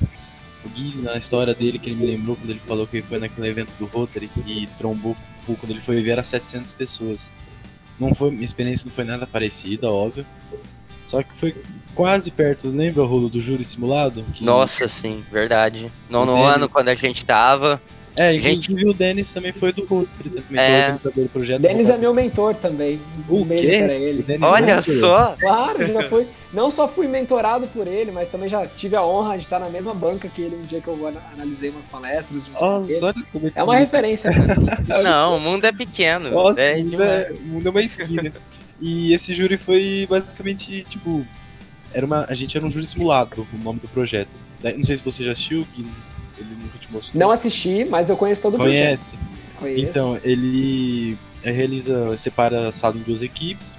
o 0.63 0.69
Gui, 0.69 1.01
na 1.01 1.15
história 1.15 1.55
dele, 1.55 1.79
que 1.79 1.89
ele 1.89 1.95
me 1.95 2.05
lembrou 2.05 2.35
quando 2.35 2.51
ele 2.51 2.59
falou 2.59 2.85
que 2.85 2.97
ele 2.97 3.07
foi 3.07 3.17
naquele 3.17 3.47
evento 3.47 3.73
do 3.79 3.87
Rotary 3.87 4.29
e 4.45 4.67
trombou 4.77 5.15
quando 5.47 5.71
ele 5.71 5.81
foi 5.81 5.99
ver 6.03 6.11
era 6.11 6.23
700 6.23 6.71
pessoas. 6.71 7.31
Não 7.99 8.13
foi, 8.13 8.29
minha 8.29 8.45
experiência 8.45 8.85
não 8.85 8.93
foi 8.93 9.03
nada 9.03 9.25
parecida, 9.25 9.89
óbvio. 9.89 10.23
Só 11.07 11.23
que 11.23 11.35
foi 11.35 11.63
quase 11.95 12.29
perto, 12.29 12.67
lembra 12.67 13.01
o 13.01 13.07
rolo 13.07 13.27
do 13.27 13.39
júri 13.39 13.65
simulado? 13.65 14.23
Que... 14.35 14.43
Nossa, 14.43 14.87
sim, 14.87 15.25
verdade. 15.31 15.91
No, 16.07 16.27
no 16.27 16.43
ano, 16.43 16.69
quando 16.69 16.89
a 16.89 16.95
gente 16.95 17.25
tava, 17.25 17.81
É, 18.17 18.33
Gente- 18.33 18.65
inclusive 18.71 18.89
o 18.89 18.93
Denis 18.93 19.31
também 19.31 19.53
foi 19.53 19.71
do 19.71 19.85
Road, 19.85 20.07
ele 20.19 20.41
também 20.41 20.61
É. 20.61 20.79
organizador 20.81 21.23
do 21.23 21.29
projeto. 21.29 21.61
Denis 21.61 21.89
é 21.89 21.97
meu 21.97 22.13
mentor 22.13 22.55
também. 22.57 22.99
O 23.29 23.37
Um 23.37 23.45
beijo 23.45 23.63
quê? 23.63 23.83
pra 23.83 23.93
ele. 23.93 24.21
Denis 24.23 24.41
Olha 24.43 24.71
é, 24.73 24.81
só. 24.81 25.35
Claro, 25.39 25.87
já 25.87 26.03
fui. 26.09 26.27
Não 26.53 26.69
só 26.69 26.87
fui 26.89 27.07
mentorado 27.07 27.65
por 27.67 27.87
ele, 27.87 28.11
mas 28.11 28.27
também 28.27 28.49
já 28.49 28.65
tive 28.65 28.97
a 28.97 29.03
honra 29.05 29.37
de 29.37 29.43
estar 29.43 29.59
na 29.59 29.69
mesma 29.69 29.93
banca 29.93 30.27
que 30.27 30.41
ele 30.41 30.57
um 30.57 30.61
dia 30.63 30.81
que 30.81 30.87
eu 30.89 31.07
ana- 31.07 31.23
analisei 31.33 31.69
umas 31.69 31.87
palestras. 31.87 32.43
Nossa, 32.49 33.05
olha 33.05 33.15
como 33.31 33.51
É 33.55 33.63
uma 33.63 33.77
referência. 33.77 34.29
Não, 35.03 35.37
o 35.37 35.39
mundo 35.39 35.63
é 35.63 35.71
pequeno. 35.71 36.29
Nossa, 36.31 36.59
é 36.61 36.75
o 36.81 36.83
mundo 36.85 37.03
é, 37.03 37.31
o 37.31 37.41
mundo 37.47 37.67
é 37.67 37.69
uma 37.71 37.81
esquina. 37.81 38.33
e 38.81 39.13
esse 39.13 39.33
júri 39.33 39.55
foi 39.57 40.05
basicamente, 40.09 40.83
tipo. 40.89 41.25
Era 41.93 42.05
uma, 42.05 42.25
a 42.29 42.33
gente 42.33 42.55
era 42.57 42.65
um 42.65 42.69
júri 42.69 42.85
simulado, 42.85 43.45
o 43.53 43.63
nome 43.63 43.79
do 43.79 43.87
projeto. 43.87 44.29
Não 44.63 44.83
sei 44.83 44.95
se 44.95 45.03
você 45.03 45.23
já 45.23 45.31
assistiu, 45.33 45.65
Gui, 45.75 45.85
ele 46.41 46.55
nunca 46.61 46.77
te 46.77 46.91
mostrou. 46.91 47.19
Não 47.19 47.31
assisti, 47.31 47.85
mas 47.85 48.09
eu 48.09 48.17
conheço 48.17 48.41
todo 48.41 48.55
o 48.55 48.57
projeto. 48.57 48.83
Conhece? 48.83 49.17
Conheço. 49.59 49.89
Então, 49.89 50.19
ele 50.23 51.17
eh, 51.43 51.51
realiza, 51.51 52.17
separa 52.17 52.69
a 52.69 52.71
sala 52.71 52.97
em 52.97 53.01
duas 53.01 53.23
equipes, 53.23 53.77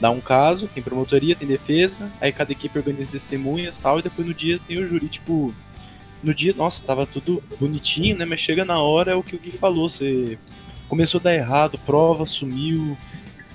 dá 0.00 0.10
um 0.10 0.20
caso, 0.20 0.68
tem 0.68 0.82
promotoria, 0.82 1.36
tem 1.36 1.46
defesa, 1.46 2.10
aí 2.20 2.32
cada 2.32 2.52
equipe 2.52 2.78
organiza 2.78 3.12
testemunhas 3.12 3.76
e 3.76 3.82
tal, 3.82 3.98
e 3.98 4.02
depois 4.02 4.26
no 4.26 4.34
dia 4.34 4.60
tem 4.66 4.78
o 4.78 4.86
júri, 4.86 5.08
tipo. 5.08 5.54
No 6.22 6.34
dia, 6.34 6.52
nossa, 6.52 6.82
tava 6.82 7.06
tudo 7.06 7.42
bonitinho, 7.58 8.14
né? 8.14 8.26
Mas 8.26 8.40
chega 8.40 8.62
na 8.62 8.78
hora 8.78 9.12
é 9.12 9.14
o 9.14 9.22
que 9.22 9.34
o 9.34 9.38
Gui 9.38 9.52
falou, 9.52 9.88
você 9.88 10.38
começou 10.86 11.18
a 11.18 11.22
dar 11.22 11.34
errado, 11.34 11.78
prova 11.86 12.26
sumiu, 12.26 12.94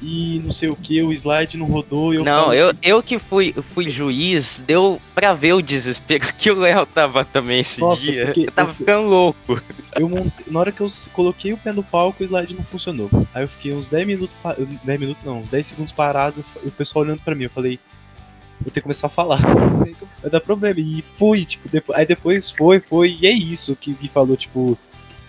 e 0.01 0.41
não 0.43 0.51
sei 0.51 0.69
o 0.69 0.75
que, 0.75 1.01
o 1.01 1.11
slide 1.13 1.57
não 1.57 1.65
rodou, 1.67 2.13
eu 2.13 2.23
Não, 2.23 2.41
falo, 2.45 2.53
eu, 2.53 2.73
eu 2.83 3.01
que 3.01 3.17
fui, 3.17 3.53
fui 3.73 3.89
juiz, 3.89 4.63
deu 4.65 5.01
pra 5.13 5.33
ver 5.33 5.53
o 5.53 5.61
desespero 5.61 6.25
que 6.37 6.51
o 6.51 6.55
Léo 6.59 6.85
tava 6.85 7.23
também 7.23 7.61
esse 7.61 7.79
Nossa, 7.79 8.01
dia. 8.01 8.33
Eu 8.35 8.51
tava 8.51 8.69
eu 8.71 8.73
ficando 8.75 9.07
louco. 9.07 9.61
Eu 9.97 10.09
montei- 10.09 10.45
na 10.47 10.59
hora 10.59 10.71
que 10.71 10.81
eu 10.81 10.87
coloquei 11.13 11.53
o 11.53 11.57
pé 11.57 11.71
no 11.71 11.81
palco, 11.83 12.21
o 12.21 12.25
slide 12.25 12.53
não 12.55 12.63
funcionou. 12.63 13.09
Aí 13.33 13.43
eu 13.43 13.47
fiquei 13.47 13.73
uns 13.73 13.87
10 13.89 14.05
minutos, 14.05 14.35
pa- 14.43 14.55
10 14.83 14.99
minutos 14.99 15.23
não, 15.23 15.39
uns 15.41 15.49
10 15.49 15.65
segundos 15.65 15.91
parado, 15.91 16.43
e 16.63 16.67
o 16.67 16.71
pessoal 16.71 17.05
olhando 17.05 17.21
pra 17.21 17.33
mim, 17.33 17.45
eu 17.45 17.49
falei, 17.49 17.79
vou 18.59 18.65
ter 18.71 18.79
que 18.79 18.81
começar 18.81 19.07
a 19.07 19.09
falar. 19.09 19.39
Vai 20.21 20.29
dar 20.31 20.41
problema. 20.41 20.79
E 20.79 21.01
fui, 21.01 21.45
tipo, 21.45 21.69
depo- 21.69 21.93
aí 21.93 22.05
depois 22.05 22.49
foi, 22.51 22.79
foi, 22.79 23.17
e 23.21 23.27
é 23.27 23.31
isso 23.31 23.75
que 23.75 23.91
o 23.91 23.95
Gui 23.95 24.09
falou, 24.09 24.35
tipo, 24.35 24.77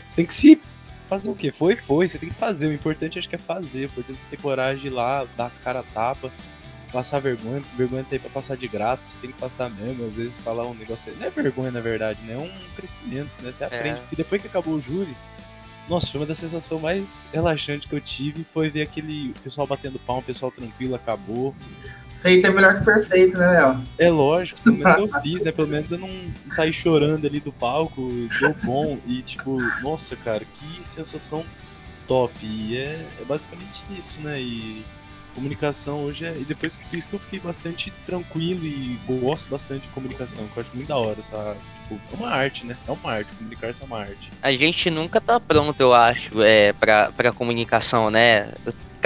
você 0.08 0.16
tem 0.16 0.26
que 0.26 0.34
se 0.34 0.60
fazer 1.08 1.30
o 1.30 1.34
quê? 1.34 1.50
Foi, 1.52 1.76
foi, 1.76 2.08
você 2.08 2.18
tem 2.18 2.28
que 2.28 2.34
fazer. 2.34 2.66
O 2.68 2.72
importante 2.72 3.18
acho 3.18 3.28
que 3.28 3.34
é 3.34 3.38
fazer, 3.38 3.82
o 3.82 3.84
importante 3.86 4.16
é 4.16 4.18
você 4.20 4.26
ter 4.30 4.40
coragem 4.40 4.80
de 4.82 4.86
ir 4.88 4.90
lá, 4.90 5.26
dar 5.36 5.46
a 5.46 5.50
cara 5.62 5.80
a 5.80 5.82
tapa. 5.82 6.32
Passar 6.92 7.18
vergonha, 7.18 7.62
vergonha 7.76 8.04
tem 8.08 8.18
pra 8.18 8.30
passar 8.30 8.56
de 8.56 8.68
graça, 8.68 9.04
você 9.04 9.16
tem 9.20 9.32
que 9.32 9.38
passar 9.38 9.68
mesmo, 9.68 10.06
às 10.06 10.16
vezes 10.16 10.38
falar 10.38 10.66
um 10.66 10.74
negócio 10.74 11.12
aí. 11.12 11.18
Não 11.18 11.26
é 11.26 11.30
vergonha, 11.30 11.70
na 11.70 11.80
verdade, 11.80 12.20
né? 12.22 12.34
É 12.34 12.38
um 12.38 12.74
crescimento, 12.76 13.34
né? 13.42 13.50
Você 13.50 13.64
aprende. 13.64 14.00
Porque 14.02 14.16
depois 14.16 14.40
que 14.40 14.48
acabou 14.48 14.74
o 14.74 14.80
júri, 14.80 15.14
nossa, 15.88 16.10
foi 16.10 16.20
uma 16.20 16.26
das 16.26 16.38
sensações 16.38 16.82
mais 16.82 17.26
relaxantes 17.32 17.88
que 17.88 17.94
eu 17.94 18.00
tive. 18.00 18.44
Foi 18.44 18.70
ver 18.70 18.82
aquele 18.82 19.34
pessoal 19.42 19.66
batendo 19.66 19.98
palma, 19.98 20.22
o 20.22 20.24
pessoal 20.24 20.50
tranquilo, 20.50 20.94
acabou. 20.94 21.54
Feito 22.20 22.46
é 22.46 22.50
melhor 22.50 22.78
que 22.78 22.84
perfeito, 22.84 23.38
né, 23.38 23.46
Léo? 23.46 23.84
É 23.98 24.10
lógico, 24.10 24.60
pelo 24.62 24.76
menos 24.76 24.96
eu 24.96 25.22
fiz, 25.22 25.42
né? 25.42 25.52
Pelo 25.52 25.68
menos 25.68 25.92
eu 25.92 25.98
não 25.98 26.10
saí 26.48 26.72
chorando 26.72 27.26
ali 27.26 27.40
do 27.40 27.52
palco, 27.52 28.08
deu 28.40 28.54
bom. 28.64 28.98
E 29.06 29.22
tipo, 29.22 29.58
nossa, 29.82 30.16
cara, 30.16 30.42
que 30.44 30.82
sensação 30.82 31.44
top. 32.06 32.32
E 32.42 32.78
é, 32.78 33.06
é 33.20 33.24
basicamente 33.24 33.84
isso, 33.96 34.20
né? 34.20 34.40
E 34.40 34.82
comunicação 35.36 36.04
hoje 36.04 36.24
é. 36.24 36.34
E 36.36 36.44
depois 36.44 36.76
que 36.76 36.88
fiz 36.88 37.04
que 37.04 37.14
eu 37.14 37.20
fiquei 37.20 37.38
bastante 37.38 37.92
tranquilo 38.06 38.64
e 38.64 38.98
gosto 39.06 39.46
bastante 39.48 39.82
de 39.82 39.88
comunicação, 39.90 40.46
que 40.48 40.58
eu 40.58 40.62
acho 40.62 40.74
muito 40.74 40.88
da 40.88 40.96
hora, 40.96 41.22
sabe? 41.22 41.58
Tipo, 41.82 42.00
é 42.12 42.16
uma 42.16 42.30
arte, 42.30 42.64
né? 42.64 42.76
É 42.88 42.90
uma 42.90 43.12
arte, 43.12 43.30
comunicar-se 43.36 43.82
é 43.82 43.86
uma 43.86 44.00
arte. 44.00 44.32
A 44.42 44.52
gente 44.52 44.90
nunca 44.90 45.20
tá 45.20 45.38
pronto, 45.38 45.78
eu 45.78 45.92
acho, 45.92 46.42
é, 46.42 46.72
pra, 46.72 47.12
pra 47.12 47.32
comunicação, 47.32 48.10
né? 48.10 48.50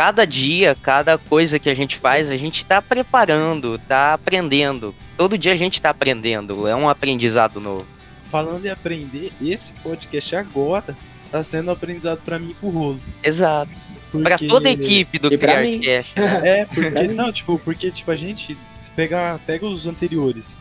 Cada 0.00 0.26
dia, 0.26 0.74
cada 0.74 1.18
coisa 1.18 1.58
que 1.58 1.68
a 1.68 1.74
gente 1.74 1.94
faz, 1.94 2.30
a 2.30 2.36
gente 2.38 2.64
tá 2.64 2.80
preparando, 2.80 3.78
tá 3.80 4.14
aprendendo. 4.14 4.94
Todo 5.14 5.36
dia 5.36 5.52
a 5.52 5.56
gente 5.56 5.78
tá 5.78 5.90
aprendendo, 5.90 6.66
é 6.66 6.74
um 6.74 6.88
aprendizado 6.88 7.60
novo. 7.60 7.86
Falando 8.22 8.64
em 8.64 8.70
aprender, 8.70 9.30
esse 9.42 9.74
podcast 9.74 10.36
agora 10.36 10.96
tá 11.30 11.42
sendo 11.42 11.68
um 11.68 11.72
aprendizado 11.74 12.22
pra 12.24 12.38
mim 12.38 12.52
e 12.52 12.54
pro 12.54 12.70
rolo. 12.70 12.98
Exato. 13.22 13.70
Pra 14.10 14.38
Porque- 14.38 14.46
toda 14.46 14.70
a 14.70 14.72
equipe 14.72 15.18
do. 15.18 15.36
Criarcast. 15.36 16.14
É, 16.18 16.64
porque 16.74 17.06
não, 17.08 17.30
tipo, 17.30 17.58
porque 17.58 17.90
tipo 17.90 18.10
a 18.10 18.16
gente 18.16 18.56
se 18.80 18.90
pegar, 18.92 19.38
pega 19.40 19.66
os 19.66 19.86
anteriores. 19.86 20.58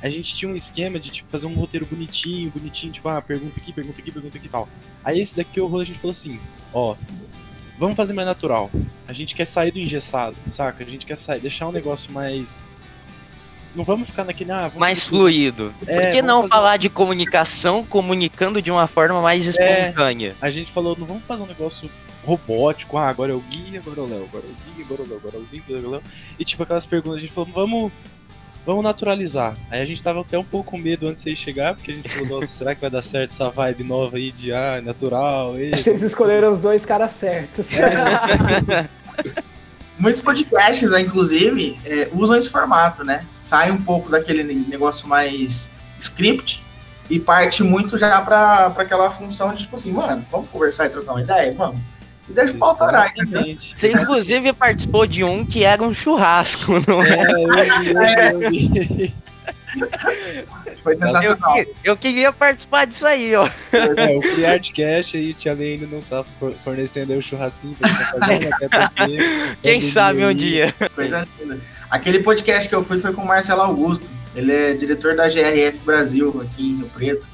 A 0.00 0.08
gente 0.08 0.32
tinha 0.36 0.48
um 0.48 0.54
esquema 0.54 1.00
de 1.00 1.10
tipo 1.10 1.28
fazer 1.28 1.46
um 1.46 1.54
roteiro 1.54 1.86
bonitinho, 1.86 2.52
bonitinho, 2.54 2.92
tipo, 2.92 3.08
ah, 3.08 3.20
pergunta 3.20 3.58
aqui, 3.58 3.72
pergunta 3.72 4.00
aqui, 4.00 4.12
pergunta 4.12 4.38
aqui 4.38 4.46
e 4.46 4.50
tal. 4.50 4.68
Aí 5.02 5.20
esse 5.20 5.34
daqui 5.34 5.60
o 5.60 5.66
rolo 5.66 5.82
a 5.82 5.84
gente 5.84 5.98
falou 5.98 6.12
assim, 6.12 6.38
ó, 6.72 6.94
vamos 7.78 7.96
fazer 7.96 8.12
mais 8.12 8.26
natural. 8.26 8.70
A 9.08 9.12
gente 9.12 9.34
quer 9.34 9.46
sair 9.46 9.70
do 9.70 9.78
engessado, 9.78 10.36
saca? 10.50 10.82
A 10.84 10.86
gente 10.86 11.06
quer 11.06 11.16
sair, 11.16 11.40
deixar 11.40 11.68
um 11.68 11.72
negócio 11.72 12.12
mais 12.12 12.64
não 13.74 13.84
vamos 13.84 14.08
ficar 14.08 14.24
naquele, 14.24 14.50
ah, 14.52 14.72
Mais 14.74 15.00
fazer- 15.04 15.10
fluido. 15.10 15.74
É, 15.86 16.00
Por 16.06 16.10
que 16.12 16.22
não 16.22 16.38
fazer- 16.42 16.48
falar 16.48 16.76
de 16.78 16.88
comunicação 16.88 17.84
comunicando 17.84 18.62
de 18.62 18.70
uma 18.70 18.86
forma 18.86 19.20
mais 19.20 19.44
espontânea? 19.46 20.34
A 20.40 20.48
gente 20.48 20.72
falou, 20.72 20.96
não 20.98 21.06
vamos 21.06 21.24
fazer 21.24 21.42
um 21.42 21.46
negócio 21.46 21.90
robótico, 22.24 22.96
ah, 22.96 23.06
agora 23.08 23.32
é 23.32 23.34
o 23.36 23.40
Gui, 23.40 23.76
agora 23.76 24.00
é 24.00 24.02
o 24.02 24.06
Léo, 24.06 24.24
agora 24.24 24.44
é 24.46 24.48
o 24.50 24.74
Gui, 24.74 24.82
agora 24.82 25.02
é 25.02 25.04
o 25.04 25.08
Léo, 25.08 25.18
agora 25.18 25.36
é 25.36 25.38
o 25.38 25.42
Gui, 25.44 25.62
agora 25.68 25.82
é 25.84 25.86
o 25.86 25.90
Léo. 25.90 26.02
E 26.38 26.44
tipo, 26.44 26.62
aquelas 26.62 26.86
perguntas, 26.86 27.18
a 27.18 27.20
gente 27.20 27.32
falou, 27.34 27.50
vamos, 27.54 27.92
vamos 28.66 28.82
naturalizar. 28.82 29.54
Aí 29.70 29.80
a 29.80 29.84
gente 29.84 30.02
tava 30.02 30.20
até 30.20 30.36
um 30.36 30.44
pouco 30.44 30.72
com 30.72 30.76
medo 30.78 31.06
antes 31.08 31.22
de 31.22 31.36
chegar, 31.36 31.74
porque 31.74 31.92
a 31.92 31.94
gente 31.94 32.08
falou, 32.08 32.40
nossa, 32.40 32.48
será 32.52 32.74
que 32.74 32.80
vai 32.80 32.90
dar 32.90 33.00
certo 33.00 33.30
essa 33.30 33.48
vibe 33.48 33.84
nova 33.84 34.16
aí 34.16 34.32
de, 34.32 34.52
ah, 34.52 34.82
natural? 34.84 35.56
e- 35.58 35.72
Acho 35.72 35.84
que 35.84 35.90
eles 35.90 36.02
escolheram 36.02 36.52
os 36.52 36.58
dois 36.60 36.84
caras 36.84 37.12
certos. 37.12 37.68
Muitos 39.98 40.20
podcasts, 40.20 40.90
né, 40.90 41.00
inclusive, 41.00 41.78
é, 41.86 42.10
usam 42.12 42.36
esse 42.36 42.50
formato, 42.50 43.02
né? 43.02 43.24
Sai 43.38 43.70
um 43.70 43.80
pouco 43.80 44.10
daquele 44.10 44.42
negócio 44.42 45.08
mais 45.08 45.74
script 45.98 46.62
e 47.08 47.18
parte 47.18 47.62
muito 47.62 47.96
já 47.96 48.20
pra 48.20 48.66
aquela 48.76 49.10
função 49.10 49.52
de, 49.52 49.62
tipo 49.62 49.74
assim, 49.74 49.92
mano, 49.92 50.26
vamos 50.30 50.50
conversar 50.50 50.86
e 50.86 50.90
trocar 50.90 51.12
uma 51.12 51.22
ideia? 51.22 51.54
Vamos. 51.56 51.80
E 52.28 52.32
deixa 52.32 52.52
o 52.54 52.58
pau 52.58 52.76
parar? 52.76 53.12
Exatamente. 53.16 53.74
Você 53.76 53.92
inclusive 53.92 54.52
participou 54.52 55.06
de 55.06 55.22
um 55.22 55.44
que 55.46 55.64
era 55.64 55.82
um 55.82 55.94
churrasco, 55.94 56.72
não 56.86 57.02
é? 57.02 57.10
É, 57.10 58.32
eu 58.32 58.38
vi, 58.50 58.66
eu 58.66 58.96
vi. 58.96 59.14
Foi 60.82 60.92
Eu, 60.92 60.96
sensacional. 60.96 61.54
que- 61.54 61.68
eu 61.84 61.96
queria 61.96 62.32
participar 62.32 62.86
disso 62.86 63.06
aí, 63.06 63.34
ó. 63.34 63.48
É, 63.72 64.16
o 64.16 64.20
Criartcast 64.20 65.16
aí, 65.16 65.34
Tia 65.34 65.52
Lane 65.52 65.86
não 65.90 66.00
tá 66.00 66.24
for- 66.38 66.54
fornecendo 66.64 67.12
aí 67.12 67.18
o 67.18 67.22
churrasquinho 67.22 67.74
pra 67.74 67.88
gente 67.88 67.98
tá 67.98 68.18
fazendo, 68.20 68.54
até 68.54 68.68
porque... 68.68 69.18
Quem 69.62 69.82
sabe 69.82 70.24
um 70.24 70.28
aí. 70.28 70.34
dia. 70.34 70.74
Coisa 70.94 71.26
linda. 71.38 71.60
Aquele 71.90 72.20
podcast 72.20 72.68
que 72.68 72.74
eu 72.74 72.84
fui 72.84 72.98
foi 72.98 73.12
com 73.12 73.22
o 73.22 73.26
Marcelo 73.26 73.60
Augusto. 73.62 74.10
Ele 74.34 74.52
é 74.52 74.74
diretor 74.74 75.14
da 75.14 75.28
GRF 75.28 75.78
Brasil 75.84 76.40
aqui 76.42 76.70
em 76.70 76.76
Rio 76.78 76.90
Preto. 76.92 77.28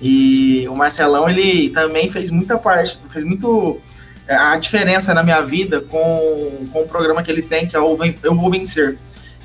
E 0.00 0.66
o 0.68 0.76
Marcelão, 0.76 1.28
ele 1.28 1.70
também 1.70 2.10
fez 2.10 2.30
muita 2.30 2.58
parte, 2.58 2.98
fez 3.08 3.24
muito 3.24 3.80
é, 3.80 3.93
a 4.28 4.56
diferença 4.56 5.12
na 5.12 5.22
minha 5.22 5.42
vida 5.42 5.80
com, 5.80 6.66
com 6.72 6.82
o 6.82 6.88
programa 6.88 7.22
que 7.22 7.30
ele 7.30 7.42
tem, 7.42 7.66
que 7.66 7.76
é 7.76 7.80
o 7.80 7.96
Eu 8.22 8.34
Vou 8.34 8.50
Vencer. 8.50 8.98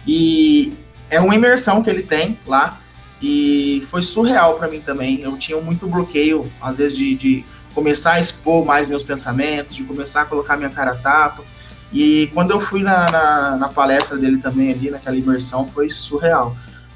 E 0.07 0.73
é 1.09 1.19
uma 1.19 1.35
imersão 1.35 1.83
que 1.83 1.89
ele 1.89 2.03
tem 2.03 2.39
lá. 2.45 2.79
E 3.21 3.85
foi 3.89 4.01
surreal 4.01 4.55
para 4.55 4.67
mim 4.67 4.79
também. 4.79 5.21
Eu 5.21 5.37
tinha 5.37 5.59
muito 5.59 5.87
bloqueio, 5.87 6.49
às 6.61 6.77
vezes, 6.77 6.97
de, 6.97 7.15
de 7.15 7.45
começar 7.73 8.13
a 8.13 8.19
expor 8.19 8.65
mais 8.65 8.87
meus 8.87 9.03
pensamentos, 9.03 9.75
de 9.75 9.83
começar 9.83 10.21
a 10.21 10.25
colocar 10.25 10.55
minha 10.55 10.69
cara 10.69 10.91
a 10.91 10.95
tapa. 10.95 11.43
E 11.91 12.29
quando 12.33 12.51
eu 12.51 12.59
fui 12.59 12.81
na, 12.81 13.09
na, 13.11 13.57
na 13.57 13.67
palestra 13.67 14.17
dele 14.17 14.37
também 14.37 14.71
ali, 14.71 14.89
naquela 14.89 15.17
imersão, 15.17 15.67
foi 15.67 15.89
surreal. 15.89 16.55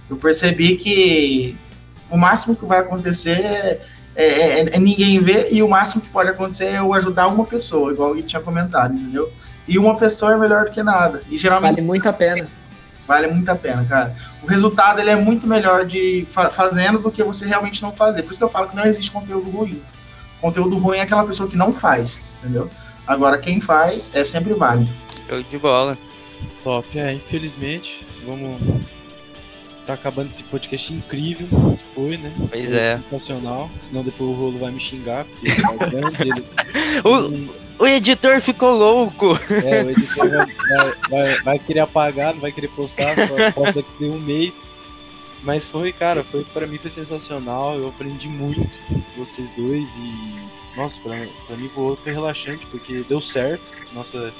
Eu 0.10 0.16
percebi 0.16 0.78
que 0.78 1.58
o 2.10 2.18
máximo 2.18 2.56
que 2.56 2.66
vai 2.66 2.80
acontecer 2.80 3.40
é, 3.40 3.82
é- 4.16 4.59
é- 4.61 4.76
é 4.76 4.80
ninguém 4.80 5.20
ver 5.22 5.49
e 5.51 5.61
o 5.64 5.70
máximo 5.70 6.01
que 6.01 6.09
pode 6.09 6.30
acontecer 6.30 6.66
é 6.66 6.78
eu 6.80 6.93
ajudar 6.93 7.28
uma 7.28 7.45
pessoa, 7.45 7.91
igual 7.91 8.14
ele 8.14 8.24
tinha 8.24 8.41
comentado, 8.41 8.93
entendeu? 8.93 9.32
E 9.68 9.78
uma 9.80 9.95
pessoa 9.97 10.34
é 10.34 10.38
melhor 10.38 10.66
do 10.66 10.72
que 10.72 10.84
nada. 10.84 11.22
E 11.30 11.38
geralmente 11.38 11.76
Vale 11.78 11.88
muito 11.88 12.07
a 12.09 12.14
pena. 12.14 12.47
vale 13.07 13.28
muito 13.28 13.49
a 13.49 13.55
pena, 13.55 13.84
cara. 13.86 14.16
O 14.41 14.45
resultado 14.47 14.99
ele 14.99 15.09
é 15.09 15.16
muito 15.16 15.47
melhor 15.47 15.86
de 15.86 16.24
fa- 16.28 16.49
fazendo 16.49 16.99
do 16.99 17.09
que 17.11 17.24
você 17.24 17.45
realmente 17.45 17.82
não 17.82 17.91
fazer. 17.93 18.24
Por 18.24 18.32
isso 18.32 18.39
que 18.39 18.43
eu 18.43 18.49
falo 18.49 18.68
que 18.68 18.76
não 18.76 18.86
existe 18.86 19.09
conteúdo 19.11 19.49
ruim. 19.49 19.82
Conteúdo 20.41 20.78
ruim 20.78 20.97
é 20.97 21.01
aquela 21.01 21.24
pessoa 21.24 21.47
que 21.49 21.55
não 21.55 21.72
faz, 21.74 22.26
entendeu? 22.39 22.70
Agora 23.07 23.38
quem 23.38 23.61
faz 23.61 24.11
é 24.14 24.24
sempre 24.24 24.53
válido. 24.53 24.91
Show 25.28 25.41
de 25.43 25.57
bola. 25.57 25.97
Top, 26.64 26.97
é, 26.99 27.14
infelizmente, 27.14 28.05
vamos. 28.26 28.59
Tá 29.86 29.94
acabando 29.96 30.30
esse 30.30 30.44
podcast 30.44 30.94
incrível, 30.94 31.48
que 31.78 31.84
foi, 31.94 32.16
né? 32.18 32.32
Pois 32.50 32.70
Foi 32.70 32.78
é. 32.80 32.98
Sensacional. 32.98 33.70
Senão 33.80 34.02
depois 34.02 34.30
o 34.30 34.34
rolo 34.34 34.58
vai 34.60 34.72
me 34.72 34.80
xingar, 34.80 35.26
porque 35.26 35.48
ele 35.48 35.62
é 35.62 35.90
grande, 35.90 36.22
ele. 36.30 36.44
O, 37.80 37.84
o 37.84 37.88
editor 37.88 38.40
ficou 38.40 38.72
louco. 38.78 39.38
É, 39.66 39.84
o 39.84 39.90
editor 39.90 40.30
vai, 40.30 40.94
vai, 41.10 41.36
vai- 41.44 41.60
querer 41.60 41.82
apagar, 41.82 42.34
não 42.34 42.40
vai 42.42 42.52
querer 42.52 42.70
postar, 42.70 43.16
posta 43.54 43.82
daqui 43.82 44.06
a 44.06 44.12
um 44.12 44.20
mês. 44.20 44.64
Mas 45.44 45.66
foi, 45.66 45.92
cara, 45.92 46.24
foi 46.24 46.46
para 46.46 46.66
mim 46.66 46.78
foi 46.78 46.90
sensacional. 46.90 47.76
Eu 47.78 47.90
aprendi 47.90 48.30
muito 48.30 48.62
com 48.88 49.02
vocês 49.18 49.52
dois 49.52 49.94
e 49.98 50.78
nossa, 50.78 51.02
pra, 51.02 51.28
pra 51.48 51.58
mim 51.58 51.70
foi 52.02 52.14
relaxante 52.14 52.66
porque 52.68 53.04
deu 53.10 53.20
certo. 53.20 53.64
Nossa 53.92 54.34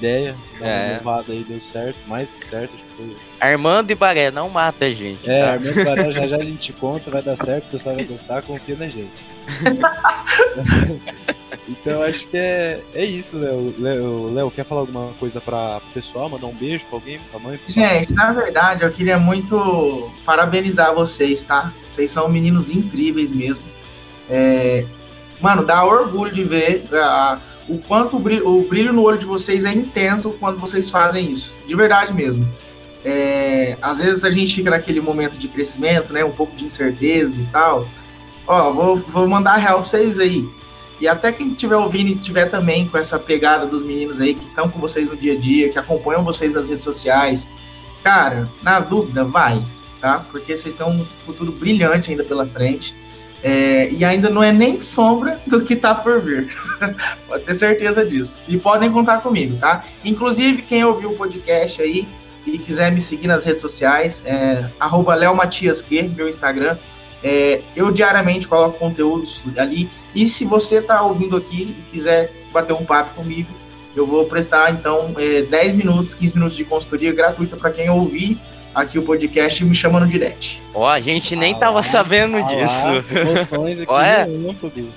ideia, 0.00 0.36
É. 0.60 0.88
renovada 0.88 1.32
aí 1.32 1.44
deu 1.44 1.60
certo, 1.60 1.96
mais 2.06 2.32
que 2.32 2.44
certo, 2.44 2.74
acho 2.74 2.84
que 2.84 2.96
foi. 2.96 3.16
Armando 3.38 3.90
e 3.90 3.94
Baré, 3.94 4.30
não 4.30 4.48
mata 4.48 4.86
a 4.86 4.92
gente. 4.92 5.30
É, 5.30 5.44
tá? 5.44 5.52
Armando 5.52 5.84
Baré, 5.84 6.10
já 6.10 6.26
já 6.26 6.36
a 6.36 6.44
gente 6.44 6.72
conta, 6.72 7.10
vai 7.10 7.22
dar 7.22 7.36
certo, 7.36 7.66
o 7.66 7.70
pessoal 7.70 7.96
vai 7.96 8.04
gostar, 8.04 8.42
confia 8.42 8.76
na 8.76 8.88
gente. 8.88 9.24
então 11.68 12.02
acho 12.02 12.26
que 12.28 12.36
é, 12.36 12.80
é 12.94 13.04
isso, 13.04 13.38
Léo. 13.38 14.32
Léo. 14.32 14.50
Quer 14.50 14.64
falar 14.64 14.82
alguma 14.82 15.12
coisa 15.18 15.40
pra 15.40 15.80
pro 15.80 15.90
pessoal? 15.92 16.28
Mandar 16.28 16.46
um 16.46 16.54
beijo 16.54 16.84
pra 16.86 16.96
alguém, 16.96 17.20
pra 17.30 17.38
mãe? 17.38 17.58
pro 17.58 17.74
pai? 17.74 17.98
Gente, 17.98 18.14
na 18.14 18.32
verdade, 18.32 18.82
eu 18.82 18.90
queria 18.90 19.18
muito 19.18 20.10
parabenizar 20.24 20.94
vocês, 20.94 21.42
tá? 21.42 21.72
Vocês 21.86 22.10
são 22.10 22.28
meninos 22.28 22.70
incríveis 22.70 23.30
mesmo. 23.30 23.64
É, 24.28 24.84
Mano, 25.40 25.64
dá 25.64 25.84
orgulho 25.84 26.30
de 26.30 26.44
ver 26.44 26.84
ah, 26.92 27.38
o 27.70 27.78
quanto 27.78 28.16
o 28.16 28.18
brilho, 28.18 28.48
o 28.48 28.68
brilho 28.68 28.92
no 28.92 29.02
olho 29.02 29.18
de 29.18 29.26
vocês 29.26 29.64
é 29.64 29.72
intenso 29.72 30.32
quando 30.40 30.58
vocês 30.58 30.90
fazem 30.90 31.30
isso. 31.30 31.58
De 31.66 31.74
verdade 31.76 32.12
mesmo. 32.12 32.48
É, 33.04 33.78
às 33.80 33.98
vezes 33.98 34.24
a 34.24 34.30
gente 34.30 34.54
fica 34.54 34.70
naquele 34.70 35.00
momento 35.00 35.38
de 35.38 35.48
crescimento, 35.48 36.12
né? 36.12 36.24
Um 36.24 36.32
pouco 36.32 36.54
de 36.56 36.64
incerteza 36.64 37.42
e 37.42 37.46
tal. 37.46 37.86
Ó, 38.46 38.72
vou, 38.72 38.96
vou 38.96 39.28
mandar 39.28 39.56
real 39.56 39.76
pra 39.76 39.84
vocês 39.84 40.18
aí. 40.18 40.46
E 41.00 41.08
até 41.08 41.32
quem 41.32 41.48
estiver 41.48 41.76
ouvindo 41.76 42.10
e 42.10 42.16
tiver 42.16 42.46
também 42.46 42.86
com 42.86 42.98
essa 42.98 43.18
pegada 43.18 43.66
dos 43.66 43.82
meninos 43.82 44.20
aí 44.20 44.34
que 44.34 44.44
estão 44.44 44.68
com 44.68 44.78
vocês 44.78 45.08
no 45.08 45.16
dia 45.16 45.32
a 45.32 45.36
dia, 45.36 45.70
que 45.70 45.78
acompanham 45.78 46.22
vocês 46.22 46.54
nas 46.54 46.68
redes 46.68 46.84
sociais, 46.84 47.50
cara, 48.02 48.50
na 48.62 48.80
dúvida, 48.80 49.24
vai, 49.24 49.64
tá? 50.00 50.26
Porque 50.30 50.54
vocês 50.54 50.74
têm 50.74 50.86
um 50.86 51.06
futuro 51.16 51.52
brilhante 51.52 52.10
ainda 52.10 52.22
pela 52.22 52.46
frente. 52.46 52.94
É, 53.42 53.90
e 53.90 54.04
ainda 54.04 54.28
não 54.28 54.42
é 54.42 54.52
nem 54.52 54.80
sombra 54.80 55.40
do 55.46 55.62
que 55.62 55.74
tá 55.74 55.94
por 55.94 56.20
vir. 56.20 56.54
Pode 57.26 57.44
ter 57.44 57.54
certeza 57.54 58.04
disso. 58.04 58.42
E 58.46 58.58
podem 58.58 58.90
contar 58.90 59.18
comigo, 59.18 59.56
tá? 59.58 59.84
Inclusive, 60.04 60.62
quem 60.62 60.84
ouviu 60.84 61.10
o 61.10 61.16
podcast 61.16 61.80
aí 61.80 62.06
e 62.46 62.58
quiser 62.58 62.90
me 62.92 63.00
seguir 63.00 63.28
nas 63.28 63.44
redes 63.44 63.62
sociais, 63.62 64.24
é 64.26 64.70
arroba 64.78 65.14
leomatiasque, 65.14 66.02
meu 66.14 66.28
Instagram. 66.28 66.76
É, 67.22 67.62
eu 67.76 67.90
diariamente 67.90 68.46
coloco 68.46 68.78
conteúdos 68.78 69.44
ali. 69.56 69.90
E 70.14 70.28
se 70.28 70.44
você 70.44 70.82
tá 70.82 71.02
ouvindo 71.02 71.36
aqui 71.36 71.76
e 71.78 71.90
quiser 71.90 72.32
bater 72.52 72.72
um 72.72 72.84
papo 72.84 73.14
comigo, 73.14 73.48
eu 73.94 74.06
vou 74.06 74.26
prestar, 74.26 74.72
então, 74.72 75.14
é, 75.18 75.42
10 75.42 75.74
minutos, 75.74 76.14
15 76.14 76.34
minutos 76.34 76.56
de 76.56 76.64
consultoria 76.64 77.12
gratuita 77.12 77.56
para 77.56 77.70
quem 77.70 77.90
ouvir 77.90 78.40
aqui 78.74 78.98
o 78.98 79.02
podcast 79.02 79.62
e 79.62 79.66
me 79.66 79.74
chama 79.74 80.00
no 80.00 80.06
direct. 80.06 80.62
Ó, 80.74 80.86
a 80.88 81.00
gente 81.00 81.34
nem 81.36 81.54
Ah 81.54 81.58
tava 81.58 81.76
lá, 81.76 81.82
sabendo 81.82 82.36
Ah 82.36 82.42
disso. 82.42 82.86
lá, 82.86 83.02
aqui 83.80 83.92
Olha. 83.92 84.26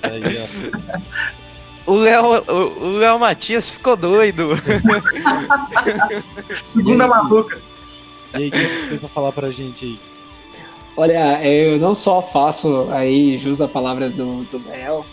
aí, 0.04 0.22
ó. 0.42 0.98
O 1.86 1.96
Léo, 1.96 2.24
o, 2.48 2.82
o 2.82 2.96
Léo 2.96 3.18
Matias 3.18 3.68
ficou 3.68 3.94
doido. 3.94 4.52
Segunda 6.66 7.06
maluca. 7.06 7.60
E 8.32 8.36
aí, 8.36 8.48
o 8.48 8.52
que 8.52 8.88
tem 8.88 8.98
pra 8.98 9.08
falar 9.10 9.32
pra 9.32 9.50
gente 9.50 9.84
aí? 9.84 10.00
Olha, 10.96 11.46
eu 11.46 11.78
não 11.78 11.94
só 11.94 12.22
faço 12.22 12.86
aí 12.90 13.36
jus 13.36 13.60
a 13.60 13.68
palavra 13.68 14.08
do, 14.08 14.44
do 14.44 14.62
Léo, 14.66 15.04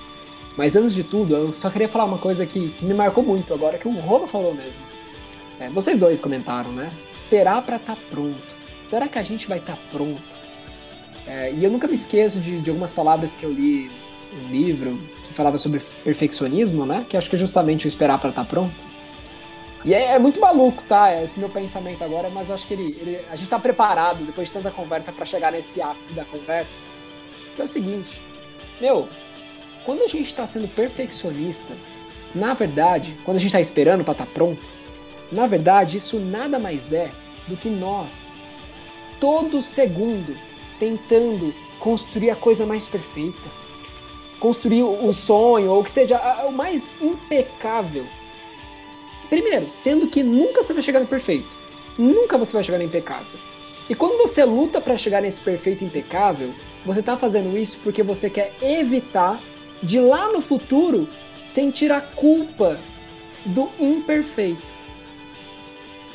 mas 0.55 0.76
antes 0.76 0.93
de 0.93 1.03
tudo, 1.03 1.36
eu 1.36 1.53
só 1.53 1.70
queria 1.70 1.89
falar 1.89 2.05
uma 2.05 2.20
coisa 2.20 2.45
que, 2.45 2.70
que 2.70 2.86
me 2.86 2.93
marcou 2.93 3.24
muito 3.24 3.53
agora, 3.53 3.78
que 3.78 3.88
o 3.88 3.99
Roma 3.99 4.28
falou 4.28 4.53
mesmo. 4.53 4.82
É, 5.62 5.70
vocês 5.70 5.95
dois 5.97 6.20
comentaram, 6.20 6.72
né? 6.72 6.91
Esperar 7.12 7.62
pra 7.62 7.76
estar 7.76 7.95
pronto. 8.09 8.55
Será 8.84 9.07
que 9.07 9.20
a 9.20 9.24
gente 9.24 9.47
vai 9.47 9.59
estar 9.59 9.78
pronto? 9.91 10.24
É, 11.28 11.51
e 11.53 11.64
eu 11.64 11.70
nunca 11.70 11.88
me 11.88 11.93
esqueço 11.93 12.39
de, 12.39 12.59
de 12.59 12.70
algumas 12.72 12.91
palavras 12.91 13.36
que 13.36 13.43
eu 13.45 13.51
li 13.53 13.91
um 14.34 14.49
livro 14.49 14.99
que 15.28 15.34
falava 15.34 15.59
sobre 15.59 15.80
perfeccionismo, 16.03 16.84
né? 16.84 17.05
Que 17.07 17.16
acho 17.16 17.30
que 17.30 17.36
é 17.36 17.39
justamente 17.39 17.86
o 17.86 17.88
esperar 17.88 18.18
pra 18.20 18.32
estar 18.32 18.43
pronto. 18.45 18.84
E 19.86 19.93
é, 19.93 20.14
é 20.14 20.20
muito 20.20 20.39
maluco, 20.39 20.82
tá? 20.84 21.22
Esse 21.22 21.39
meu 21.39 21.49
pensamento 21.49 22.03
agora, 22.03 22.28
mas 22.32 22.49
eu 22.49 22.55
acho 22.55 22.66
que 22.66 22.74
ele, 22.74 22.97
ele- 22.99 23.20
a 23.30 23.36
gente 23.36 23.47
tá 23.49 23.59
preparado 23.59 24.26
depois 24.26 24.47
de 24.47 24.53
tanta 24.55 24.72
conversa 24.72 25.12
pra 25.12 25.26
chegar 25.26 25.51
nesse 25.51 25.80
ápice 25.80 26.14
da 26.14 26.26
conversa. 26.26 26.80
Que 27.55 27.62
é 27.62 27.66
o 27.66 27.68
seguinte, 27.68 28.20
meu, 28.80 29.07
quando 29.84 30.01
a 30.01 30.07
gente 30.07 30.34
tá 30.34 30.47
sendo 30.47 30.68
perfeccionista, 30.68 31.76
na 32.34 32.53
verdade, 32.55 33.16
quando 33.24 33.38
a 33.38 33.39
gente 33.39 33.51
tá 33.51 33.62
esperando 33.62 34.03
pra 34.03 34.14
estar 34.14 34.26
pronto, 34.28 34.62
na 35.32 35.48
verdade, 35.48 35.98
isso 35.98 36.20
nada 36.20 36.60
mais 36.60 36.92
é 36.92 37.12
do 37.48 37.56
que 37.56 37.70
nós, 37.70 38.30
todo 39.20 39.62
segundo, 39.62 40.38
tentando 40.80 41.54
construir 41.80 42.30
a 42.30 42.36
coisa 42.36 42.66
mais 42.66 42.88
perfeita, 42.88 43.50
construir 44.40 44.84
o 44.84 45.14
sonho, 45.14 45.72
ou 45.72 45.84
que 45.84 45.92
seja 45.92 46.20
o 46.46 46.52
mais 46.52 46.94
impecável. 47.02 48.06
Primeiro, 49.30 49.70
sendo 49.70 50.08
que 50.08 50.24
nunca 50.24 50.62
você 50.62 50.74
vai 50.74 50.82
chegar 50.82 51.00
no 51.00 51.08
perfeito. 51.08 51.56
Nunca 51.98 52.38
você 52.38 52.54
vai 52.54 52.64
chegar 52.64 52.78
no 52.78 52.84
impecável. 52.84 53.40
E 53.90 53.96
quando 53.96 54.18
você 54.18 54.44
luta 54.44 54.82
para 54.82 54.98
chegar 54.98 55.22
nesse 55.22 55.40
perfeito 55.40 55.84
impecável, 55.84 56.54
você 56.86 57.02
tá 57.02 57.16
fazendo 57.16 57.58
isso 57.58 57.80
porque 57.84 58.04
você 58.04 58.30
quer 58.30 58.54
evitar 58.62 59.42
de 59.82 60.00
lá 60.00 60.32
no 60.32 60.42
futuro 60.42 61.08
sentir 61.48 61.92
a 61.92 62.02
culpa 62.02 62.80
do 63.46 63.70
imperfeito. 63.80 64.81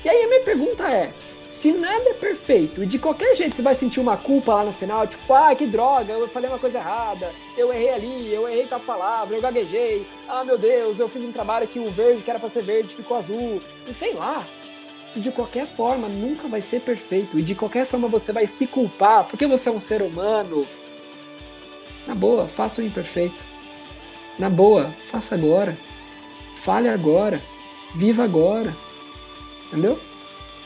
E 0.06 0.08
aí 0.08 0.22
a 0.22 0.28
minha 0.28 0.42
pergunta 0.42 0.88
é: 0.88 1.12
se 1.50 1.72
nada 1.72 2.10
é 2.10 2.14
perfeito 2.14 2.80
e 2.80 2.86
de 2.86 2.96
qualquer 2.96 3.34
jeito 3.34 3.56
você 3.56 3.62
vai 3.62 3.74
sentir 3.74 3.98
uma 3.98 4.16
culpa 4.16 4.54
lá 4.54 4.62
no 4.62 4.72
final, 4.72 5.04
tipo, 5.04 5.34
ah, 5.34 5.52
que 5.52 5.66
droga, 5.66 6.12
eu 6.12 6.28
falei 6.28 6.48
uma 6.48 6.60
coisa 6.60 6.78
errada, 6.78 7.32
eu 7.58 7.72
errei 7.72 7.90
ali, 7.90 8.32
eu 8.32 8.48
errei 8.48 8.68
tal 8.68 8.78
palavra, 8.78 9.36
eu 9.36 9.42
gaguejei, 9.42 10.06
ah, 10.28 10.44
meu 10.44 10.56
Deus, 10.56 11.00
eu 11.00 11.08
fiz 11.08 11.24
um 11.24 11.32
trabalho 11.32 11.66
que 11.66 11.80
o 11.80 11.90
verde 11.90 12.22
que 12.22 12.30
era 12.30 12.38
pra 12.38 12.48
ser 12.48 12.62
verde 12.62 12.94
ficou 12.94 13.16
azul, 13.16 13.60
sei 13.96 14.14
lá. 14.14 14.46
Se 15.08 15.18
de 15.18 15.32
qualquer 15.32 15.66
forma 15.66 16.06
nunca 16.06 16.46
vai 16.46 16.62
ser 16.62 16.82
perfeito 16.82 17.36
e 17.36 17.42
de 17.42 17.56
qualquer 17.56 17.84
forma 17.84 18.06
você 18.06 18.32
vai 18.32 18.46
se 18.46 18.64
culpar 18.68 19.24
porque 19.24 19.44
você 19.44 19.68
é 19.68 19.72
um 19.72 19.80
ser 19.80 20.02
humano, 20.02 20.68
na 22.06 22.14
boa, 22.14 22.46
faça 22.46 22.80
o 22.80 22.84
imperfeito. 22.84 23.44
Na 24.38 24.48
boa, 24.48 24.94
faça 25.06 25.34
agora. 25.34 25.76
Fale 26.54 26.88
agora. 26.88 27.42
Viva 27.92 28.22
agora. 28.22 28.85
Entendeu? 29.66 29.98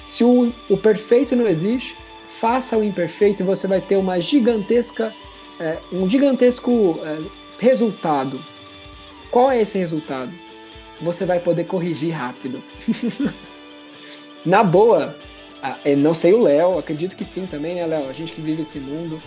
Se 0.04 0.24
o, 0.24 0.52
o 0.68 0.76
perfeito 0.76 1.36
não 1.36 1.46
existe, 1.46 1.96
faça 2.26 2.76
o 2.76 2.84
imperfeito 2.84 3.42
e 3.42 3.46
você 3.46 3.66
vai 3.66 3.80
ter 3.80 3.96
uma 3.96 4.20
gigantesca, 4.20 5.14
é, 5.58 5.78
um 5.92 6.08
gigantesco 6.08 6.98
é, 7.02 7.18
resultado. 7.58 8.42
Qual 9.30 9.50
é 9.50 9.60
esse 9.60 9.78
resultado? 9.78 10.32
Você 11.00 11.24
vai 11.24 11.40
poder 11.40 11.64
corrigir 11.64 12.12
rápido. 12.12 12.62
Na 14.44 14.62
boa, 14.62 15.14
não 15.98 16.14
sei 16.14 16.32
o 16.32 16.42
Léo, 16.42 16.78
acredito 16.78 17.14
que 17.14 17.24
sim 17.24 17.46
também, 17.46 17.74
né, 17.74 17.86
Léo? 17.86 18.08
A 18.08 18.12
gente 18.12 18.32
que 18.32 18.40
vive 18.40 18.62
esse 18.62 18.78
mundo. 18.78 19.22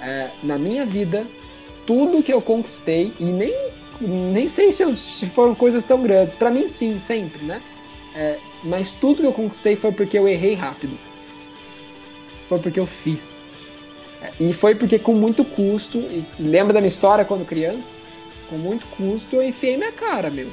É, 0.00 0.30
na 0.42 0.58
minha 0.58 0.84
vida, 0.86 1.26
tudo 1.86 2.22
que 2.22 2.32
eu 2.32 2.40
conquistei, 2.40 3.12
e 3.18 3.24
nem, 3.24 3.54
nem 4.00 4.48
sei 4.48 4.72
se, 4.72 4.82
eu- 4.82 4.96
se 4.96 5.26
foram 5.26 5.54
coisas 5.54 5.84
tão 5.84 6.02
grandes, 6.02 6.36
pra 6.36 6.50
mim 6.50 6.68
sim, 6.68 6.98
sempre, 6.98 7.44
né? 7.44 7.62
É, 8.14 8.38
mas 8.62 8.90
tudo 8.92 9.20
que 9.20 9.26
eu 9.26 9.32
conquistei 9.32 9.76
foi 9.76 9.92
porque 9.92 10.18
eu 10.18 10.28
errei 10.28 10.54
rápido. 10.54 10.98
Foi 12.48 12.58
porque 12.58 12.80
eu 12.80 12.86
fiz. 12.86 13.50
É, 14.20 14.32
E 14.38 14.52
foi 14.52 14.74
porque 14.74 14.98
com 14.98 15.14
muito 15.14 15.44
custo, 15.44 16.04
lembra 16.38 16.74
da 16.74 16.80
minha 16.80 16.88
história 16.88 17.24
quando 17.24 17.44
criança? 17.44 17.94
Com 18.48 18.56
muito 18.58 18.86
custo 18.88 19.36
eu 19.36 19.42
enfiei 19.42 19.76
minha 19.76 19.92
cara, 19.92 20.30
meu. 20.30 20.50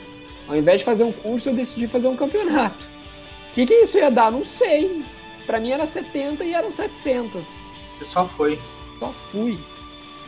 Ao 0.47 0.55
invés 0.55 0.79
de 0.79 0.85
fazer 0.85 1.03
um 1.03 1.11
curso, 1.11 1.49
eu 1.49 1.53
decidi 1.53 1.87
fazer 1.87 2.07
um 2.07 2.15
campeonato. 2.15 2.89
O 3.49 3.53
que, 3.53 3.65
que 3.65 3.73
isso 3.73 3.97
ia 3.97 4.09
dar? 4.09 4.31
Não 4.31 4.43
sei. 4.43 5.03
Pra 5.45 5.59
mim 5.59 5.71
era 5.71 5.87
70 5.87 6.43
e 6.45 6.53
eram 6.53 6.71
700. 6.71 7.47
Você 7.93 8.05
só 8.05 8.25
foi. 8.25 8.59
Só 8.99 9.11
fui. 9.11 9.57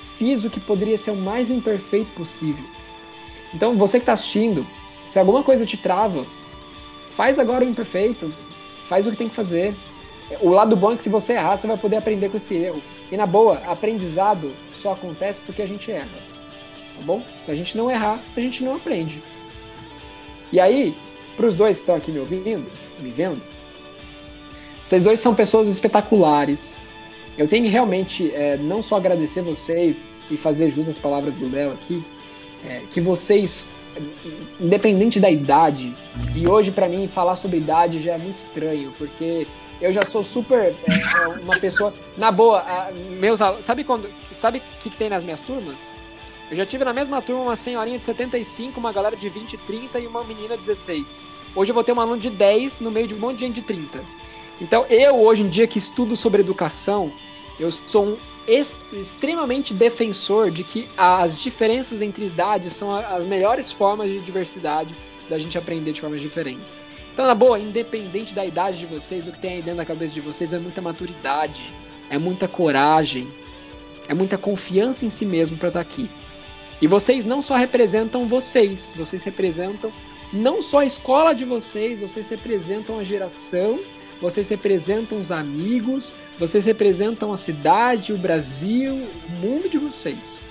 Fiz 0.03 0.43
o 0.43 0.49
que 0.49 0.59
poderia 0.59 0.97
ser 0.97 1.11
o 1.11 1.15
mais 1.15 1.49
imperfeito 1.49 2.11
possível. 2.11 2.65
Então, 3.53 3.77
você 3.77 3.99
que 3.99 4.03
está 4.03 4.13
assistindo, 4.13 4.65
se 5.01 5.17
alguma 5.17 5.43
coisa 5.43 5.65
te 5.65 5.77
trava, 5.77 6.25
faz 7.20 7.38
agora 7.38 7.65
o 7.65 7.67
imperfeito. 7.67 8.34
Faz 8.86 9.05
o 9.05 9.11
que 9.11 9.17
tem 9.17 9.28
que 9.28 9.36
fazer. 9.36 9.76
O 10.39 10.47
lado 10.47 10.74
bom 10.74 10.93
é 10.93 10.95
que 10.95 11.03
se 11.03 11.09
você 11.09 11.34
errar, 11.34 11.57
você 11.57 11.67
vai 11.67 11.78
poder 11.78 11.97
aprender 11.97 12.30
com 12.30 12.38
esse 12.38 12.55
erro. 12.55 12.82
E 13.11 13.17
na 13.17 13.26
boa, 13.26 13.57
aprendizado 13.67 14.53
só 14.72 14.93
acontece 14.93 15.41
porque 15.41 15.61
a 15.61 15.65
gente 15.65 15.91
erra. 15.91 16.07
Tá 16.95 17.01
bom? 17.03 17.22
Se 17.43 17.51
a 17.51 17.55
gente 17.55 17.76
não 17.76 17.91
errar, 17.91 18.24
a 18.38 18.39
gente 18.39 18.63
não 18.63 18.78
aprende. 18.78 19.22
E 20.49 20.61
aí, 20.61 20.95
para 21.36 21.45
os 21.45 21.53
dois 21.53 21.76
que 21.76 21.82
estão 21.82 21.95
aqui 21.97 22.09
me 22.09 22.20
ouvindo, 22.20 22.72
me 23.01 23.11
vendo, 23.11 23.41
vocês 24.82 25.03
dois 25.03 25.20
são 25.20 25.36
pessoas 25.36 25.67
espetaculares, 25.67 26.82
eu 27.38 27.49
tenho 27.49 27.65
que 27.65 27.70
realmente 27.70 28.34
é, 28.34 28.55
não 28.55 28.82
só 28.82 28.95
agradecer 28.95 29.41
vocês 29.41 30.05
e 30.32 30.38
fazer 30.38 30.70
jus 30.70 30.88
às 30.88 30.97
palavras 30.97 31.36
do 31.36 31.51
Léo 31.51 31.74
aqui, 31.74 32.01
é, 32.65 32.84
que 32.89 33.01
vocês, 33.01 33.67
independente 34.60 35.20
da 35.20 35.30
idade, 35.30 35.95
e 36.36 36.47
hoje 36.47 36.72
pra 36.72 36.88
mim 36.88 37.08
falar 37.08 37.36
sobre 37.36 37.58
idade 37.58 38.00
já 38.00 38.14
é 38.14 38.18
muito 38.18 38.38
estranho, 38.38 38.93
porque 38.97 39.47
eu 39.82 39.93
já 39.93 40.02
sou 40.02 40.24
super 40.24 40.60
é, 40.60 41.22
é, 41.22 41.28
uma 41.28 41.58
pessoa. 41.60 41.93
Na 42.18 42.32
boa, 42.32 42.60
a, 42.60 42.91
meus 42.91 43.39
Sabe 43.62 43.84
quando. 43.84 44.10
Sabe 44.32 44.60
o 44.60 44.62
que, 44.80 44.89
que, 44.89 44.97
tem 44.97 45.10
nas 45.10 45.24
minhas 45.24 45.41
turmas? 45.41 45.95
Eu 46.52 46.58
já 46.58 46.66
tive 46.66 46.84
na 46.84 46.93
mesma 46.93 47.22
turma 47.22 47.43
uma 47.43 47.56
senhorinha 47.56 47.97
de 47.97 48.06
75, 48.06 48.80
uma 48.80 48.91
galera 48.91 49.16
de 49.16 49.30
20 49.30 49.54
e 49.54 49.58
30 49.58 50.00
e 50.00 50.08
uma 50.08 50.24
menina 50.24 50.56
de 50.56 50.66
16. 50.66 51.28
Hoje 51.56 51.72
eu 51.72 51.76
vou 51.76 51.84
ter 51.84 51.93
um 51.93 52.00
aluno 52.02 52.20
de 52.20 52.30
10 52.30 52.80
no 52.80 52.91
meio 52.91 53.08
de 53.08 53.16
um 53.16 53.20
monte 53.20 53.36
de 53.36 53.45
gente 53.45 53.56
de 53.56 53.62
30. 53.62 54.04
Então, 54.60 54.86
eu, 54.89 55.16
hoje 55.16 55.43
em 55.43 55.50
dia, 55.50 55.68
que 55.68 55.78
estudo 55.78 56.16
sobre 56.16 56.41
educação, 56.41 57.14
eu 57.60 57.72
sou 57.72 58.06
um 58.06 58.18
extremamente 58.54 59.74
defensor 59.74 60.50
de 60.50 60.64
que 60.64 60.89
as 60.97 61.38
diferenças 61.38 62.02
entre 62.02 62.26
idades 62.26 62.74
são 62.74 62.95
as 62.95 63.26
melhores 63.26 63.72
formas 63.72 64.10
de 64.10 64.20
diversidade 64.20 64.95
da 65.30 65.38
gente 65.38 65.58
aprender 65.58 65.91
de 65.91 66.02
formas 66.02 66.22
diferentes. 66.22 66.76
Então, 67.14 67.28
na 67.28 67.36
boa, 67.36 67.60
independente 67.60 68.34
da 68.34 68.45
idade 68.45 68.80
de 68.80 68.86
vocês, 68.86 69.28
o 69.28 69.32
que 69.32 69.39
tem 69.39 69.56
aí 69.56 69.62
dentro 69.62 69.78
da 69.78 69.86
cabeça 69.86 70.14
de 70.14 70.22
vocês 70.22 70.54
é 70.54 70.60
muita 70.60 70.82
maturidade, 70.82 71.74
é 72.10 72.18
muita 72.18 72.47
coragem, 72.47 73.28
é 74.08 74.14
muita 74.14 74.38
confiança 74.38 75.06
em 75.06 75.10
si 75.10 75.26
mesmo 75.26 75.58
para 75.58 75.68
estar 75.68 75.84
tá 75.84 75.86
aqui. 75.86 76.10
E 76.82 76.88
vocês 76.88 77.26
não 77.26 77.41
só 77.41 77.56
representam 77.56 78.28
vocês, 78.28 78.93
vocês 78.95 79.22
representam 79.24 79.91
não 80.32 80.62
só 80.62 80.80
a 80.80 80.86
escola 80.86 81.34
de 81.34 81.43
vocês, 81.43 82.02
vocês 82.02 82.30
representam 82.30 83.00
a 83.00 83.04
geração, 83.04 83.80
vocês 84.22 84.47
representam 84.47 85.20
os 85.20 85.32
amigos, 85.32 86.14
vocês 86.40 86.66
representam 86.66 87.34
a 87.34 87.38
cidade, 87.38 88.14
o 88.14 88.18
Brasil, 88.18 89.08
o 89.28 89.32
mundo 89.32 89.70
de 89.70 89.78
vocês. 89.78 90.44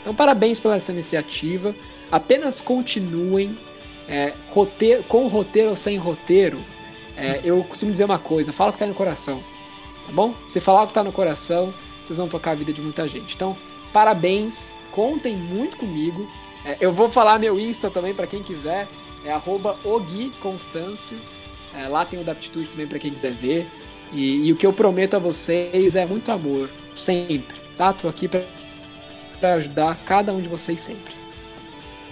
Então, 0.00 0.14
parabéns 0.14 0.60
pela 0.60 0.76
essa 0.76 0.92
iniciativa. 0.92 1.74
Apenas 2.10 2.60
continuem 2.60 3.58
é, 4.08 4.34
roteiro, 4.48 5.02
com 5.04 5.26
roteiro 5.26 5.70
ou 5.70 5.76
sem 5.76 5.96
roteiro, 5.96 6.60
é, 7.16 7.40
eu 7.44 7.62
costumo 7.64 7.90
dizer 7.90 8.04
uma 8.04 8.18
coisa: 8.18 8.52
fala 8.52 8.70
o 8.70 8.72
que 8.72 8.76
está 8.76 8.86
no 8.86 8.94
coração, 8.94 9.42
tá 10.06 10.12
bom? 10.12 10.34
Se 10.46 10.60
falar 10.60 10.82
o 10.82 10.86
que 10.86 10.90
está 10.90 11.02
no 11.02 11.12
coração, 11.12 11.72
vocês 12.02 12.18
vão 12.18 12.28
tocar 12.28 12.52
a 12.52 12.54
vida 12.54 12.72
de 12.72 12.82
muita 12.82 13.06
gente. 13.08 13.34
Então, 13.34 13.56
parabéns, 13.92 14.72
contem 14.92 15.36
muito 15.36 15.76
comigo. 15.76 16.28
É, 16.64 16.76
eu 16.80 16.92
vou 16.92 17.10
falar 17.10 17.38
meu 17.38 17.58
Insta 17.58 17.90
também 17.90 18.14
para 18.14 18.26
quem 18.26 18.42
quiser, 18.42 18.88
é 19.24 19.34
@oguiconstâncio. 19.84 21.18
É, 21.76 21.88
lá 21.88 22.04
tem 22.04 22.20
o 22.20 22.24
da 22.24 22.32
aptitude 22.32 22.68
também 22.68 22.86
para 22.86 22.98
quem 22.98 23.12
quiser 23.12 23.32
ver. 23.32 23.66
E, 24.12 24.46
e, 24.46 24.52
o 24.52 24.56
que 24.56 24.66
eu 24.66 24.72
prometo 24.72 25.14
a 25.14 25.18
vocês 25.18 25.96
é 25.96 26.06
muito 26.06 26.30
amor, 26.30 26.70
sempre, 26.94 27.56
tá? 27.76 27.92
Tô 27.92 28.08
aqui 28.08 28.28
para 28.28 29.54
ajudar 29.54 29.96
cada 30.04 30.32
um 30.32 30.40
de 30.40 30.48
vocês 30.48 30.80
sempre. 30.80 31.14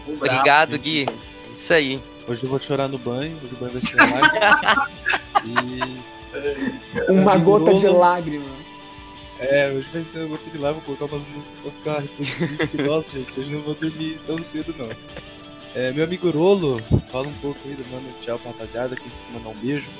Obrigado, 0.07 0.77
Gui. 0.79 1.07
Isso 1.57 1.73
aí. 1.73 2.03
Hoje 2.27 2.43
eu 2.43 2.51
vou 2.51 2.59
chorar 2.59 2.89
no 2.89 2.99
banho, 2.99 3.37
hoje 3.43 3.55
o 3.55 3.57
banho 3.57 3.73
vai 3.73 3.83
ser 3.83 3.97
lágrima. 4.01 4.89
e. 5.45 7.13
Uma 7.13 7.37
gota 7.37 7.75
de 7.75 7.89
lágrima. 7.89 8.63
É, 9.39 9.71
hoje 9.71 9.89
vai 9.93 10.03
ser 10.03 10.21
uma 10.21 10.29
gota 10.29 10.51
de 10.51 10.59
lágrima, 10.59 10.85
vou 10.87 10.97
colocar 10.97 11.15
umas 11.15 11.25
músicas 11.27 11.59
pra 11.61 11.73
ficar 11.73 12.01
reflexivo. 12.01 12.83
Nossa, 12.87 13.19
gente, 13.19 13.41
hoje 13.41 13.51
não 13.51 13.61
vou 13.61 13.75
dormir 13.75 14.21
tão 14.27 14.41
cedo, 14.43 14.75
não. 14.79 14.89
É, 15.75 15.91
meu 15.91 16.05
amigo 16.05 16.31
Rolo, 16.31 16.83
fala 17.11 17.29
um 17.29 17.35
pouco 17.35 17.59
aí, 17.65 17.77
manda 17.91 18.09
tchau 18.21 18.39
pra 18.39 18.53
rapaziada, 18.53 18.95
quem 18.95 19.09
quiser 19.09 19.25
mandar 19.33 19.49
um 19.49 19.55
beijo. 19.55 19.91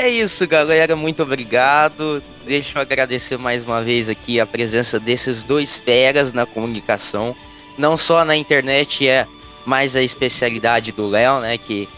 É 0.00 0.08
isso, 0.08 0.46
galera. 0.46 0.94
Muito 0.94 1.24
obrigado. 1.24 2.22
Deixa 2.46 2.78
eu 2.78 2.82
agradecer 2.82 3.36
mais 3.36 3.64
uma 3.66 3.82
vez 3.82 4.08
aqui 4.08 4.38
a 4.38 4.46
presença 4.46 5.00
desses 5.00 5.42
dois 5.42 5.80
feras 5.80 6.32
na 6.32 6.46
comunicação. 6.46 7.34
Não 7.76 7.96
só 7.96 8.24
na 8.24 8.36
internet, 8.36 9.08
é 9.08 9.26
mais 9.66 9.96
a 9.96 10.00
especialidade 10.00 10.92
do 10.92 11.08
Léo, 11.08 11.40
né, 11.40 11.58
que 11.58 11.88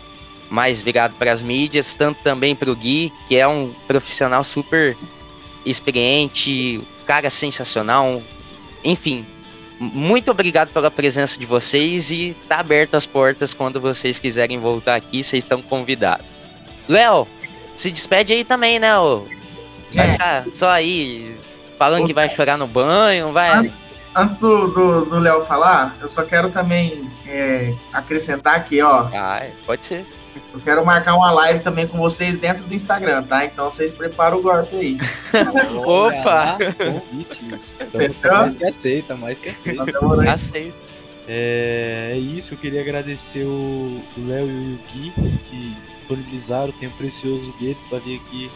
mais 0.49 0.81
virado 0.81 1.15
para 1.19 1.31
as 1.31 1.43
mídias, 1.43 1.95
tanto 1.95 2.23
também 2.23 2.57
para 2.57 2.71
o 2.71 2.75
Gui, 2.75 3.13
que 3.29 3.37
é 3.37 3.47
um 3.47 3.75
profissional 3.87 4.43
super 4.45 4.97
experiente, 5.67 6.81
cara 7.05 7.29
sensacional, 7.29 8.23
enfim. 8.83 9.27
Muito 9.79 10.31
obrigado 10.31 10.73
pela 10.73 10.91
presença 10.91 11.39
de 11.39 11.45
vocês 11.45 12.11
e 12.11 12.35
tá 12.49 12.61
aberto 12.61 12.95
as 12.95 13.07
portas 13.07 13.53
quando 13.53 13.79
vocês 13.79 14.19
quiserem 14.19 14.59
voltar 14.59 14.95
aqui, 14.95 15.23
vocês 15.23 15.45
estão 15.45 15.61
convidados. 15.61 16.25
Léo, 16.89 17.29
se 17.81 17.91
despede 17.91 18.35
aí 18.35 18.45
também, 18.45 18.79
né? 18.79 18.99
Ô? 18.99 19.25
Vai 19.93 20.07
é. 20.07 20.13
ficar 20.13 20.45
só 20.53 20.69
aí 20.69 21.41
falando 21.79 22.07
que 22.07 22.13
vai 22.13 22.29
chorar 22.29 22.59
no 22.59 22.67
banho, 22.67 23.33
vai. 23.33 23.51
Antes, 23.51 23.77
antes 24.15 24.37
do 24.37 25.19
Léo 25.19 25.43
falar, 25.45 25.97
eu 26.01 26.09
só 26.09 26.23
quero 26.23 26.51
também 26.51 27.11
é, 27.27 27.75
acrescentar 27.91 28.57
aqui, 28.57 28.83
ó. 28.83 29.09
Ah, 29.15 29.47
pode 29.65 29.87
ser. 29.87 30.07
Eu 30.53 30.61
quero 30.61 30.85
marcar 30.85 31.15
uma 31.15 31.31
live 31.31 31.61
também 31.61 31.87
com 31.87 31.97
vocês 31.97 32.37
dentro 32.37 32.65
do 32.65 32.75
Instagram, 32.75 33.23
tá? 33.23 33.47
Então 33.47 33.71
vocês 33.71 33.93
preparam 33.93 34.39
o 34.39 34.43
golpe 34.43 34.77
aí. 34.77 34.99
Opa! 35.85 36.59
Convites. 36.77 37.79
Então, 37.81 38.31
mais 38.31 38.55
que 38.55 38.65
aceita, 38.65 39.17
mais 39.17 39.41
que 39.41 39.49
aceita. 39.49 39.85
Aceito. 40.31 40.90
É, 41.33 42.11
é, 42.15 42.19
isso, 42.19 42.55
eu 42.55 42.59
queria 42.59 42.81
agradecer 42.81 43.45
o 43.45 44.03
Léo 44.17 44.51
e 44.51 44.75
o 44.75 44.79
Gui 44.93 45.13
que 45.49 45.77
disponibilizaram 45.93 46.71
o 46.71 46.73
tempo 46.73 46.97
precioso 46.97 47.55
deles 47.57 47.87
para 47.87 48.01
vir 48.01 48.17
aqui 48.17 48.51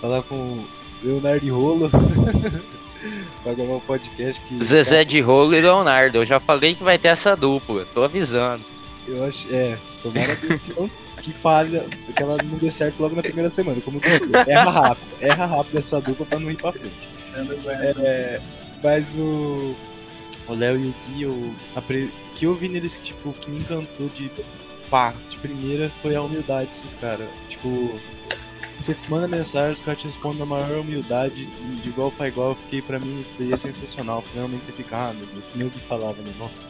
falar 0.00 0.24
com 0.24 0.34
o 0.34 0.66
Leonardo 1.00 1.54
Rolo. 1.54 1.88
Vai 3.44 3.54
gravar 3.54 3.74
um 3.74 3.80
podcast 3.80 4.42
que. 4.42 4.64
Zezé 4.64 5.04
de 5.04 5.20
Rolo 5.20 5.54
e 5.54 5.60
Leonardo. 5.60 6.18
Eu 6.18 6.26
já 6.26 6.40
falei 6.40 6.74
que 6.74 6.82
vai 6.82 6.98
ter 6.98 7.08
essa 7.08 7.36
dupla, 7.36 7.86
tô 7.94 8.02
avisando. 8.02 8.64
Eu 9.06 9.24
acho. 9.24 9.48
É, 9.54 9.78
tomara 10.02 10.34
que 10.34 10.72
não. 10.72 10.90
Que 11.20 11.32
falha, 11.32 11.86
que 12.16 12.20
ela 12.20 12.36
não 12.42 12.58
dê 12.58 12.68
certo 12.68 13.00
logo 13.00 13.14
na 13.14 13.22
primeira 13.22 13.48
semana. 13.48 13.80
Como 13.80 14.00
eu 14.04 14.40
erra 14.48 14.70
rápido, 14.70 15.08
erra 15.20 15.46
rápido 15.46 15.78
essa 15.78 16.00
dupla 16.00 16.26
pra 16.26 16.40
não 16.40 16.50
ir 16.50 16.56
pra 16.56 16.72
frente. 16.72 17.08
É, 18.00 18.40
mas 18.82 19.16
o. 19.16 19.76
O 20.48 20.54
Léo 20.54 20.78
e 20.78 20.88
o 20.88 20.94
Gui, 21.06 21.26
o 21.26 21.54
que 22.34 22.46
eu 22.46 22.54
vi 22.54 22.68
neles, 22.68 22.98
tipo, 23.02 23.32
que 23.32 23.50
me 23.50 23.58
encantou 23.60 24.08
de 24.08 24.30
pá, 24.90 25.14
de 25.28 25.38
primeira 25.38 25.90
foi 26.02 26.14
a 26.14 26.22
humildade 26.22 26.66
desses 26.66 26.94
caras. 26.94 27.28
Tipo, 27.48 27.98
você 28.78 28.96
manda 29.08 29.28
mensagem, 29.28 29.72
os 29.72 29.80
caras 29.80 30.00
te 30.00 30.06
respondem 30.06 30.40
na 30.40 30.46
maior 30.46 30.80
humildade, 30.80 31.46
de 31.46 31.88
igual 31.88 32.10
para 32.10 32.28
igual. 32.28 32.50
Eu 32.50 32.56
fiquei, 32.56 32.82
pra 32.82 32.98
mim, 32.98 33.20
isso 33.20 33.36
daí 33.38 33.52
é 33.52 33.56
sensacional. 33.56 34.22
Porque 34.22 34.36
normalmente 34.36 34.66
você 34.66 34.72
fica, 34.72 34.96
ah, 34.96 35.12
meu 35.12 35.26
Deus, 35.26 35.48
que 35.48 35.56
nem 35.56 35.68
o 35.68 35.70
que 35.70 35.80
falava, 35.80 36.20
né? 36.20 36.34
Nossa, 36.38 36.64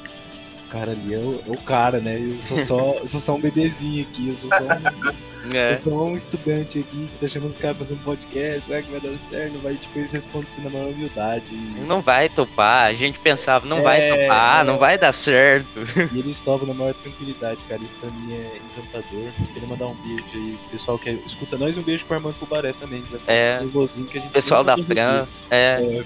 cara 0.72 0.92
ali 0.92 1.12
é 1.14 1.18
o, 1.18 1.42
é 1.46 1.50
o, 1.50 1.56
cara, 1.58 2.00
né? 2.00 2.18
Eu 2.18 2.40
sou 2.40 2.56
só, 2.56 2.94
eu 2.94 3.06
sou 3.06 3.20
só 3.20 3.34
um 3.34 3.40
bebezinho 3.40 4.02
aqui, 4.02 4.28
eu 4.28 4.36
sou 4.36 4.48
só 4.48 4.64
um, 4.64 5.31
é. 5.52 5.74
sou 5.74 5.92
só 5.92 6.04
um 6.04 6.14
estudante 6.14 6.78
aqui 6.80 7.08
que 7.08 7.18
tá 7.20 7.26
chamando 7.26 7.50
os 7.50 7.58
caras 7.58 7.76
pra 7.76 7.84
fazer 7.84 7.94
um 7.94 8.04
podcast, 8.04 8.64
será 8.64 8.82
que 8.82 8.90
vai 8.90 9.00
dar 9.00 9.16
certo? 9.16 9.58
Vai, 9.58 9.76
tipo, 9.76 9.98
eles 9.98 10.12
respondem 10.12 10.44
assim 10.44 10.62
na 10.62 10.70
maior 10.70 10.88
humildade. 10.88 11.54
Não 11.86 12.00
vai 12.00 12.28
topar, 12.28 12.86
a 12.86 12.94
gente 12.94 13.20
pensava, 13.20 13.66
não 13.66 13.78
é, 13.78 13.82
vai 13.82 14.08
topar, 14.08 14.60
é. 14.60 14.64
não 14.64 14.78
vai 14.78 14.98
dar 14.98 15.12
certo. 15.12 15.68
E 16.12 16.18
eles 16.18 16.40
topam 16.40 16.66
na 16.66 16.74
maior 16.74 16.94
tranquilidade, 16.94 17.64
cara, 17.64 17.82
isso 17.82 17.96
pra 17.98 18.10
mim 18.10 18.32
é 18.32 18.60
encantador. 18.78 19.32
Queria 19.52 19.68
mandar 19.68 19.86
um 19.86 19.94
beijo 19.94 20.24
aí 20.34 20.58
pro 20.60 20.70
pessoal 20.70 20.98
que 20.98 21.10
escuta 21.26 21.56
nós, 21.58 21.76
um 21.78 21.82
beijo 21.82 22.04
pro 22.06 22.16
Armando 22.16 22.34
Cubaré 22.34 22.72
também, 22.74 23.02
é. 23.26 23.60
Um 23.62 23.86
que 24.06 24.18
a 24.18 24.20
gente 24.20 24.32
Pessoal 24.32 24.64
da 24.64 24.76
França, 24.76 25.42
é. 25.50 25.68
é. 25.68 26.04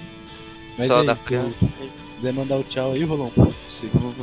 Mas 0.77 0.87
Pessoal 0.87 1.01
é 1.01 1.05
da 1.05 1.15
França 1.15 1.55
quiser 2.17 2.33
mandar 2.33 2.57
o 2.57 2.63
tchau 2.63 2.93
aí, 2.93 3.03
Rolão. 3.03 3.31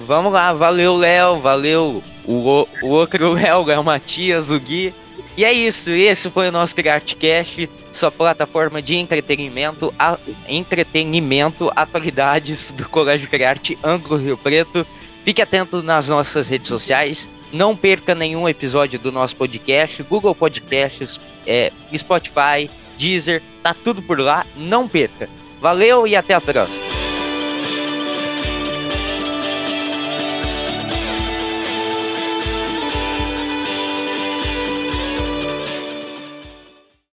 Vamos 0.05 0.33
lá, 0.33 0.53
valeu, 0.53 0.97
Léo, 0.97 1.39
valeu 1.39 2.03
o, 2.27 2.67
o 2.83 2.89
outro 2.89 3.33
Léo, 3.35 3.65
Léo 3.65 3.85
Matias, 3.85 4.51
o 4.51 4.59
Gui. 4.59 4.93
E 5.37 5.45
é 5.45 5.53
isso, 5.53 5.91
esse 5.91 6.31
foi 6.31 6.49
o 6.49 6.53
nosso 6.53 6.77
CriArtCast, 6.77 7.69
sua 7.91 8.11
plataforma 8.11 8.81
de 8.81 8.95
entretenimento, 8.95 9.93
a, 9.99 10.17
entretenimento, 10.49 11.73
atualidades 11.75 12.71
do 12.71 12.89
Colégio 12.89 13.29
Criarte 13.29 13.77
Ângulo 13.83 14.21
Rio 14.21 14.39
Preto. 14.39 14.87
Fique 15.25 15.43
atento 15.43 15.83
nas 15.83 16.09
nossas 16.09 16.49
redes 16.49 16.69
sociais, 16.69 17.29
não 17.53 17.77
perca 17.77 18.15
nenhum 18.15 18.49
episódio 18.49 18.99
do 18.99 19.11
nosso 19.11 19.35
podcast, 19.35 20.03
Google 20.05 20.37
Podcasts, 20.37 21.19
é, 21.45 21.73
Spotify, 21.97 22.71
Deezer, 22.97 23.43
tá 23.63 23.75
tudo 23.75 24.03
por 24.03 24.21
lá, 24.21 24.47
não 24.55 24.87
perca. 24.87 25.29
Valeu 25.61 26.07
e 26.07 26.15
até 26.15 26.35
a 26.35 26.41
próxima. 26.41 26.94